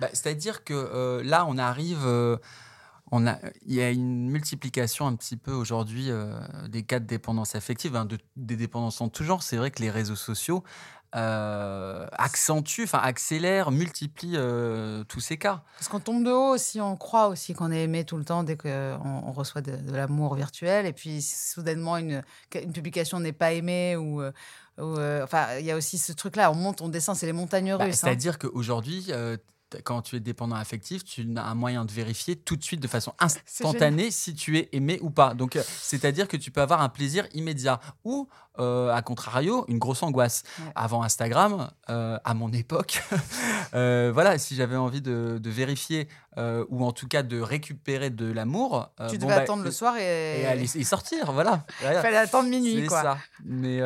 bah, 0.00 0.08
C'est-à-dire 0.12 0.64
que 0.64 0.74
euh, 0.74 1.22
là, 1.24 1.46
on 1.48 1.56
arrive. 1.56 2.02
euh, 2.04 2.36
on 3.12 3.26
a, 3.26 3.38
il 3.66 3.74
y 3.74 3.82
a 3.82 3.90
une 3.90 4.28
multiplication 4.30 5.06
un 5.06 5.16
petit 5.16 5.36
peu 5.36 5.52
aujourd'hui 5.52 6.10
euh, 6.10 6.32
des 6.68 6.82
cas 6.84 7.00
de 7.00 7.06
dépendance 7.06 7.54
affective, 7.54 7.96
hein, 7.96 8.04
de, 8.04 8.18
des 8.36 8.56
dépendances 8.56 9.00
en 9.00 9.08
tout 9.08 9.24
genre. 9.24 9.42
C'est 9.42 9.56
vrai 9.56 9.70
que 9.70 9.82
les 9.82 9.90
réseaux 9.90 10.16
sociaux 10.16 10.62
euh, 11.16 12.06
accentuent, 12.12 12.84
enfin 12.84 12.98
accélèrent, 13.02 13.72
multiplient 13.72 14.36
euh, 14.36 15.02
tous 15.04 15.18
ces 15.20 15.36
cas. 15.38 15.64
Parce 15.76 15.88
qu'on 15.88 15.98
tombe 15.98 16.24
de 16.24 16.30
haut 16.30 16.54
aussi, 16.54 16.80
on 16.80 16.96
croit 16.96 17.26
aussi 17.28 17.52
qu'on 17.52 17.72
est 17.72 17.82
aimé 17.82 18.04
tout 18.04 18.16
le 18.16 18.24
temps 18.24 18.44
dès 18.44 18.56
qu'on 18.56 19.00
on 19.26 19.32
reçoit 19.32 19.60
de, 19.60 19.74
de 19.76 19.92
l'amour 19.92 20.36
virtuel. 20.36 20.86
Et 20.86 20.92
puis 20.92 21.20
soudainement, 21.20 21.96
une, 21.96 22.22
une 22.54 22.72
publication 22.72 23.18
n'est 23.18 23.32
pas 23.32 23.52
aimée 23.52 23.96
ou. 23.96 24.22
ou, 24.22 24.98
enfin, 25.22 25.56
il 25.58 25.64
y 25.66 25.72
a 25.72 25.76
aussi 25.76 25.98
ce 25.98 26.12
truc-là, 26.12 26.50
on 26.52 26.54
monte, 26.54 26.80
on 26.80 26.88
descend, 26.88 27.16
c'est 27.16 27.26
les 27.26 27.32
montagnes 27.32 27.76
Bah, 27.76 27.84
russes. 27.86 27.94
hein. 28.04 28.06
C'est-à-dire 28.06 28.38
qu'aujourd'hui, 28.38 29.10
quand 29.84 30.02
tu 30.02 30.16
es 30.16 30.20
dépendant 30.20 30.56
affectif, 30.56 31.04
tu 31.04 31.26
as 31.36 31.44
un 31.44 31.54
moyen 31.54 31.84
de 31.84 31.92
vérifier 31.92 32.36
tout 32.36 32.56
de 32.56 32.62
suite, 32.62 32.80
de 32.80 32.88
façon 32.88 33.12
instantanée, 33.18 34.10
si 34.10 34.34
tu 34.34 34.58
es 34.58 34.68
aimé 34.72 34.98
ou 35.02 35.10
pas. 35.10 35.34
Donc, 35.34 35.56
euh, 35.56 35.62
c'est-à-dire 35.66 36.28
que 36.28 36.36
tu 36.36 36.50
peux 36.50 36.60
avoir 36.60 36.80
un 36.82 36.88
plaisir 36.88 37.26
immédiat 37.34 37.80
ou, 38.04 38.28
euh, 38.58 38.92
à 38.92 39.00
contrario, 39.02 39.64
une 39.68 39.78
grosse 39.78 40.02
angoisse. 40.02 40.42
Ouais. 40.58 40.72
Avant 40.74 41.02
Instagram, 41.02 41.70
euh, 41.88 42.18
à 42.24 42.34
mon 42.34 42.52
époque, 42.52 43.02
euh, 43.74 44.10
voilà, 44.12 44.38
si 44.38 44.56
j'avais 44.56 44.76
envie 44.76 45.00
de, 45.00 45.38
de 45.40 45.50
vérifier 45.50 46.08
euh, 46.36 46.64
ou 46.68 46.84
en 46.84 46.92
tout 46.92 47.08
cas 47.08 47.22
de 47.22 47.40
récupérer 47.40 48.10
de 48.10 48.30
l'amour, 48.30 48.90
tu 49.08 49.18
bon, 49.18 49.26
devais 49.26 49.36
bah, 49.36 49.42
attendre 49.42 49.62
le 49.62 49.70
soir 49.70 49.96
et, 49.96 50.42
et 50.42 50.46
aller 50.46 50.66
sortir, 50.66 51.32
voilà. 51.32 51.64
il 51.80 51.86
fallait 52.02 52.16
attendre 52.16 52.48
minuit. 52.48 52.82
C'est 52.82 52.86
Quoi. 52.86 53.02
ça. 53.02 53.18
Mais 53.44 53.80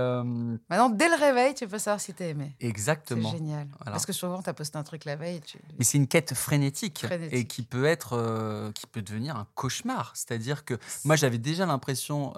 Maintenant, 0.71 0.89
dès 0.89 1.09
le 1.09 1.17
réveil, 1.17 1.55
tu 1.55 1.67
peux 1.67 1.79
savoir 1.79 2.01
si 2.01 2.15
t'es 2.15 2.31
aimé. 2.31 2.57
C'est 2.61 2.67
exactement. 2.67 3.31
génial. 3.31 3.69
Voilà. 3.79 3.93
Parce 3.93 4.07
que 4.07 4.13
souvent, 4.13 4.43
tu 4.43 4.51
as 4.51 4.55
posté 4.55 4.79
un 4.79 4.83
truc 4.83 5.05
la 5.05 5.17
veille. 5.17 5.41
Tu... 5.41 5.59
Mais 5.79 5.85
c'est 5.85 5.99
une 5.99 6.09
quête 6.09 6.35
frénétique, 6.35 7.07
et 7.31 7.47
qui 7.47 7.63
peut 7.63 7.85
être, 7.85 8.73
qui 8.75 8.87
peut 8.87 9.03
devenir 9.03 9.37
un 9.37 9.47
cauchemar. 9.55 10.13
C'est-à-dire 10.15 10.65
que 10.65 10.75
moi, 11.05 11.17
j'avais 11.17 11.39
déjà 11.39 11.67
l'impression 11.67 12.33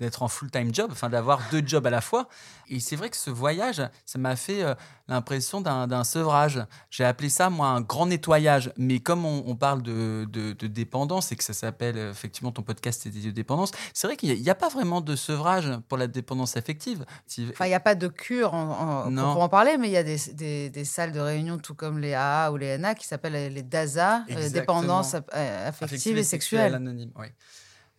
d'être 0.00 0.22
en 0.22 0.28
full-time 0.28 0.74
job, 0.74 0.90
enfin 0.92 1.08
d'avoir 1.08 1.40
deux 1.50 1.55
jobs 1.64 1.86
à 1.86 1.90
la 1.90 2.00
fois. 2.00 2.28
Et 2.68 2.80
c'est 2.80 2.96
vrai 2.96 3.10
que 3.10 3.16
ce 3.16 3.30
voyage, 3.30 3.80
ça 4.04 4.18
m'a 4.18 4.34
fait 4.34 4.62
euh, 4.64 4.74
l'impression 5.06 5.60
d'un 5.60 6.02
sevrage. 6.04 6.64
J'ai 6.90 7.04
appelé 7.04 7.28
ça, 7.28 7.48
moi, 7.48 7.68
un 7.68 7.80
grand 7.80 8.06
nettoyage. 8.06 8.72
Mais 8.76 8.98
comme 8.98 9.24
on, 9.24 9.44
on 9.46 9.54
parle 9.54 9.82
de, 9.82 10.26
de- 10.28 10.52
de 10.52 10.66
dépendance 10.66 11.30
et 11.30 11.36
que 11.36 11.44
ça 11.44 11.52
s'appelle, 11.52 11.96
euh, 11.96 12.10
effectivement, 12.10 12.50
ton 12.50 12.62
podcast, 12.62 13.02
c'est 13.04 13.10
des 13.10 13.30
dépendance, 13.30 13.70
c'est 13.94 14.08
vrai 14.08 14.16
qu'il 14.16 14.34
n'y 14.40 14.50
a, 14.50 14.54
pas 14.56 14.68
vraiment 14.68 15.00
de 15.00 15.14
sevrage 15.14 15.70
pour 15.88 15.96
la 15.98 16.08
dépendance 16.08 16.56
affective. 16.56 17.04
Enfin, 17.50 17.66
il 17.66 17.68
n'y 17.68 17.74
a 17.74 17.80
pas 17.80 17.94
de 17.94 18.08
cure 18.08 18.52
en, 18.54 19.06
en- 19.06 19.32
pour 19.34 19.42
en 19.42 19.48
parler, 19.48 19.76
mais 19.78 19.86
il 19.88 19.92
y 19.92 19.96
a 19.96 20.02
des, 20.02 20.18
des- 20.34 20.70
des 20.70 20.84
salles 20.84 21.12
de 21.12 21.20
réunion, 21.20 21.58
tout 21.58 21.74
comme 21.74 21.98
les 22.00 22.14
AA 22.14 22.50
ou 22.50 22.56
les 22.56 22.76
NA, 22.78 22.94
qui 22.96 23.06
s'appellent 23.06 23.52
les 23.54 23.62
DASA, 23.62 24.16
euh, 24.18 24.22
Exactement. 24.28 24.50
dépendance 24.80 25.14
aff- 25.14 25.68
affective 25.68 26.18
et 26.18 26.24
sexuelle. 26.24 26.74
anonyme, 26.74 27.12
oui. 27.16 27.26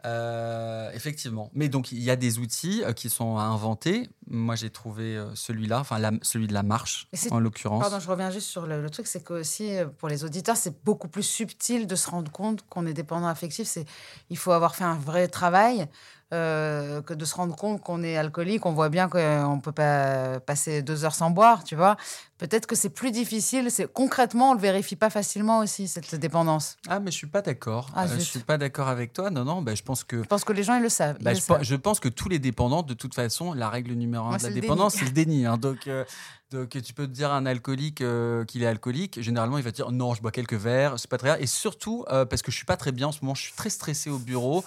Euh, 0.06 0.92
effectivement. 0.94 1.50
Mais 1.54 1.70
donc, 1.70 1.92
il 1.92 2.02
y 2.02 2.12
a 2.12 2.16
des 2.16 2.38
outils 2.38 2.84
euh, 2.84 2.94
qui 2.94 3.10
sont 3.10 3.38
à 3.38 3.44
inventer. 3.44 4.10
Moi, 4.28 4.56
j'ai 4.56 4.70
trouvé 4.70 5.18
euh, 5.18 5.34
celui-là, 5.34 5.80
enfin 5.80 6.00
celui 6.22 6.48
de 6.48 6.54
la 6.54 6.64
marche, 6.64 7.08
en 7.32 7.40
l'occurrence. 7.40 7.82
Pardon, 7.82 8.00
je 8.00 8.08
reviens 8.08 8.30
juste 8.30 8.48
sur 8.48 8.68
le, 8.68 8.82
le 8.82 8.90
truc, 8.92 9.08
c'est 9.08 9.24
que 9.24 9.34
aussi 9.34 9.72
pour 9.98 10.08
les 10.08 10.24
auditeurs, 10.24 10.56
c'est 10.56 10.84
beaucoup 10.84 11.08
plus 11.08 11.24
subtil 11.24 11.88
de 11.88 11.96
se 11.96 12.10
rendre 12.10 12.32
compte 12.32 12.64
qu'on 12.70 12.86
est 12.86 12.94
dépendant 12.94 13.28
affectif. 13.28 13.68
C'est, 13.68 13.86
il 14.30 14.38
faut 14.38 14.52
avoir 14.52 14.76
fait 14.76 14.84
un 14.84 14.98
vrai 14.98 15.28
travail 15.28 15.88
euh, 16.34 17.02
que 17.02 17.13
de 17.13 17.24
se 17.26 17.36
rendre 17.36 17.56
compte 17.56 17.82
qu'on 17.82 18.04
est 18.04 18.18
alcoolique. 18.18 18.66
On 18.66 18.74
voit 18.74 18.90
bien 18.90 19.08
qu'on 19.08 19.60
peut 19.63 19.72
pas 19.72 20.40
passer 20.42 20.82
deux 20.82 21.06
heures 21.06 21.16
sans 21.16 21.30
boire, 21.32 21.63
tu 21.63 21.76
vois. 21.76 21.96
Peut-être 22.38 22.68
que 22.68 22.76
c'est 22.76 22.90
plus 22.90 23.12
difficile. 23.12 23.72
C'est 23.72 23.92
concrètement, 23.92 24.52
on 24.52 24.54
le 24.54 24.60
vérifie 24.60 24.96
pas 24.96 25.10
facilement 25.10 25.60
aussi 25.60 25.88
cette 25.88 26.13
dépendance. 26.16 26.78
Ah, 26.88 27.00
mais 27.00 27.12
je 27.12 27.16
suis 27.18 27.28
pas 27.28 27.42
d'accord. 27.42 27.90
Ah, 27.96 28.04
Euh, 28.04 28.08
je 28.16 28.20
suis 28.20 28.40
pas 28.40 28.58
d'accord 28.58 28.90
avec 28.90 29.13
toi. 29.13 29.30
Non, 29.30 29.44
non, 29.46 29.62
bah, 29.62 29.74
je 29.74 29.82
pense 29.84 30.04
que. 30.04 30.22
Je 30.22 30.28
pense 30.28 30.44
que 30.44 30.54
les 30.54 30.63
gens 30.63 30.76
ils 30.76 30.84
le 30.84 30.90
savent. 30.90 31.16
ils 31.20 31.24
bah, 31.24 31.32
le 31.32 31.38
je, 31.38 31.42
savent. 31.42 31.58
pe- 31.60 31.63
je 31.63 31.76
pense 31.76 32.00
que 32.00 32.10
tous 32.10 32.30
les 32.30 32.40
dépendants, 32.40 32.84
de 32.84 32.94
toute 32.94 33.16
façon, 33.16 33.54
la 33.54 33.70
règle 33.70 33.94
numéro 33.94 34.26
un 34.26 34.30
Moi, 34.30 34.38
de 34.38 34.44
la 34.44 34.50
dépendance, 34.50 34.96
c'est 34.96 35.06
le 35.06 35.12
déni. 35.12 35.46
hein. 35.46 35.58
Donc, 35.58 35.88
euh, 35.88 36.04
donc, 36.52 36.70
tu 36.82 36.94
peux 36.94 37.08
te 37.08 37.12
dire 37.12 37.32
à 37.32 37.38
un 37.38 37.46
alcoolique 37.48 38.02
euh, 38.02 38.46
qu'il 38.46 38.62
est 38.63 38.68
alcoolique. 38.68 39.20
Généralement, 39.22 39.58
il 39.58 39.63
va 39.63 39.72
te 39.72 39.78
dire 39.78 39.92
non, 39.92 40.13
je 40.13 40.22
bois 40.22 40.32
quelques 40.32 40.54
verres, 40.54 41.00
c'est 41.00 41.10
pas 41.10 41.18
très 41.18 41.30
grave. 41.30 41.42
Et 41.42 41.48
surtout, 41.48 42.06
euh, 42.12 42.26
parce 42.26 42.42
que 42.44 42.52
je 42.52 42.58
suis 42.58 42.66
pas 42.66 42.78
très 42.78 42.92
bien 42.92 43.08
en 43.08 43.12
ce 43.12 43.20
moment, 43.24 43.34
je 43.34 43.42
suis 43.42 43.54
très 43.54 43.70
stressé 43.72 44.10
au 44.12 44.20
bureau. 44.20 44.63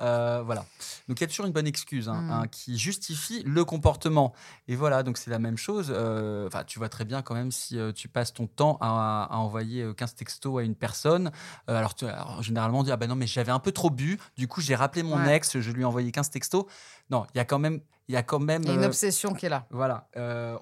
Euh, 0.00 0.42
voilà. 0.44 0.64
Donc, 1.08 1.20
il 1.20 1.22
y 1.22 1.24
a 1.24 1.26
toujours 1.28 1.46
une 1.46 1.52
bonne 1.52 1.66
excuse 1.66 2.08
hein, 2.08 2.20
Mm. 2.22 2.30
hein, 2.30 2.46
qui 2.50 2.78
justifie 2.78 3.42
le 3.44 3.64
comportement. 3.64 4.32
Et 4.68 4.76
voilà, 4.76 5.02
donc 5.02 5.18
c'est 5.18 5.30
la 5.30 5.38
même 5.38 5.56
chose. 5.56 5.92
Euh, 5.94 6.46
Enfin, 6.46 6.64
tu 6.64 6.78
vois 6.78 6.88
très 6.88 7.04
bien 7.04 7.22
quand 7.22 7.34
même 7.34 7.50
si 7.52 7.78
euh, 7.78 7.92
tu 7.92 8.08
passes 8.08 8.32
ton 8.32 8.46
temps 8.46 8.78
à, 8.80 9.28
à 9.30 9.36
envoyer 9.36 9.82
euh, 9.82 9.92
15 9.94 10.14
textos 10.14 10.58
à 10.60 10.62
une 10.62 10.74
personne. 10.74 11.30
alors, 11.66 11.94
tu- 11.94 12.06
alors, 12.06 12.42
généralement, 12.42 12.80
on 12.80 12.82
dit 12.82 12.92
ah 12.92 12.96
ben 12.96 13.08
non, 13.08 13.14
mais 13.16 13.26
j'avais 13.26 13.52
un 13.52 13.58
peu 13.60 13.72
trop 13.72 13.90
bu. 13.90 14.18
Du 14.36 14.48
coup, 14.48 14.60
j'ai 14.60 14.74
rappelé 14.74 15.02
mon 15.02 15.16
Ouais. 15.16 15.36
ex, 15.36 15.58
je 15.60 15.70
lui 15.70 15.82
ai 15.82 15.84
envoyé 15.84 16.10
15 16.12 16.30
textos. 16.30 16.64
Non, 17.10 17.26
il 17.34 17.38
y 17.38 17.40
a 17.40 17.44
quand 17.44 17.58
même, 17.58 17.80
il 18.08 18.14
y 18.14 18.16
a 18.16 18.22
quand 18.22 18.38
même. 18.40 18.62
Il 18.62 18.68
y 18.68 18.72
a 18.72 18.74
une 18.74 18.84
obsession 18.84 19.34
qui 19.34 19.46
est 19.46 19.50
là. 19.50 19.66
voilà, 19.70 20.08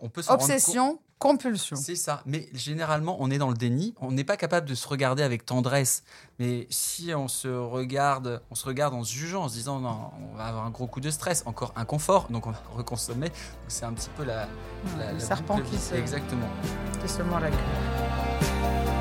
on 0.03 0.09
peut. 0.09 0.23
Obsession, 0.29 1.01
compulsion. 1.23 1.77
C'est 1.77 1.95
ça. 1.95 2.21
Mais 2.27 2.49
généralement, 2.53 3.17
on 3.21 3.31
est 3.31 3.39
dans 3.39 3.49
le 3.49 3.55
déni. 3.57 3.95
On 4.01 4.11
n'est 4.11 4.25
pas 4.25 4.37
capable 4.37 4.69
de 4.69 4.75
se 4.75 4.89
regarder 4.89 5.23
avec 5.23 5.47
tendresse. 5.47 6.03
Mais 6.41 6.67
si 6.69 7.15
on 7.15 7.29
se 7.29 7.47
regarde, 7.49 8.43
on 8.51 8.57
se 8.57 8.67
regarde 8.67 8.93
en 8.95 9.05
se 9.05 9.13
jugeant, 9.13 9.45
en 9.45 9.49
se 9.49 9.55
disant 9.55 9.79
non, 9.79 10.11
on 10.33 10.37
va 10.37 10.47
avoir 10.47 10.65
un 10.67 10.71
gros 10.71 10.89
coup 10.89 11.01
de 11.01 11.11
stress, 11.11 11.45
encore 11.47 11.73
inconfort, 11.77 12.27
donc 12.31 12.47
on 12.49 12.51
va 12.51 12.61
reconsommer. 12.75 13.31
C'est 13.69 13.85
un 13.85 13.93
petit 13.93 14.11
peu 14.17 14.25
la, 14.25 14.47
la- 14.99 15.13
le 15.13 15.19
la 15.19 15.21
serpent 15.21 15.59
qui 15.61 15.79
se, 15.79 15.95
Exactement. 15.95 16.49
qui 17.01 17.09
se 17.09 17.23
mord 17.23 17.39
la 17.41 17.51
queue. 17.51 18.92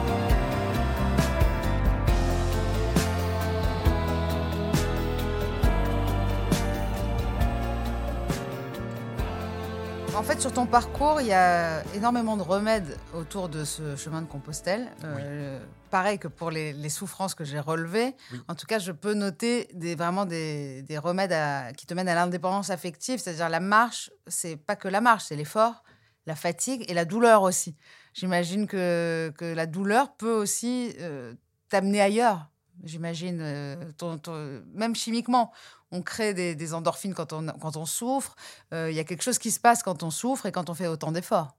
En 10.21 10.23
fait, 10.23 10.39
sur 10.39 10.53
ton 10.53 10.67
parcours, 10.67 11.19
il 11.19 11.25
y 11.27 11.33
a 11.33 11.83
énormément 11.95 12.37
de 12.37 12.43
remèdes 12.43 12.95
autour 13.15 13.49
de 13.49 13.65
ce 13.65 13.95
chemin 13.95 14.21
de 14.21 14.27
Compostelle. 14.27 14.91
Euh, 15.03 15.59
Pareil 15.89 16.19
que 16.19 16.27
pour 16.27 16.51
les, 16.51 16.73
les 16.73 16.89
souffrances 16.89 17.33
que 17.33 17.43
j'ai 17.43 17.59
relevées. 17.59 18.15
Oui. 18.31 18.39
En 18.47 18.53
tout 18.53 18.67
cas, 18.67 18.77
je 18.77 18.91
peux 18.91 19.15
noter 19.15 19.67
des, 19.73 19.95
vraiment 19.95 20.25
des, 20.27 20.83
des 20.83 20.99
remèdes 20.99 21.33
à- 21.33 21.73
qui 21.73 21.87
te 21.87 21.95
mènent 21.95 22.07
à 22.07 22.13
l'indépendance 22.13 22.69
affective. 22.69 23.19
C'est-à-dire 23.19 23.49
la 23.49 23.59
marche, 23.59 24.11
c'est 24.27 24.57
pas 24.57 24.75
que 24.75 24.87
la 24.87 25.01
marche, 25.01 25.23
c'est 25.27 25.35
l'effort, 25.35 25.81
la 26.27 26.35
fatigue 26.35 26.85
et 26.87 26.93
la 26.93 27.03
douleur 27.05 27.41
aussi. 27.41 27.75
J'imagine 28.13 28.67
que, 28.67 29.33
que 29.39 29.45
la 29.45 29.65
douleur 29.65 30.15
peut 30.17 30.33
aussi 30.35 30.93
euh, 30.99 31.33
t'amener 31.67 31.99
ailleurs. 31.99 32.50
J'imagine, 32.83 33.39
euh, 33.41 34.61
même 34.73 34.95
chimiquement, 34.95 35.51
on 35.91 36.01
crée 36.01 36.33
des, 36.33 36.73
endorphines 36.73 37.13
quand 37.13 37.33
on, 37.33 37.47
quand 37.47 37.77
on 37.77 37.85
souffre. 37.85 38.35
Euh, 38.73 38.89
Il 38.89 38.95
y 38.95 38.99
a 38.99 39.03
quelque 39.03 39.23
chose 39.23 39.39
qui 39.39 39.51
se 39.51 39.59
passe 39.59 39.83
quand 39.83 40.03
on 40.03 40.11
souffre 40.11 40.45
et 40.45 40.51
quand 40.51 40.69
on 40.69 40.73
fait 40.73 40.87
autant 40.87 41.11
d'efforts. 41.11 41.55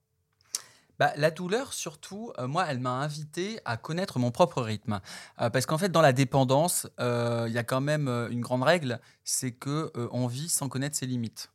Bah, 0.99 1.13
la 1.17 1.31
douleur, 1.31 1.73
surtout, 1.73 2.33
euh, 2.39 2.47
moi, 2.47 2.67
elle 2.69 2.79
m'a 2.79 2.93
invité 2.93 3.61
à 3.65 3.77
connaître 3.77 4.19
mon 4.19 4.31
propre 4.31 4.63
rythme. 4.63 5.01
Parce 5.37 5.67
qu'en 5.67 5.79
fait, 5.79 5.91
dans 5.91 6.03
la 6.03 6.13
dépendance, 6.13 6.89
il 6.99 7.53
y 7.53 7.59
a 7.59 7.65
quand 7.65 7.81
même 7.81 8.09
une 8.31 8.41
grande 8.41 8.63
règle, 8.63 9.01
c'est 9.25 9.53
que 9.53 9.93
on 10.13 10.27
vit 10.27 10.49
sans 10.49 10.69
connaître 10.69 10.97
ses 10.97 11.07
limites. 11.07 11.51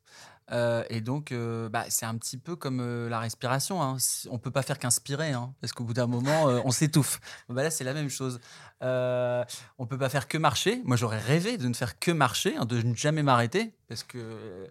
Euh, 0.51 0.83
et 0.89 1.01
donc, 1.01 1.31
euh, 1.31 1.67
bah, 1.69 1.85
c'est 1.89 2.05
un 2.05 2.15
petit 2.15 2.37
peu 2.37 2.55
comme 2.55 2.79
euh, 2.79 3.09
la 3.09 3.19
respiration. 3.19 3.81
Hein. 3.81 3.97
On 4.29 4.39
peut 4.39 4.51
pas 4.51 4.61
faire 4.61 4.79
qu'inspirer, 4.79 5.33
hein, 5.33 5.53
parce 5.61 5.73
qu'au 5.73 5.83
bout 5.83 5.93
d'un 5.93 6.07
moment, 6.07 6.45
on 6.65 6.71
s'étouffe. 6.71 7.19
Bah, 7.49 7.63
là, 7.63 7.71
c'est 7.71 7.83
la 7.83 7.93
même 7.93 8.09
chose. 8.09 8.39
On 8.81 9.85
peut 9.87 9.97
pas 9.97 10.09
faire 10.09 10.27
que 10.27 10.37
marcher. 10.37 10.81
Moi, 10.85 10.95
j'aurais 10.97 11.19
rêvé 11.19 11.57
de 11.57 11.67
ne 11.67 11.73
faire 11.73 11.99
que 11.99 12.11
marcher, 12.11 12.55
hein, 12.55 12.65
de 12.65 12.81
ne 12.81 12.95
jamais 12.95 13.23
m'arrêter, 13.23 13.73
parce 13.87 14.03
que 14.03 14.69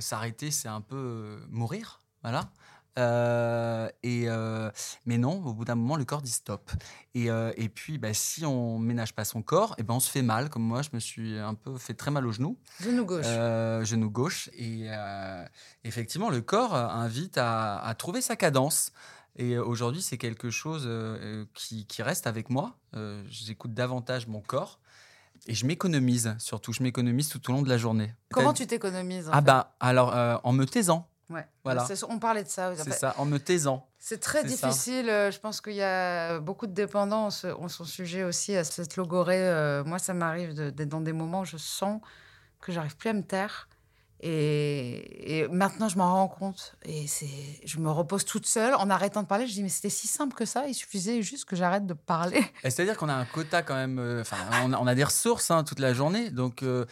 s'arrêter, 0.00 0.50
c'est 0.50 0.68
un 0.68 0.80
peu 0.80 1.40
mourir. 1.50 2.00
Voilà. 2.22 2.50
Euh, 2.98 3.88
et, 4.02 4.24
euh, 4.26 4.70
mais 5.04 5.18
non, 5.18 5.44
au 5.44 5.52
bout 5.52 5.64
d'un 5.64 5.74
moment, 5.74 5.96
le 5.96 6.04
corps 6.04 6.22
dit 6.22 6.30
stop. 6.32 6.70
Et, 7.14 7.30
euh, 7.30 7.52
et 7.56 7.68
puis, 7.68 7.98
bah, 7.98 8.14
si 8.14 8.44
on 8.46 8.78
ménage 8.78 9.14
pas 9.14 9.24
son 9.24 9.42
corps, 9.42 9.74
et 9.78 9.82
ben 9.82 9.94
on 9.94 10.00
se 10.00 10.10
fait 10.10 10.22
mal. 10.22 10.48
Comme 10.50 10.62
moi, 10.62 10.82
je 10.82 10.88
me 10.94 10.98
suis 10.98 11.38
un 11.38 11.54
peu 11.54 11.76
fait 11.76 11.94
très 11.94 12.10
mal 12.10 12.26
au 12.26 12.32
genou, 12.32 12.58
Genou 12.80 13.04
gauche. 13.04 13.26
genou 13.26 14.10
gauche. 14.10 14.48
Et 14.54 14.86
effectivement, 15.84 16.30
le 16.30 16.40
corps 16.40 16.74
invite 16.74 17.38
à, 17.38 17.78
à 17.78 17.94
trouver 17.94 18.20
sa 18.20 18.36
cadence. 18.36 18.92
Et 19.38 19.58
aujourd'hui, 19.58 20.00
c'est 20.00 20.16
quelque 20.16 20.48
chose 20.50 20.88
qui, 21.54 21.86
qui 21.86 22.02
reste 22.02 22.26
avec 22.26 22.48
moi. 22.50 22.78
J'écoute 23.28 23.74
davantage 23.74 24.26
mon 24.26 24.40
corps. 24.40 24.80
et 25.46 25.52
je 25.54 25.66
m'économise 25.66 26.34
surtout. 26.38 26.72
Je 26.72 26.82
m'économise 26.82 27.28
tout 27.28 27.50
au 27.50 27.52
long 27.52 27.60
de 27.62 27.68
la 27.68 27.76
journée. 27.76 28.14
Comment 28.32 28.54
tu 28.54 28.66
t'économises 28.66 29.28
Ah 29.30 29.40
fait? 29.40 29.44
bah 29.46 29.76
alors 29.80 30.40
en 30.44 30.52
me 30.52 30.64
taisant. 30.64 31.08
Ouais. 31.28 31.44
Voilà. 31.64 31.86
On 32.08 32.18
parlait 32.20 32.44
de 32.44 32.48
ça. 32.48 32.72
C'est 32.76 32.92
ça, 32.92 33.14
en 33.18 33.24
me 33.24 33.38
taisant. 33.38 33.88
C'est 33.98 34.20
très 34.20 34.42
ça. 34.48 34.68
difficile. 34.68 35.10
euh, 35.10 35.30
Je 35.32 35.40
pense 35.40 35.60
qu'il 35.60 35.72
y 35.74 35.82
a 35.82 36.38
beaucoup 36.38 36.66
de 36.68 36.72
dépendants 36.72 37.26
ont, 37.26 37.30
ce- 37.30 37.48
ont 37.48 37.68
son 37.68 37.84
sujet 37.84 38.22
aussi 38.22 38.54
à 38.56 38.62
cette 38.62 38.96
logorée. 38.96 39.40
euh, 39.48 39.82
Moi, 39.84 39.98
ça 39.98 40.14
m'arrive 40.14 40.54
de- 40.54 40.84
dans 40.84 41.00
des 41.00 41.12
moments 41.12 41.40
où 41.40 41.44
je 41.44 41.56
sens 41.56 42.00
que 42.60 42.70
j'arrive 42.72 42.96
plus 42.96 43.10
à 43.10 43.12
me 43.12 43.22
taire. 43.22 43.68
Et, 44.20 45.40
et 45.40 45.48
maintenant, 45.48 45.88
je 45.88 45.98
m'en 45.98 46.12
rends 46.14 46.28
compte. 46.28 46.74
Et 46.84 47.06
je 47.64 47.78
me 47.78 47.90
repose 47.90 48.24
toute 48.24 48.46
seule 48.46 48.74
en 48.74 48.88
arrêtant 48.88 49.22
de 49.22 49.26
parler. 49.26 49.46
Je 49.46 49.52
dis, 49.52 49.62
mais 49.62 49.68
c'était 49.68 49.90
si 49.90 50.06
simple 50.08 50.34
que 50.34 50.44
ça. 50.44 50.66
Il 50.68 50.74
suffisait 50.74 51.20
juste 51.22 51.44
que 51.44 51.54
j'arrête 51.56 51.86
de 51.86 51.92
parler. 51.94 52.42
C'est-à-dire 52.62 52.96
qu'on 52.96 53.08
a 53.08 53.14
un 53.14 53.24
quota 53.26 53.62
quand 53.62 53.74
même. 53.74 53.98
euh, 53.98 54.20
Enfin, 54.22 54.36
on, 54.64 54.72
a, 54.72 54.78
on 54.78 54.86
a 54.86 54.94
des 54.94 55.04
ressources 55.04 55.50
hein, 55.50 55.64
toute 55.64 55.80
la 55.80 55.92
journée, 55.92 56.30
donc 56.30 56.62
euh, 56.62 56.86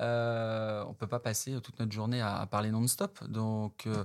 euh, 0.00 0.84
on 0.86 0.94
peut 0.94 1.06
pas 1.06 1.18
passer 1.18 1.60
toute 1.60 1.78
notre 1.80 1.92
journée 1.92 2.20
à, 2.20 2.36
à 2.40 2.46
parler 2.46 2.70
non-stop. 2.70 3.22
Donc 3.28 3.84
euh, 3.86 4.04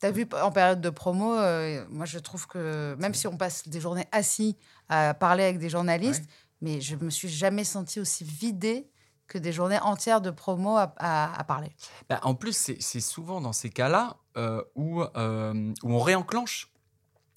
T'as 0.00 0.10
vu, 0.10 0.26
en 0.42 0.50
période 0.52 0.80
de 0.80 0.90
promo, 0.90 1.34
euh, 1.34 1.84
moi, 1.90 2.06
je 2.06 2.18
trouve 2.18 2.46
que 2.46 2.94
même 2.98 3.14
si 3.14 3.26
on 3.26 3.36
passe 3.36 3.68
des 3.68 3.80
journées 3.80 4.06
assis 4.12 4.56
à 4.88 5.14
parler 5.14 5.44
avec 5.44 5.58
des 5.58 5.68
journalistes, 5.70 6.22
Ouais. 6.24 6.28
mais 6.62 6.80
je 6.80 6.96
me 6.96 7.10
suis 7.10 7.28
jamais 7.28 7.64
sentie 7.64 8.00
aussi 8.00 8.24
vidée 8.24 8.88
que 9.26 9.36
des 9.38 9.52
journées 9.52 9.78
entières 9.80 10.20
de 10.22 10.30
promo 10.30 10.76
à, 10.76 10.94
à- 10.96 11.38
à 11.38 11.44
parler. 11.44 11.70
bah, 12.08 12.18
en 12.22 12.34
plus, 12.34 12.56
c'est 12.80 13.00
souvent 13.00 13.40
dans 13.42 13.52
ces 13.52 13.68
cas-là 13.70 14.16
euh, 14.38 14.62
où, 14.74 15.02
où 15.02 15.92
on 15.92 15.98
réenclenche, 16.00 16.70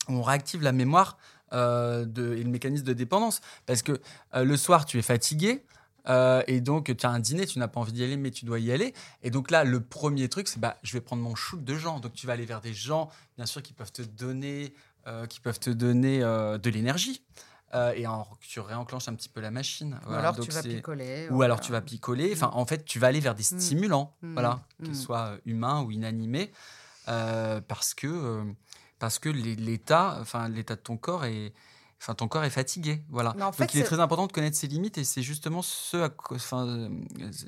où 0.07 0.13
on 0.13 0.21
réactive 0.21 0.61
la 0.63 0.71
mémoire 0.71 1.17
de, 1.51 2.35
et 2.37 2.43
le 2.43 2.49
mécanisme 2.49 2.85
de 2.85 2.93
dépendance. 2.93 3.41
Parce 3.65 3.81
que 3.81 3.99
le 4.33 4.55
soir, 4.55 4.85
tu 4.85 4.97
es 4.97 5.01
fatigué. 5.01 5.65
Euh, 6.09 6.43
et 6.47 6.61
donc, 6.61 6.95
tu 6.95 7.05
as 7.05 7.09
un 7.09 7.19
dîner, 7.19 7.45
tu 7.45 7.59
n'as 7.59 7.67
pas 7.67 7.79
envie 7.79 7.91
d'y 7.93 8.03
aller, 8.03 8.17
mais 8.17 8.31
tu 8.31 8.45
dois 8.45 8.59
y 8.59 8.71
aller. 8.71 8.93
Et 9.23 9.29
donc 9.31 9.51
là, 9.51 9.63
le 9.63 9.79
premier 9.81 10.29
truc, 10.29 10.47
c'est 10.47 10.59
bah, 10.59 10.77
je 10.83 10.93
vais 10.93 11.01
prendre 11.01 11.21
mon 11.21 11.35
shoot 11.35 11.63
de 11.63 11.75
gens. 11.75 11.99
Donc, 11.99 12.13
tu 12.13 12.25
vas 12.27 12.33
aller 12.33 12.45
vers 12.45 12.61
des 12.61 12.73
gens, 12.73 13.09
bien 13.37 13.45
sûr, 13.45 13.61
qui 13.61 13.73
peuvent 13.73 13.91
te 13.91 14.01
donner, 14.01 14.73
euh, 15.07 15.25
qui 15.27 15.39
peuvent 15.39 15.59
te 15.59 15.69
donner 15.69 16.21
euh, 16.23 16.57
de 16.57 16.69
l'énergie. 16.69 17.23
Et 17.95 18.05
en- 18.05 18.27
tu 18.41 18.59
réenclenches 18.59 19.07
un 19.07 19.13
petit 19.15 19.29
peu 19.29 19.39
la 19.39 19.49
machine. 19.49 19.97
Ou 20.05 20.11
alors 20.11 20.33
Donc, 20.35 20.43
tu 20.45 20.51
vas 20.51 20.61
picoler. 20.61 21.29
ou 21.31 21.41
alors 21.41 21.61
tu 21.61 21.71
vas 21.71 21.79
picoler. 21.79 22.31
Enfin, 22.33 22.49
en 22.53 22.65
fait, 22.65 22.83
tu 22.83 22.99
vas 22.99 23.07
aller 23.07 23.21
vers 23.21 23.33
des 23.33 23.43
Mm. 23.49 23.59
stimulants, 23.61 24.13
Mm. 24.21 24.33
voilà, 24.33 24.59
Mm. 24.79 24.83
qu'ils 24.83 24.95
soient 24.97 25.37
humains 25.45 25.81
ou 25.83 25.89
inanimés, 25.91 26.51
parce 27.05 27.93
que 27.93 28.43
parce 28.99 29.19
que 29.19 29.29
l'é- 29.29 29.55
l'état, 29.55 30.17
enfin 30.21 30.47
l'état 30.49 30.75
de 30.75 30.81
ton 30.81 30.97
corps 30.97 31.25
est, 31.25 31.53
enfin 32.01 32.15
ton 32.15 32.27
corps 32.27 32.43
est 32.43 32.49
fatigué, 32.49 33.03
voilà. 33.09 33.33
Mais 33.37 33.43
en 33.43 33.51
fait, 33.51 33.63
Donc 33.65 33.73
il 33.75 33.79
est 33.79 33.83
très 33.83 33.99
important 33.99 34.25
de 34.25 34.31
connaître 34.31 34.57
ses 34.57 34.65
limites 34.65 34.97
et 34.97 35.03
c'est 35.03 35.21
justement 35.21 35.61
ce, 35.61 35.97
à 35.97 36.09
enfin 36.31 36.65
euh, 36.67 36.89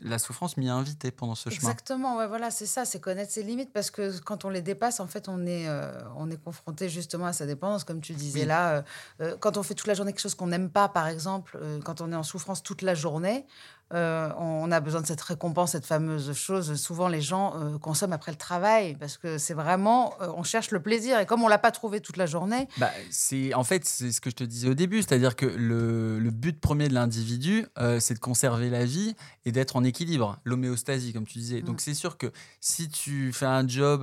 la 0.04 0.20
souffrance 0.20 0.58
m'y 0.58 0.70
a 0.70 0.76
invité 0.76 1.10
pendant 1.10 1.34
ce 1.34 1.50
chemin. 1.50 1.72
Exactement, 1.72 2.18
ouais, 2.18 2.28
voilà, 2.28 2.52
c'est 2.52 2.68
ça, 2.68 2.86
c'est 2.86 3.00
connaître 3.00 3.32
ses 3.32 3.42
limites 3.42 3.74
parce 3.74 3.90
que 3.90 4.20
quand 4.20 4.46
on 4.46 4.50
les 4.50 4.62
dépasse, 4.62 5.00
en 5.00 5.08
fait, 5.08 5.28
on 5.28 5.46
est, 5.48 5.68
euh, 5.68 5.92
on 6.18 6.30
est 6.30 6.38
confronté 6.42 6.88
justement 6.88 7.26
à 7.26 7.34
sa 7.34 7.48
dépendance, 7.48 7.84
comme 7.84 8.00
tu 8.02 8.14
disais 8.14 8.42
Oui. 8.42 8.46
là. 8.46 8.70
euh, 8.76 8.82
euh, 9.22 9.38
quand 9.40 9.58
on 9.58 9.64
fait 9.64 9.74
toute 9.74 9.88
la 9.88 9.96
journée 9.96 10.12
quelque 10.14 10.22
chose 10.22 10.36
qu'on 10.36 10.48
n'aime 10.48 10.70
pas, 10.70 10.88
par 10.88 11.08
exemple, 11.08 11.58
euh, 11.60 11.80
quand 11.82 12.02
on 12.02 12.12
est 12.12 12.16
en 12.16 12.22
souffrance 12.24 12.62
toute 12.62 12.84
la 12.84 12.94
journée, 12.94 13.46
euh, 13.94 14.30
on 14.38 14.72
a 14.72 14.80
besoin 14.80 15.02
de 15.02 15.06
cette 15.06 15.22
récompense, 15.22 15.72
cette 15.72 15.86
fameuse 15.86 16.34
chose. 16.34 16.76
Souvent, 16.76 17.08
les 17.08 17.22
gens 17.22 17.54
euh, 17.56 17.78
consomment 17.78 18.14
après 18.14 18.32
le 18.32 18.38
travail 18.38 18.96
parce 18.96 19.18
que 19.18 19.38
c'est 19.38 19.54
vraiment, 19.54 20.14
euh, 20.22 20.28
on 20.36 20.44
cherche 20.44 20.72
le 20.72 20.82
plaisir 20.82 21.20
et 21.20 21.26
comme 21.26 21.44
on 21.44 21.48
l'a 21.48 21.58
pas 21.58 21.72
trouvé 21.72 22.02
toute 22.02 22.18
la 22.18 22.26
journée, 22.26 22.68
Bah, 22.78 22.92
c'est 23.10 23.54
en 23.54 23.64
fait 23.64 23.86
c'est 23.86 24.12
ce 24.12 24.22
que 24.22 24.30
je 24.30 24.36
te 24.36 24.44
disais 24.44 24.70
au 24.70 24.74
début, 24.74 25.02
c'est-à-dire 25.02 25.36
que 25.36 25.46
le, 25.46 26.20
le 26.20 26.32
but 26.32 26.60
premier 26.60 26.88
de 26.88 26.94
l'individu, 26.94 27.66
c'est 28.00 28.14
de 28.14 28.20
conserver 28.20 28.70
la 28.70 28.86
vie 28.86 29.16
et 29.46 29.52
d'être 29.52 29.76
en 29.76 29.84
équilibre, 29.84 30.38
l'homéostasie 30.44 31.14
comme 31.14 31.26
tu 31.26 31.38
disais. 31.40 31.62
Mm. 31.62 31.66
Donc 31.66 31.82
c'est 31.82 31.94
sûr 31.94 32.18
que 32.18 32.32
si 32.62 32.90
tu 32.90 33.32
fais 33.34 33.46
un 33.46 33.68
job 33.68 34.02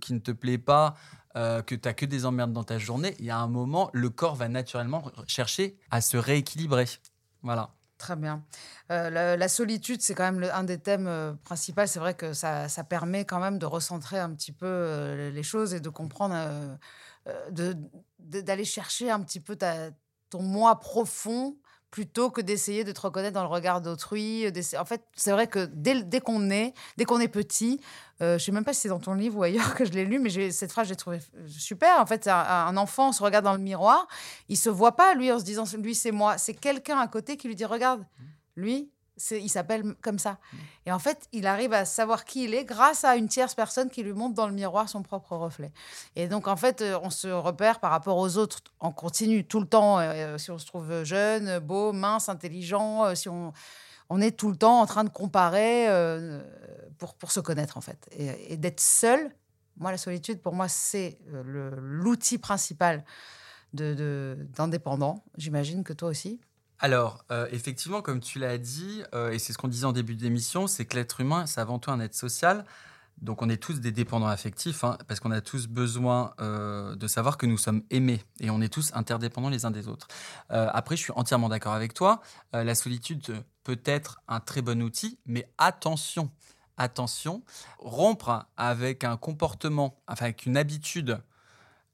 qui 0.00 0.12
ne 0.12 0.18
te 0.18 0.32
plaît 0.32 0.58
pas, 0.58 0.94
euh, 1.36 1.60
que 1.60 1.74
tu 1.74 1.86
as 1.86 1.92
que 1.92 2.06
des 2.06 2.24
emmerdes 2.24 2.54
dans 2.54 2.64
ta 2.64 2.78
journée, 2.78 3.14
il 3.18 3.26
y 3.26 3.30
a 3.30 3.36
un 3.36 3.46
moment, 3.46 3.90
le 3.92 4.08
corps 4.08 4.36
va 4.36 4.48
naturellement 4.48 5.04
chercher 5.26 5.76
à 5.90 6.00
se 6.00 6.16
rééquilibrer. 6.16 6.86
Voilà. 7.42 7.74
Très 7.98 8.16
bien. 8.16 8.42
Euh, 8.92 9.36
la, 9.36 9.48
solitude, 9.48 10.00
c'est 10.00 10.14
quand 10.14 10.30
même 10.30 10.48
un 10.52 10.64
des 10.64 10.78
thèmes 10.78 11.08
euh, 11.08 11.32
principaux. 11.44 11.86
C'est 11.86 11.98
vrai 11.98 12.14
que 12.14 12.32
ça, 12.32 12.68
ça 12.68 12.84
permet 12.84 13.24
quand 13.24 13.40
même 13.40 13.58
de 13.58 13.66
recentrer 13.66 14.18
un 14.18 14.30
petit 14.30 14.52
peu 14.52 14.66
euh, 14.66 15.30
les 15.30 15.42
choses 15.42 15.74
et 15.74 15.80
de 15.80 15.88
comprendre, 15.88 16.36
d'aller 18.28 18.64
chercher 18.64 19.10
un 19.10 19.20
petit 19.20 19.40
peu 19.40 19.56
ton 20.30 20.42
moi 20.42 20.78
profond 20.78 21.56
plutôt 21.90 22.30
que 22.30 22.40
d'essayer 22.40 22.84
de 22.84 22.92
te 22.92 23.00
reconnaître 23.00 23.34
dans 23.34 23.42
le 23.42 23.48
regard 23.48 23.80
d'autrui. 23.80 24.46
En 24.78 24.84
fait, 24.84 25.02
c'est 25.16 25.32
vrai 25.32 25.46
que 25.46 25.66
dès, 25.72 26.02
dès 26.02 26.20
qu'on 26.20 26.50
est, 26.50 26.74
dès 26.96 27.04
qu'on 27.04 27.20
est 27.20 27.28
petit, 27.28 27.80
je 28.20 28.38
sais 28.38 28.52
même 28.52 28.64
pas 28.64 28.74
si 28.74 28.82
c'est 28.82 28.88
dans 28.88 29.00
ton 29.00 29.14
livre 29.14 29.38
ou 29.38 29.42
ailleurs 29.42 29.74
que 29.74 29.84
je 29.84 29.92
l'ai 29.92 30.04
lu, 30.04 30.18
mais 30.18 30.50
cette 30.50 30.70
phrase, 30.70 30.88
j'ai 30.88 30.96
trouvé 30.96 31.20
super. 31.48 32.00
En 32.00 32.06
fait, 32.06 32.28
un, 32.28 32.36
un 32.36 32.76
enfant 32.76 33.12
se 33.12 33.22
regarde 33.22 33.44
dans 33.44 33.54
le 33.54 33.60
miroir, 33.60 34.06
il 34.48 34.56
se 34.56 34.68
voit 34.68 34.94
pas 34.94 35.14
lui 35.14 35.32
en 35.32 35.38
se 35.38 35.44
disant 35.44 35.64
lui 35.78 35.94
c'est 35.94 36.12
moi, 36.12 36.38
c'est 36.38 36.54
quelqu'un 36.54 36.98
à 36.98 37.08
côté 37.08 37.36
qui 37.36 37.48
lui 37.48 37.56
dit 37.56 37.64
regarde, 37.64 38.04
lui 38.56 38.90
il 39.30 39.48
s'appelle 39.48 39.94
comme 40.02 40.18
ça. 40.18 40.38
Et 40.84 40.92
en 40.92 40.98
fait, 40.98 41.26
il 41.32 41.46
arrive 41.46 41.72
à 41.72 41.86
savoir 41.86 42.26
qui 42.26 42.44
il 42.44 42.52
est 42.52 42.66
grâce 42.66 43.02
à 43.02 43.16
une 43.16 43.28
tierce 43.28 43.54
personne 43.54 43.88
qui 43.88 44.02
lui 44.02 44.12
montre 44.12 44.34
dans 44.34 44.46
le 44.46 44.52
miroir 44.52 44.90
son 44.90 45.02
propre 45.02 45.34
reflet. 45.36 45.72
Et 46.16 46.28
donc 46.28 46.48
en 46.48 46.56
fait, 46.56 46.82
euh, 46.82 46.98
on 47.02 47.08
se 47.08 47.28
repère 47.28 47.80
par 47.80 47.92
rapport 47.92 48.18
aux 48.18 48.36
autres 48.36 48.60
en 48.78 48.92
continu 48.92 49.46
tout 49.46 49.58
le 49.60 49.66
temps. 49.66 49.98
euh, 50.00 50.36
si 50.36 50.50
on 50.50 50.58
se 50.58 50.66
trouve 50.66 51.02
jeune, 51.04 51.60
beau, 51.60 51.94
mince, 51.94 52.28
intelligent, 52.28 53.06
euh, 53.06 53.14
si 53.14 53.30
on 53.30 53.54
on 54.10 54.20
est 54.20 54.36
tout 54.38 54.50
le 54.50 54.56
temps 54.56 54.80
en 54.82 54.86
train 54.86 55.02
de 55.02 55.08
comparer 55.08 55.88
euh, 55.88 56.42
pour, 56.98 57.14
pour 57.14 57.30
se 57.32 57.40
connaître 57.40 57.78
en 57.78 57.80
fait. 57.80 58.06
Et, 58.12 58.52
et 58.52 58.56
d'être 58.58 58.80
seul, 58.80 59.34
moi 59.78 59.90
la 59.92 59.98
solitude 59.98 60.42
pour 60.42 60.52
moi 60.52 60.68
c'est 60.68 61.18
euh, 61.32 61.70
l'outil 61.74 62.36
principal 62.36 63.02
de- 63.72 63.94
de- 63.94 64.46
d'indépendant. 64.54 65.24
J'imagine 65.38 65.84
que 65.84 65.94
toi 65.94 66.10
aussi. 66.10 66.38
Alors, 66.78 67.24
euh, 67.30 67.46
effectivement, 67.52 68.02
comme 68.02 68.20
tu 68.20 68.38
l'as 68.38 68.58
dit, 68.58 69.02
euh, 69.14 69.30
et 69.30 69.38
c'est 69.38 69.52
ce 69.52 69.58
qu'on 69.58 69.68
disait 69.68 69.86
en 69.86 69.92
début 69.92 70.14
d'émission, 70.14 70.66
c'est 70.66 70.84
que 70.84 70.96
l'être 70.96 71.20
humain, 71.20 71.46
c'est 71.46 71.60
avant 71.60 71.78
tout 71.78 71.90
un 71.90 72.00
être 72.00 72.14
social. 72.14 72.66
Donc, 73.22 73.40
on 73.40 73.48
est 73.48 73.56
tous 73.56 73.80
des 73.80 73.92
dépendants 73.92 74.26
affectifs, 74.26 74.84
hein, 74.84 74.98
parce 75.08 75.20
qu'on 75.20 75.30
a 75.30 75.40
tous 75.40 75.68
besoin 75.68 76.34
euh, 76.38 76.94
de 76.94 77.06
savoir 77.06 77.38
que 77.38 77.46
nous 77.46 77.56
sommes 77.56 77.82
aimés, 77.88 78.22
et 78.40 78.50
on 78.50 78.60
est 78.60 78.68
tous 78.68 78.90
interdépendants 78.92 79.48
les 79.48 79.64
uns 79.64 79.70
des 79.70 79.88
autres. 79.88 80.08
Après, 80.50 80.96
je 80.96 81.02
suis 81.02 81.12
entièrement 81.16 81.48
d'accord 81.48 81.72
avec 81.72 81.94
toi. 81.94 82.20
la 82.52 82.74
solitude 82.74 83.42
peut 83.64 83.80
être 83.86 84.20
un 84.28 84.40
très 84.40 84.60
bon 84.60 84.82
outil, 84.82 85.18
mais 85.24 85.48
attention, 85.56 86.30
attention, 86.76 87.42
rompre 87.78 88.46
avec 88.58 89.02
un 89.02 89.16
comportement, 89.16 89.98
enfin 90.06 90.26
avec 90.26 90.44
une 90.44 90.58
habitude 90.58 91.18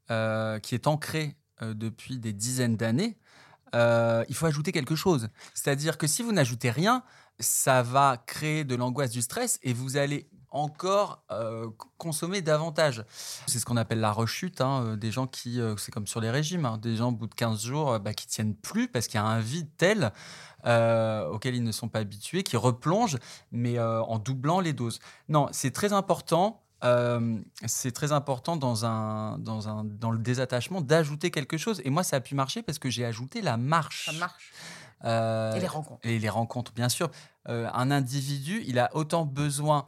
qui 0.08 0.74
est 0.74 0.86
ancrée 0.88 1.36
depuis 1.60 2.18
des 2.18 2.32
dizaines 2.32 2.76
d'années, 2.76 3.16
euh, 3.74 4.24
il 4.28 4.34
faut 4.34 4.46
ajouter 4.46 4.72
quelque 4.72 4.94
chose. 4.94 5.28
C'est-à-dire 5.54 5.98
que 5.98 6.06
si 6.06 6.22
vous 6.22 6.32
n'ajoutez 6.32 6.70
rien, 6.70 7.02
ça 7.38 7.82
va 7.82 8.22
créer 8.26 8.64
de 8.64 8.74
l'angoisse, 8.74 9.10
du 9.10 9.22
stress, 9.22 9.58
et 9.62 9.72
vous 9.72 9.96
allez 9.96 10.28
encore 10.50 11.24
euh, 11.30 11.68
consommer 11.96 12.42
davantage. 12.42 13.04
C'est 13.46 13.58
ce 13.58 13.64
qu'on 13.64 13.78
appelle 13.78 14.00
la 14.00 14.12
rechute, 14.12 14.60
hein, 14.60 14.84
euh, 14.84 14.96
des 14.96 15.10
gens 15.10 15.26
qui, 15.26 15.58
c'est 15.78 15.92
comme 15.92 16.06
sur 16.06 16.20
les 16.20 16.30
régimes, 16.30 16.66
hein, 16.66 16.76
des 16.76 16.96
gens 16.96 17.08
au 17.08 17.12
bout 17.12 17.26
de 17.26 17.34
15 17.34 17.62
jours 17.64 17.98
bah, 18.00 18.12
qui 18.12 18.26
tiennent 18.26 18.54
plus 18.54 18.88
parce 18.88 19.06
qu'il 19.06 19.18
y 19.18 19.22
a 19.22 19.26
un 19.26 19.40
vide 19.40 19.68
tel 19.76 20.12
auquel 20.64 21.56
ils 21.56 21.64
ne 21.64 21.72
sont 21.72 21.88
pas 21.88 21.98
habitués, 21.98 22.44
qui 22.44 22.56
replongent, 22.56 23.18
mais 23.50 23.80
en 23.80 24.18
doublant 24.20 24.60
les 24.60 24.72
doses. 24.72 25.00
Non, 25.28 25.48
c'est 25.50 25.72
très 25.72 25.92
important. 25.92 26.62
Euh, 26.84 27.38
c'est 27.66 27.92
très 27.92 28.12
important 28.12 28.56
dans, 28.56 28.84
un, 28.84 29.38
dans, 29.38 29.68
un, 29.68 29.84
dans 29.84 30.10
le 30.10 30.18
désattachement 30.18 30.80
d'ajouter 30.80 31.30
quelque 31.30 31.56
chose. 31.56 31.80
Et 31.84 31.90
moi, 31.90 32.02
ça 32.02 32.16
a 32.16 32.20
pu 32.20 32.34
marcher 32.34 32.62
parce 32.62 32.78
que 32.78 32.90
j'ai 32.90 33.04
ajouté 33.04 33.40
la 33.40 33.56
marche. 33.56 34.06
Ça 34.06 34.12
marche. 34.12 34.52
Euh, 35.04 35.54
Et 35.54 35.60
les 35.60 35.66
rencontres. 35.66 36.00
et 36.06 36.18
les 36.18 36.28
rencontres, 36.28 36.72
bien 36.72 36.88
sûr. 36.88 37.10
Euh, 37.48 37.68
un 37.72 37.90
individu, 37.90 38.62
il 38.66 38.78
a 38.78 38.94
autant 38.94 39.24
besoin 39.24 39.86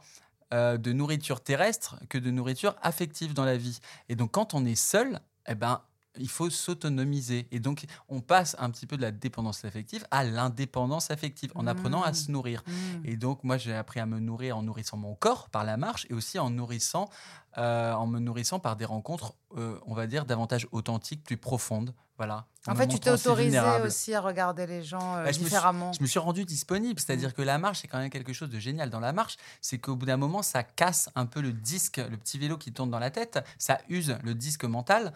de 0.51 0.93
nourriture 0.93 1.41
terrestre 1.41 1.97
que 2.07 2.17
de 2.17 2.31
nourriture 2.31 2.77
affective 2.81 3.33
dans 3.33 3.43
la 3.43 3.57
vie. 3.57 3.79
Et 4.07 4.15
donc, 4.15 4.31
quand 4.31 4.53
on 4.53 4.63
est 4.63 4.75
seul, 4.75 5.19
eh 5.47 5.55
ben, 5.55 5.81
il 6.17 6.29
faut 6.29 6.49
s'autonomiser. 6.49 7.47
Et 7.51 7.59
donc, 7.59 7.85
on 8.09 8.21
passe 8.21 8.55
un 8.59 8.69
petit 8.69 8.85
peu 8.85 8.97
de 8.97 9.01
la 9.01 9.11
dépendance 9.11 9.65
affective 9.65 10.05
à 10.11 10.23
l'indépendance 10.23 11.11
affective 11.11 11.51
en 11.55 11.67
apprenant 11.67 12.03
à 12.03 12.11
Mmh. 12.11 12.15
se 12.15 12.31
nourrir. 12.31 12.63
Mmh. 12.65 12.71
Et 13.05 13.17
donc, 13.17 13.43
moi, 13.43 13.57
j'ai 13.57 13.73
appris 13.73 13.99
à 13.99 14.05
me 14.05 14.19
nourrir 14.19 14.57
en 14.57 14.63
nourrissant 14.63 14.97
mon 14.97 15.15
corps 15.15 15.49
par 15.49 15.63
la 15.63 15.77
marche 15.77 16.07
et 16.09 16.13
aussi 16.13 16.39
en 16.39 16.49
nourrissant, 16.49 17.09
euh, 17.57 17.93
en 17.93 18.07
me 18.07 18.19
nourrissant 18.19 18.59
par 18.59 18.75
des 18.75 18.85
rencontres, 18.85 19.33
euh, 19.57 19.79
on 19.85 19.93
va 19.93 20.07
dire, 20.07 20.25
davantage 20.25 20.67
authentiques, 20.71 21.23
plus 21.23 21.37
profondes. 21.37 21.93
Voilà. 22.17 22.45
En 22.67 22.75
fait, 22.75 22.87
tu 22.87 22.97
t'es 22.97 23.09
autorisé 23.11 23.59
aussi 23.83 24.13
à 24.13 24.21
regarder 24.21 24.65
les 24.65 24.81
gens 24.83 25.17
euh, 25.17 25.23
Bah, 25.25 25.25
je 25.25 25.27
me 25.27 25.33
suis- 25.33 25.43
différemment. 25.43 25.91
Je 25.91 26.01
me 26.01 26.07
suis 26.07 26.17
rendu 26.19 26.45
disponible, 26.45 26.97
c'est-à-dire 26.97 27.33
que 27.33 27.41
la 27.41 27.57
marche, 27.57 27.81
c'est 27.81 27.89
quand 27.89 27.97
même 27.97 28.09
quelque 28.09 28.31
chose 28.31 28.49
de 28.49 28.57
génial 28.57 28.89
dans 28.89 29.01
la 29.01 29.11
marche. 29.11 29.35
C'est 29.61 29.79
qu'au 29.79 29.97
bout 29.97 30.05
d'un 30.05 30.15
moment, 30.15 30.41
ça 30.41 30.63
casse 30.63 31.09
un 31.15 31.25
peu 31.25 31.41
le 31.41 31.51
disque, 31.51 31.97
le 31.97 32.15
petit 32.15 32.39
vélo 32.39 32.57
qui 32.57 32.71
tourne 32.71 32.89
dans 32.89 32.99
la 32.99 33.11
tête, 33.11 33.43
ça 33.57 33.79
use 33.89 34.17
le 34.23 34.33
disque 34.33 34.63
mental, 34.63 35.11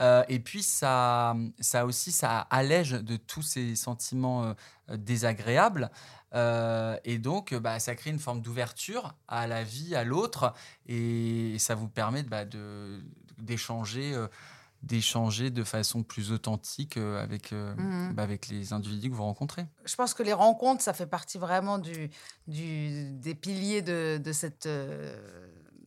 Euh, 0.00 0.24
et 0.28 0.40
puis 0.40 0.62
ça, 0.62 1.34
ça 1.60 1.84
aussi, 1.86 2.12
ça 2.12 2.40
allège 2.50 2.90
de 2.92 3.16
tous 3.16 3.42
ces 3.42 3.74
sentiments 3.76 4.44
euh, 4.44 4.96
désagréable. 6.32 7.00
et 7.04 7.18
donc, 7.18 7.54
bah, 7.54 7.78
ça 7.78 7.94
crée 7.94 8.10
une 8.10 8.18
forme 8.18 8.40
d'ouverture 8.40 9.14
à 9.28 9.46
la 9.46 9.64
vie, 9.64 9.94
à 9.94 10.04
l'autre, 10.04 10.54
et, 10.86 11.56
ça 11.58 11.74
vous 11.74 11.88
permet 11.88 12.22
bah, 12.22 12.44
d'échanger 13.38 14.16
d'échanger 14.82 15.50
de 15.50 15.62
façon 15.64 16.02
plus 16.02 16.32
authentique 16.32 16.96
euh, 16.96 17.22
avec, 17.22 17.52
euh, 17.52 17.74
mmh 17.76 18.14
bah, 18.14 18.22
avec 18.22 18.48
les 18.48 18.72
individus 18.72 19.10
que 19.10 19.14
vous 19.14 19.22
rencontrez. 19.22 19.66
Je 19.84 19.94
pense 19.94 20.12
que 20.12 20.22
les 20.22 20.32
rencontres, 20.32 20.82
ça 20.82 20.92
fait 20.92 21.06
partie 21.06 21.38
vraiment 21.38 21.78
du, 21.78 22.10
du, 22.48 23.12
des 23.12 23.34
piliers 23.34 23.82
de, 23.82 24.18
de 24.22 24.32
cette, 24.32 24.66
euh, 24.66 25.16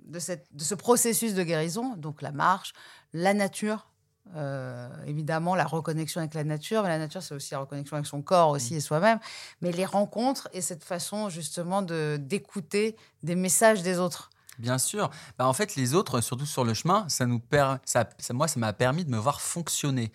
de, 0.05 0.19
cette, 0.19 0.47
de 0.53 0.63
ce 0.63 0.75
processus 0.75 1.33
de 1.33 1.43
guérison. 1.43 1.95
Donc 1.97 2.21
la 2.21 2.31
marche, 2.31 2.73
la 3.13 3.33
nature, 3.33 3.89
évidemment, 5.05 5.55
la 5.55 5.65
reconnexion 5.65 6.19
avec 6.19 6.33
la 6.33 6.43
nature, 6.43 6.83
mais 6.83 6.89
la 6.89 6.97
nature, 6.97 7.23
c'est 7.23 7.35
aussi 7.35 7.53
la 7.53 7.59
reconnexion 7.59 7.95
avec 7.95 8.07
son 8.07 8.21
corps 8.21 8.49
aussi 8.49 8.73
mmh. 8.73 8.77
et 8.77 8.79
soi-même. 8.81 9.19
Mais 9.61 9.71
les 9.71 9.85
rencontres 9.85 10.49
et 10.53 10.61
cette 10.61 10.83
façon 10.83 11.29
justement 11.29 11.81
de 11.81 12.17
d'écouter 12.19 12.97
des 13.23 13.35
messages 13.35 13.81
des 13.81 13.99
autres. 13.99 14.29
Bien 14.57 14.77
sûr. 14.77 15.09
Bah, 15.37 15.47
en 15.47 15.53
fait, 15.53 15.75
les 15.75 15.93
autres, 15.93 16.21
surtout 16.21 16.45
sur 16.45 16.63
le 16.63 16.73
chemin, 16.73 17.07
ça 17.09 17.25
nous 17.25 17.39
per... 17.39 17.75
ça, 17.83 18.07
moi, 18.31 18.47
ça 18.47 18.59
m'a 18.59 18.73
permis 18.73 19.03
de 19.03 19.09
me 19.09 19.17
voir 19.17 19.41
fonctionner. 19.41 20.11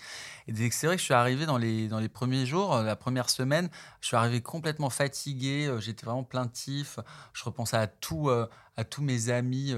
Et 0.48 0.70
c'est 0.70 0.86
vrai 0.86 0.96
que 0.96 1.00
je 1.00 1.04
suis 1.04 1.14
arrivé 1.14 1.46
dans 1.46 1.58
les, 1.58 1.88
dans 1.88 1.98
les 1.98 2.08
premiers 2.08 2.46
jours, 2.46 2.74
euh, 2.74 2.82
la 2.82 2.96
première 2.96 3.28
semaine, 3.28 3.68
je 4.00 4.08
suis 4.08 4.16
arrivé 4.16 4.40
complètement 4.40 4.90
fatigué, 4.90 5.66
euh, 5.66 5.78
j'étais 5.78 6.06
vraiment 6.06 6.24
plaintif, 6.24 6.98
je 7.34 7.44
repensais 7.44 7.76
à 7.76 7.86
tout, 7.86 8.30
euh, 8.30 8.48
à 8.81 8.85
tous 8.85 9.03
mes 9.03 9.28
amis. 9.28 9.74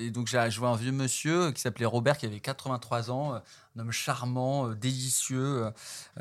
et 0.00 0.10
donc, 0.10 0.26
j'ai 0.26 0.50
joué 0.50 0.66
un 0.66 0.74
vieux 0.74 0.92
monsieur 0.92 1.52
qui 1.52 1.60
s'appelait 1.60 1.86
Robert, 1.86 2.18
qui 2.18 2.26
avait 2.26 2.40
83 2.40 3.10
ans, 3.10 3.34
un 3.34 3.80
homme 3.80 3.92
charmant, 3.92 4.68
délicieux, 4.70 5.70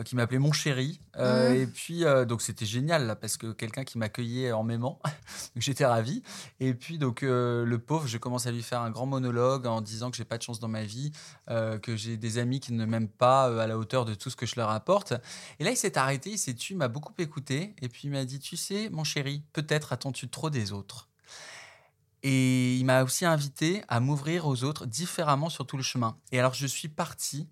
qui 0.06 0.16
m'appelait 0.16 0.38
mon 0.38 0.52
chéri. 0.52 1.02
Mmh. 1.18 1.54
Et 1.56 1.68
puis, 1.68 2.04
donc, 2.28 2.44
c'était 2.44 2.68
génial, 2.68 3.08
là, 3.08 3.16
parce 3.16 3.38
que 3.38 3.52
quelqu'un 3.52 3.84
qui 3.84 3.98
m'accueillait 3.98 4.52
en 4.52 4.64
m'aimant. 4.64 5.00
j'étais 5.56 5.86
ravi. 5.86 6.22
Et 6.60 6.76
puis, 6.76 7.00
donc, 7.00 7.22
le 7.22 7.78
pauvre, 7.78 8.08
je 8.08 8.20
commence 8.20 8.46
à 8.46 8.52
lui 8.52 8.62
faire 8.62 8.82
un 8.82 8.92
grand 8.92 9.08
monologue 9.08 9.66
en 9.66 9.82
disant 9.82 10.12
que 10.12 10.18
j'ai 10.18 10.26
pas 10.26 10.38
de 10.38 10.44
chance 10.44 10.60
dans 10.60 10.68
ma 10.68 10.84
vie, 10.84 11.12
que 11.48 11.96
j'ai 11.96 12.18
des 12.18 12.38
amis 12.38 12.60
qui 12.60 12.74
ne 12.74 12.86
m'aiment 12.86 13.10
pas 13.10 13.46
à 13.62 13.66
la 13.66 13.80
hauteur 13.80 14.06
de 14.06 14.14
tout 14.14 14.30
ce 14.30 14.36
que 14.36 14.46
je 14.46 14.56
leur 14.58 14.70
apporte. 14.70 15.14
Et 15.58 15.64
là, 15.64 15.72
il 15.72 15.78
s'est 15.78 15.98
arrêté, 15.98 16.32
il 16.32 16.38
s'est 16.38 16.54
tu, 16.54 16.76
m'a 16.76 16.88
beaucoup 16.88 17.14
écouté. 17.18 17.74
Et 17.82 17.90
puis, 17.90 18.02
il 18.04 18.12
m'a 18.12 18.26
dit 18.26 18.40
Tu 18.40 18.58
sais, 18.58 18.90
mon 18.90 19.04
chéri, 19.04 19.44
peut-être 19.54 19.94
attends-tu 19.94 20.30
trop 20.30 20.52
des 20.52 20.72
autres? 20.72 21.09
Et 22.24 22.76
il 22.76 22.86
m'a 22.86 23.04
aussi 23.04 23.26
invité 23.26 23.82
à 23.88 24.00
m'ouvrir 24.00 24.46
aux 24.46 24.64
autres 24.64 24.86
différemment 24.86 25.50
sur 25.50 25.66
tout 25.66 25.78
le 25.78 25.84
chemin. 25.84 26.18
Et 26.32 26.40
alors 26.40 26.54
je 26.54 26.68
suis 26.68 26.90
parti 26.90 27.48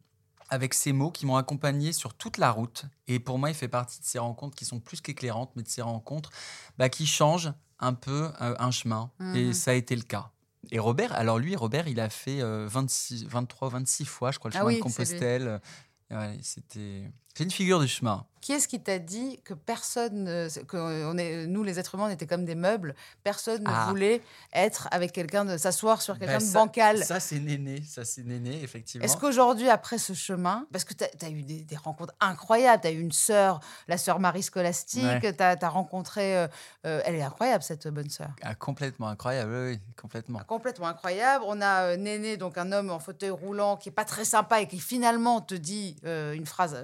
avec 0.49 0.73
ces 0.73 0.93
mots 0.93 1.11
qui 1.11 1.25
m'ont 1.25 1.35
accompagné 1.35 1.91
sur 1.91 2.13
toute 2.13 2.37
la 2.37 2.51
route. 2.51 2.85
Et 3.07 3.19
pour 3.19 3.37
moi, 3.37 3.49
il 3.49 3.55
fait 3.55 3.67
partie 3.67 3.99
de 3.99 4.05
ces 4.05 4.19
rencontres 4.19 4.55
qui 4.55 4.65
sont 4.65 4.79
plus 4.79 5.01
qu'éclairantes, 5.01 5.51
mais 5.55 5.63
de 5.63 5.67
ces 5.67 5.81
rencontres 5.81 6.31
bah, 6.77 6.89
qui 6.89 7.05
changent 7.05 7.51
un 7.79 7.93
peu 7.93 8.29
euh, 8.41 8.55
un 8.59 8.71
chemin. 8.71 9.11
Et 9.35 9.49
mmh. 9.49 9.53
ça 9.53 9.71
a 9.71 9.73
été 9.73 9.95
le 9.95 10.03
cas. 10.03 10.31
Et 10.71 10.79
Robert, 10.79 11.13
alors 11.13 11.39
lui, 11.39 11.55
Robert, 11.55 11.87
il 11.87 11.99
a 11.99 12.09
fait 12.09 12.41
26, 12.41 13.25
23, 13.25 13.69
26 13.69 14.05
fois, 14.05 14.31
je 14.31 14.39
crois, 14.39 14.51
le 14.51 14.57
ah 14.57 14.59
chemin 14.61 14.73
de 14.73 14.79
Compostelle. 14.79 15.61
Ouais, 16.09 16.37
c'était 16.41 17.09
c'est 17.37 17.43
une 17.43 17.51
figure 17.51 17.79
du 17.79 17.87
chemin. 17.87 18.25
Qui 18.41 18.53
est-ce 18.53 18.67
qui 18.67 18.79
t'a 18.79 18.97
dit 18.97 19.41
que 19.43 19.53
personne, 19.53 20.25
que 20.67 20.77
on 20.77 21.17
est, 21.17 21.47
nous 21.47 21.63
les 21.63 21.79
êtres 21.79 21.95
humains, 21.95 22.05
on 22.05 22.09
était 22.09 22.27
comme 22.27 22.45
des 22.45 22.55
meubles, 22.55 22.95
personne 23.23 23.63
ne 23.63 23.69
ah. 23.69 23.87
voulait 23.89 24.21
être 24.53 24.87
avec 24.91 25.11
quelqu'un, 25.11 25.43
de 25.43 25.57
s'asseoir 25.57 26.01
sur 26.01 26.17
quelqu'un 26.17 26.37
ben 26.37 26.47
de 26.47 26.53
bancal 26.53 27.03
Ça, 27.03 27.19
c'est 27.19 27.39
Néné, 27.39 27.81
ça, 27.85 28.05
c'est 28.05 28.23
Néné, 28.23 28.63
effectivement. 28.63 29.03
Est-ce 29.03 29.17
qu'aujourd'hui, 29.17 29.69
après 29.69 29.97
ce 29.97 30.13
chemin, 30.13 30.65
parce 30.71 30.83
que 30.83 30.93
tu 30.93 31.03
as, 31.03 31.29
eu 31.29 31.43
des, 31.43 31.75
rencontres 31.75 32.13
incroyables, 32.19 32.81
tu 32.81 32.87
as 32.87 32.91
eu 32.91 32.99
une 33.01 33.11
sœur, 33.11 33.59
la 33.87 33.97
sœur 33.97 34.19
Marie 34.19 34.43
Scolastique, 34.43 35.03
tu 35.21 35.43
as, 35.43 35.69
rencontré, 35.69 36.37
euh, 36.37 36.47
euh, 36.85 37.01
elle 37.05 37.15
est 37.15 37.23
incroyable, 37.23 37.63
cette 37.63 37.87
bonne 37.87 38.09
sœur. 38.09 38.29
Ah, 38.43 38.55
complètement 38.55 39.09
incroyable, 39.09 39.51
oui, 39.71 39.79
complètement. 39.99 40.39
complètement 40.47 40.87
incroyable. 40.87 41.43
On 41.47 41.59
a 41.59 41.83
euh, 41.83 41.97
Néné, 41.97 42.37
donc 42.37 42.57
un 42.57 42.71
homme 42.71 42.91
en 42.91 42.99
fauteuil 42.99 43.31
roulant 43.31 43.77
qui 43.77 43.89
est 43.89 43.91
pas 43.91 44.05
très 44.05 44.25
sympa 44.25 44.61
et 44.61 44.67
qui 44.67 44.79
finalement 44.79 45.41
te 45.41 45.55
dit 45.55 45.97
une 46.03 46.45
phrase 46.45 46.77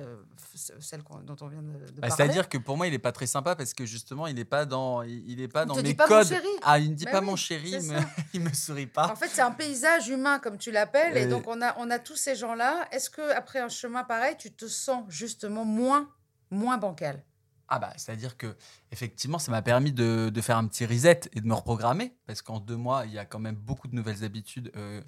celle 0.80 1.02
dont 1.24 1.36
on 1.42 1.48
vient 1.48 1.62
de, 1.62 1.72
bah, 1.72 2.08
parler. 2.08 2.16
C'est-à-dire 2.16 2.50
que 2.50 2.58
pour 2.58 2.78
moi, 2.78 2.88
il 2.88 2.92
n'est 2.92 3.00
pas 3.00 3.12
très 3.12 3.28
sympa 3.28 3.56
parce 3.56 3.74
que 3.74 3.86
justement, 3.86 4.28
il 4.28 4.36
n'est 4.36 4.46
pas 4.46 4.66
dans, 4.66 5.04
il 5.04 5.42
est 5.42 5.48
pas 5.48 5.66
dans 5.66 5.76
mes 5.76 5.96
codes. 5.96 6.34
Ah, 6.64 6.80
il 6.80 6.92
ne 6.92 6.96
dit 6.96 7.06
bah 7.06 7.12
pas 7.12 7.22
mon 7.22 7.36
chéri, 7.36 7.72
il 7.72 7.92
me, 7.92 8.00
il 8.34 8.42
me 8.42 8.54
sourit 8.54 8.88
pas. 8.88 9.12
En 9.12 9.16
fait, 9.16 9.30
c'est 9.30 9.42
un 9.42 9.52
paysage 9.52 10.08
humain 10.10 10.40
comme 10.40 10.58
tu 10.58 10.72
l'appelles, 10.72 11.18
et 11.18 11.26
donc 11.26 11.48
on 11.48 11.62
a, 11.62 11.76
on 11.78 11.90
a 11.90 12.00
tous 12.00 12.16
ces 12.16 12.36
gens-là. 12.36 12.88
Est-ce 12.92 13.10
que 13.10 13.36
après 13.36 13.60
un 13.60 13.70
chemin 13.70 14.04
pareil, 14.04 14.36
tu 14.38 14.52
te 14.52 14.68
sens 14.68 15.04
justement 15.10 15.66
moins, 15.66 16.10
moins 16.52 16.78
bancal? 16.78 17.24
Ah 17.76 17.80
bah, 17.80 17.92
c'est-à-dire 17.98 18.38
que 18.38 18.56
effectivement, 18.92 19.40
ça 19.40 19.52
m'a 19.52 19.64
permis 19.64 19.92
de, 19.92 20.30
de, 20.32 20.42
faire 20.42 20.58
un 20.58 20.68
petit 20.68 20.86
reset 20.86 21.22
et 21.34 21.42
de 21.42 21.48
me 21.48 21.56
reprogrammer 21.56 22.16
parce 22.28 22.44
qu'en 22.44 22.60
deux 22.60 22.76
mois, 22.76 23.08
il 23.08 23.14
y 23.14 23.18
a 23.18 23.26
quand 23.26 23.40
même 23.40 23.56
beaucoup 23.56 23.88
de 23.88 23.96
nouvelles 23.96 24.24
habitudes 24.24 24.72
euh, 24.76 25.02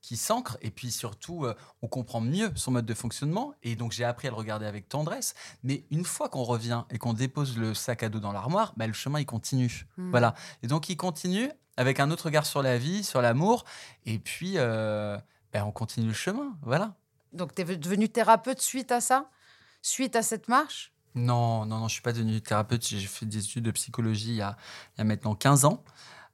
qui 0.00 0.16
s'ancrent 0.16 0.56
et 0.62 0.70
puis 0.70 0.90
surtout, 0.90 1.44
euh, 1.44 1.54
on 1.82 1.88
comprend 1.88 2.22
mieux 2.22 2.50
son 2.54 2.70
mode 2.70 2.86
de 2.86 2.94
fonctionnement 2.94 3.52
et 3.62 3.76
donc 3.76 3.92
j'ai 3.92 4.04
appris 4.04 4.28
à 4.28 4.30
le 4.30 4.36
regarder 4.36 4.64
avec 4.64 4.88
tendresse. 4.88 5.34
Mais 5.62 5.84
une 5.90 6.06
fois 6.06 6.30
qu'on 6.30 6.42
revient 6.42 6.84
et 6.88 6.96
qu'on 6.96 7.12
dépose 7.12 7.58
le 7.58 7.74
sac 7.74 8.02
à 8.02 8.08
dos 8.08 8.20
dans 8.20 8.32
l'armoire, 8.32 8.72
bah, 8.78 8.86
le 8.86 8.94
chemin 8.94 9.20
il 9.20 9.26
continue. 9.26 9.86
Mmh. 9.98 10.10
Voilà. 10.10 10.34
Et 10.62 10.68
donc 10.68 10.88
il 10.88 10.96
continue 10.96 11.50
avec 11.76 12.00
un 12.00 12.10
autre 12.10 12.24
regard 12.24 12.46
sur 12.46 12.62
la 12.62 12.78
vie, 12.78 13.04
sur 13.04 13.20
l'amour 13.20 13.66
et 14.06 14.18
puis 14.18 14.54
euh, 14.56 15.18
bah, 15.52 15.66
on 15.66 15.70
continue 15.70 16.06
le 16.08 16.14
chemin. 16.14 16.56
Voilà. 16.62 16.94
Donc 17.34 17.54
tu 17.54 17.60
es 17.60 17.76
devenu 17.76 18.08
thérapeute 18.08 18.62
suite 18.62 18.90
à 18.90 19.02
ça, 19.02 19.28
suite 19.82 20.16
à 20.16 20.22
cette 20.22 20.48
marche? 20.48 20.94
Non, 21.16 21.64
non, 21.64 21.76
non, 21.76 21.78
je 21.80 21.84
ne 21.84 21.88
suis 21.88 22.02
pas 22.02 22.12
devenu 22.12 22.40
thérapeute. 22.40 22.86
J'ai 22.86 22.98
fait 23.00 23.26
des 23.26 23.38
études 23.38 23.64
de 23.64 23.70
psychologie 23.70 24.30
il 24.30 24.36
y 24.36 24.42
a, 24.42 24.56
il 24.94 24.98
y 24.98 25.00
a 25.00 25.04
maintenant 25.04 25.34
15 25.34 25.64
ans. 25.64 25.82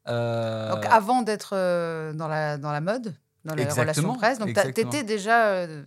Euh, 0.08 0.74
donc 0.74 0.84
avant 0.86 1.22
d'être 1.22 1.52
euh, 1.54 2.12
dans, 2.12 2.26
la, 2.26 2.58
dans 2.58 2.72
la 2.72 2.80
mode, 2.80 3.16
dans 3.44 3.54
les 3.54 3.64
relations 3.64 4.14
presse, 4.14 4.38
donc 4.38 4.52
tu 4.52 4.80
étais 4.80 5.04
déjà... 5.04 5.46
Euh, 5.46 5.84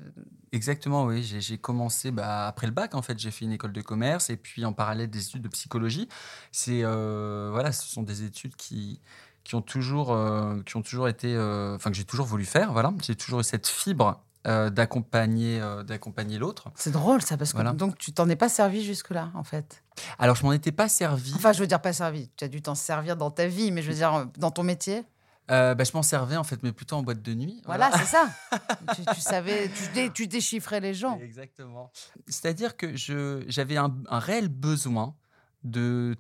exactement, 0.54 1.06
oui. 1.06 1.24
J'ai 1.24 1.58
commencé 1.58 2.12
bah, 2.12 2.48
après 2.48 2.68
le 2.68 2.74
bac, 2.74 2.96
en 2.96 3.02
fait. 3.02 3.20
J'ai 3.20 3.32
fait 3.32 3.46
une 3.46 3.52
école 3.52 3.74
de 3.74 3.82
commerce 3.82 4.30
et 4.30 4.38
puis 4.38 4.64
en 4.64 4.72
parallèle 4.72 5.10
des 5.10 5.26
études 5.26 5.42
de 5.42 5.50
psychologie. 5.50 6.08
C'est, 6.54 6.84
voilà, 6.84 7.74
ce 7.74 7.86
sont 7.88 8.04
des 8.04 8.24
études 8.24 8.56
qui, 8.56 9.02
qui, 9.44 9.56
ont, 9.56 9.62
toujours, 9.62 10.18
qui 10.66 10.78
ont 10.78 10.82
toujours 10.82 11.10
été... 11.10 11.38
Enfin, 11.76 11.92
que 11.92 11.98
j'ai 11.98 12.06
toujours 12.06 12.26
voulu 12.26 12.46
faire, 12.46 12.72
voilà. 12.72 12.94
J'ai 13.02 13.16
toujours 13.16 13.42
eu 13.42 13.44
cette 13.44 13.68
fibre 13.68 14.22
euh, 14.46 14.70
d'accompagner 14.70 15.60
euh, 15.60 15.82
d'accompagner 15.82 16.38
l'autre. 16.38 16.72
C'est 16.76 16.92
drôle 16.92 17.22
ça 17.24 17.36
parce 17.36 17.52
que 17.52 17.72
donc 17.74 17.98
tu 17.98 18.14
t'en 18.14 18.30
es 18.30 18.36
pas 18.36 18.48
servi 18.48 18.84
jusque 18.84 19.10
là 19.10 19.32
en 19.34 19.44
fait. 19.44 19.84
Alors 20.20 20.36
je 20.36 20.44
m'en 20.44 20.52
étais 20.52 20.72
pas 20.72 20.88
servi. 20.88 21.34
Enfin 21.36 21.52
je 21.52 21.60
veux 21.60 21.66
dire 21.66 21.82
pas 21.82 21.94
servi. 21.94 22.30
Tu 22.38 22.44
as 22.44 22.48
dû 22.48 22.62
t'en 22.62 22.76
servir 22.76 23.18
dans 23.18 23.32
ta 23.32 23.48
vie, 23.48 23.72
mais 23.72 23.82
je 23.82 23.90
veux 23.90 23.96
dire 23.96 24.14
euh, 24.14 24.26
dans 24.38 24.52
ton 24.52 24.62
métier. 24.62 25.04
bah, 25.48 25.76
je 25.84 25.92
m'en 25.96 26.04
servais 26.04 26.38
en 26.38 26.44
fait, 26.44 26.62
mais 26.62 26.72
plutôt 26.72 26.96
en 26.96 27.02
boîte 27.02 27.24
de 27.24 27.34
nuit. 27.34 27.64
Voilà, 27.66 27.90
c'est 27.98 28.06
ça. 28.06 28.30
tu, 29.16 29.20
savais, 29.20 29.72
tu, 30.14 30.28
déchiffrais 30.28 30.80
les 30.80 30.94
gens. 30.94 31.18
Exactement. 31.20 31.92
C'est-à-dire 32.28 32.78
que 32.78 32.96
j'avais 32.96 33.78
un, 33.78 33.96
un, 34.10 34.20
réel 34.20 34.50
besoin 34.50 35.16
de, 35.64 36.16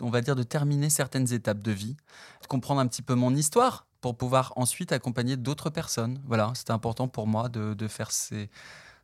on 0.00 0.10
va 0.10 0.22
dire, 0.22 0.34
de 0.34 0.42
terminer 0.42 0.90
certaines 0.90 1.32
étapes 1.32 1.62
de 1.62 1.70
vie, 1.70 1.96
de 2.42 2.46
comprendre 2.48 2.80
un 2.80 2.88
petit 2.88 3.02
peu 3.02 3.14
mon 3.14 3.32
histoire, 3.34 3.86
pour 4.00 4.16
pouvoir 4.16 4.52
ensuite 4.56 4.92
accompagner 4.92 5.36
d'autres 5.36 5.70
personnes. 5.70 6.20
Voilà, 6.26 6.52
c'était 6.54 6.72
important 6.72 7.08
pour 7.08 7.26
moi 7.26 7.48
de, 7.48 7.74
de 7.74 7.88
faire, 7.88 8.10
ces, 8.10 8.50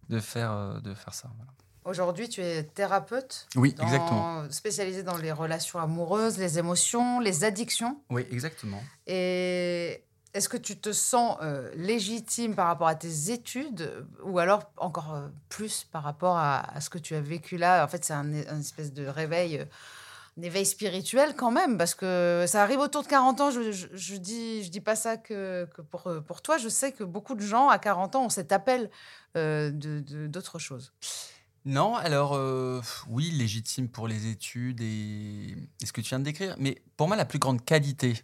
de 0.08 0.20
faire, 0.20 0.52
euh, 0.52 0.80
de 0.80 0.94
faire 0.94 1.14
ça. 1.14 1.30
Aujourd'hui, 1.84 2.28
tu 2.28 2.40
es 2.40 2.64
thérapeute. 2.64 3.46
Oui, 3.54 3.74
exactement. 3.80 4.50
Spécialisé 4.50 5.04
dans 5.04 5.16
les 5.16 5.30
relations 5.30 5.78
amoureuses, 5.78 6.36
les 6.36 6.58
émotions, 6.58 7.20
les 7.20 7.44
addictions. 7.44 8.00
Oui, 8.10 8.26
exactement. 8.30 8.82
Et 9.06 10.02
est-ce 10.34 10.48
que 10.48 10.56
tu 10.56 10.76
te 10.76 10.92
sens 10.92 11.38
euh, 11.42 11.70
légitime 11.76 12.56
par 12.56 12.66
rapport 12.66 12.88
à 12.88 12.96
tes 12.96 13.30
études 13.30 14.04
ou 14.24 14.40
alors 14.40 14.70
encore 14.76 15.14
euh, 15.14 15.28
plus 15.48 15.84
par 15.84 16.02
rapport 16.02 16.36
à, 16.36 16.80
ce 16.80 16.90
que 16.90 16.98
tu 16.98 17.14
as 17.14 17.20
vécu 17.20 17.56
là? 17.56 17.84
En 17.84 17.88
fait, 17.88 18.04
c'est 18.04 18.14
un, 18.14 18.34
un, 18.34 18.60
espèce 18.60 18.92
de 18.92 19.06
réveil 19.06 19.64
éveil 20.42 20.66
spirituel 20.66 21.34
quand 21.34 21.50
même, 21.50 21.78
parce 21.78 21.94
que 21.94 22.44
ça 22.46 22.62
arrive 22.62 22.80
autour 22.80 23.02
de 23.02 23.08
40 23.08 23.40
ans. 23.40 23.50
Je, 23.50 23.72
je, 23.72 24.16
dis, 24.16 24.64
je 24.64 24.70
dis 24.70 24.80
pas 24.80 24.96
ça 24.96 25.16
que, 25.16 25.66
pour, 25.90 26.10
pour 26.26 26.42
toi. 26.42 26.58
Je 26.58 26.68
sais 26.68 26.92
que 26.92 27.04
beaucoup 27.04 27.34
de 27.34 27.40
gens 27.40 27.68
à 27.68 27.78
40 27.78 28.16
ans 28.16 28.24
ont 28.26 28.30
cet 28.30 28.52
appel 28.52 28.90
euh, 29.36 29.70
d'autre 29.70 30.58
chose. 30.58 30.92
Non, 31.66 31.96
alors 31.96 32.34
euh, 32.34 32.80
oui, 33.08 33.32
légitime 33.32 33.88
pour 33.88 34.06
les 34.06 34.28
études 34.28 34.80
et, 34.80 35.56
ce 35.84 35.92
que 35.92 36.00
tu 36.00 36.10
viens 36.10 36.20
de 36.20 36.24
décrire. 36.24 36.54
Mais 36.58 36.80
pour 36.96 37.08
moi, 37.08 37.16
la 37.16 37.24
plus 37.24 37.40
grande 37.40 37.64
qualité 37.64 38.14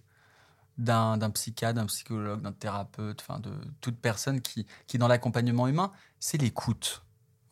d'un 0.78 1.18
psychiatre, 1.30 1.74
d'un 1.74 1.86
psychologue, 1.86 2.40
d'un 2.40 2.52
thérapeute, 2.52 3.20
enfin 3.20 3.40
de 3.40 3.50
toute 3.80 3.98
personne 3.98 4.40
qui, 4.40 4.66
qui 4.86 4.96
est 4.96 4.98
dans 4.98 5.08
l'accompagnement 5.08 5.66
humain, 5.66 5.92
c'est 6.20 6.38
l'écoute. 6.38 7.02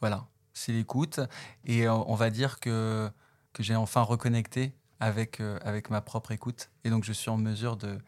Voilà, 0.00 0.26
c'est 0.54 0.72
l'écoute. 0.72 1.20
Et 1.64 1.88
on 1.88 2.14
va 2.14 2.30
dire 2.30 2.60
que 2.60 3.10
que 3.52 3.62
j'ai 3.62 3.76
enfin 3.76 4.02
reconnecté 4.02 4.72
avec, 5.00 5.40
euh, 5.40 5.58
avec 5.64 5.90
ma 5.90 6.00
propre 6.00 6.32
écoute. 6.32 6.70
Et 6.84 6.90
donc, 6.90 7.04
je 7.04 7.12
suis 7.12 7.30
en 7.30 7.36
mesure 7.36 7.76
de 7.76 7.98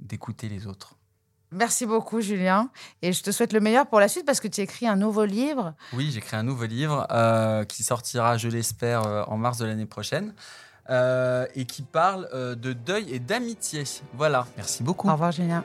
d'écouter 0.00 0.48
les 0.48 0.66
autres. 0.66 0.96
Merci 1.52 1.86
beaucoup, 1.86 2.20
Julien. 2.20 2.68
Et 3.00 3.12
je 3.12 3.22
te 3.22 3.30
souhaite 3.30 3.52
le 3.52 3.60
meilleur 3.60 3.86
pour 3.86 4.00
la 4.00 4.08
suite 4.08 4.26
parce 4.26 4.40
que 4.40 4.48
tu 4.48 4.60
écris 4.60 4.88
un 4.88 4.96
nouveau 4.96 5.24
livre. 5.24 5.74
Oui, 5.92 6.10
j'écris 6.10 6.36
un 6.36 6.42
nouveau 6.42 6.64
livre 6.64 7.06
euh, 7.12 7.64
qui 7.64 7.84
sortira, 7.84 8.36
je 8.36 8.48
l'espère, 8.48 9.06
euh, 9.06 9.22
en 9.28 9.36
mars 9.36 9.58
de 9.58 9.64
l'année 9.66 9.86
prochaine. 9.86 10.34
euh, 10.90 11.46
et 11.54 11.64
qui 11.64 11.82
parle 11.82 12.28
de 12.56 12.72
deuil 12.74 13.10
et 13.10 13.18
d'amitié. 13.18 13.84
Voilà, 14.14 14.46
merci 14.56 14.82
beaucoup. 14.82 15.08
Au 15.08 15.12
revoir, 15.12 15.32
Julien. 15.32 15.64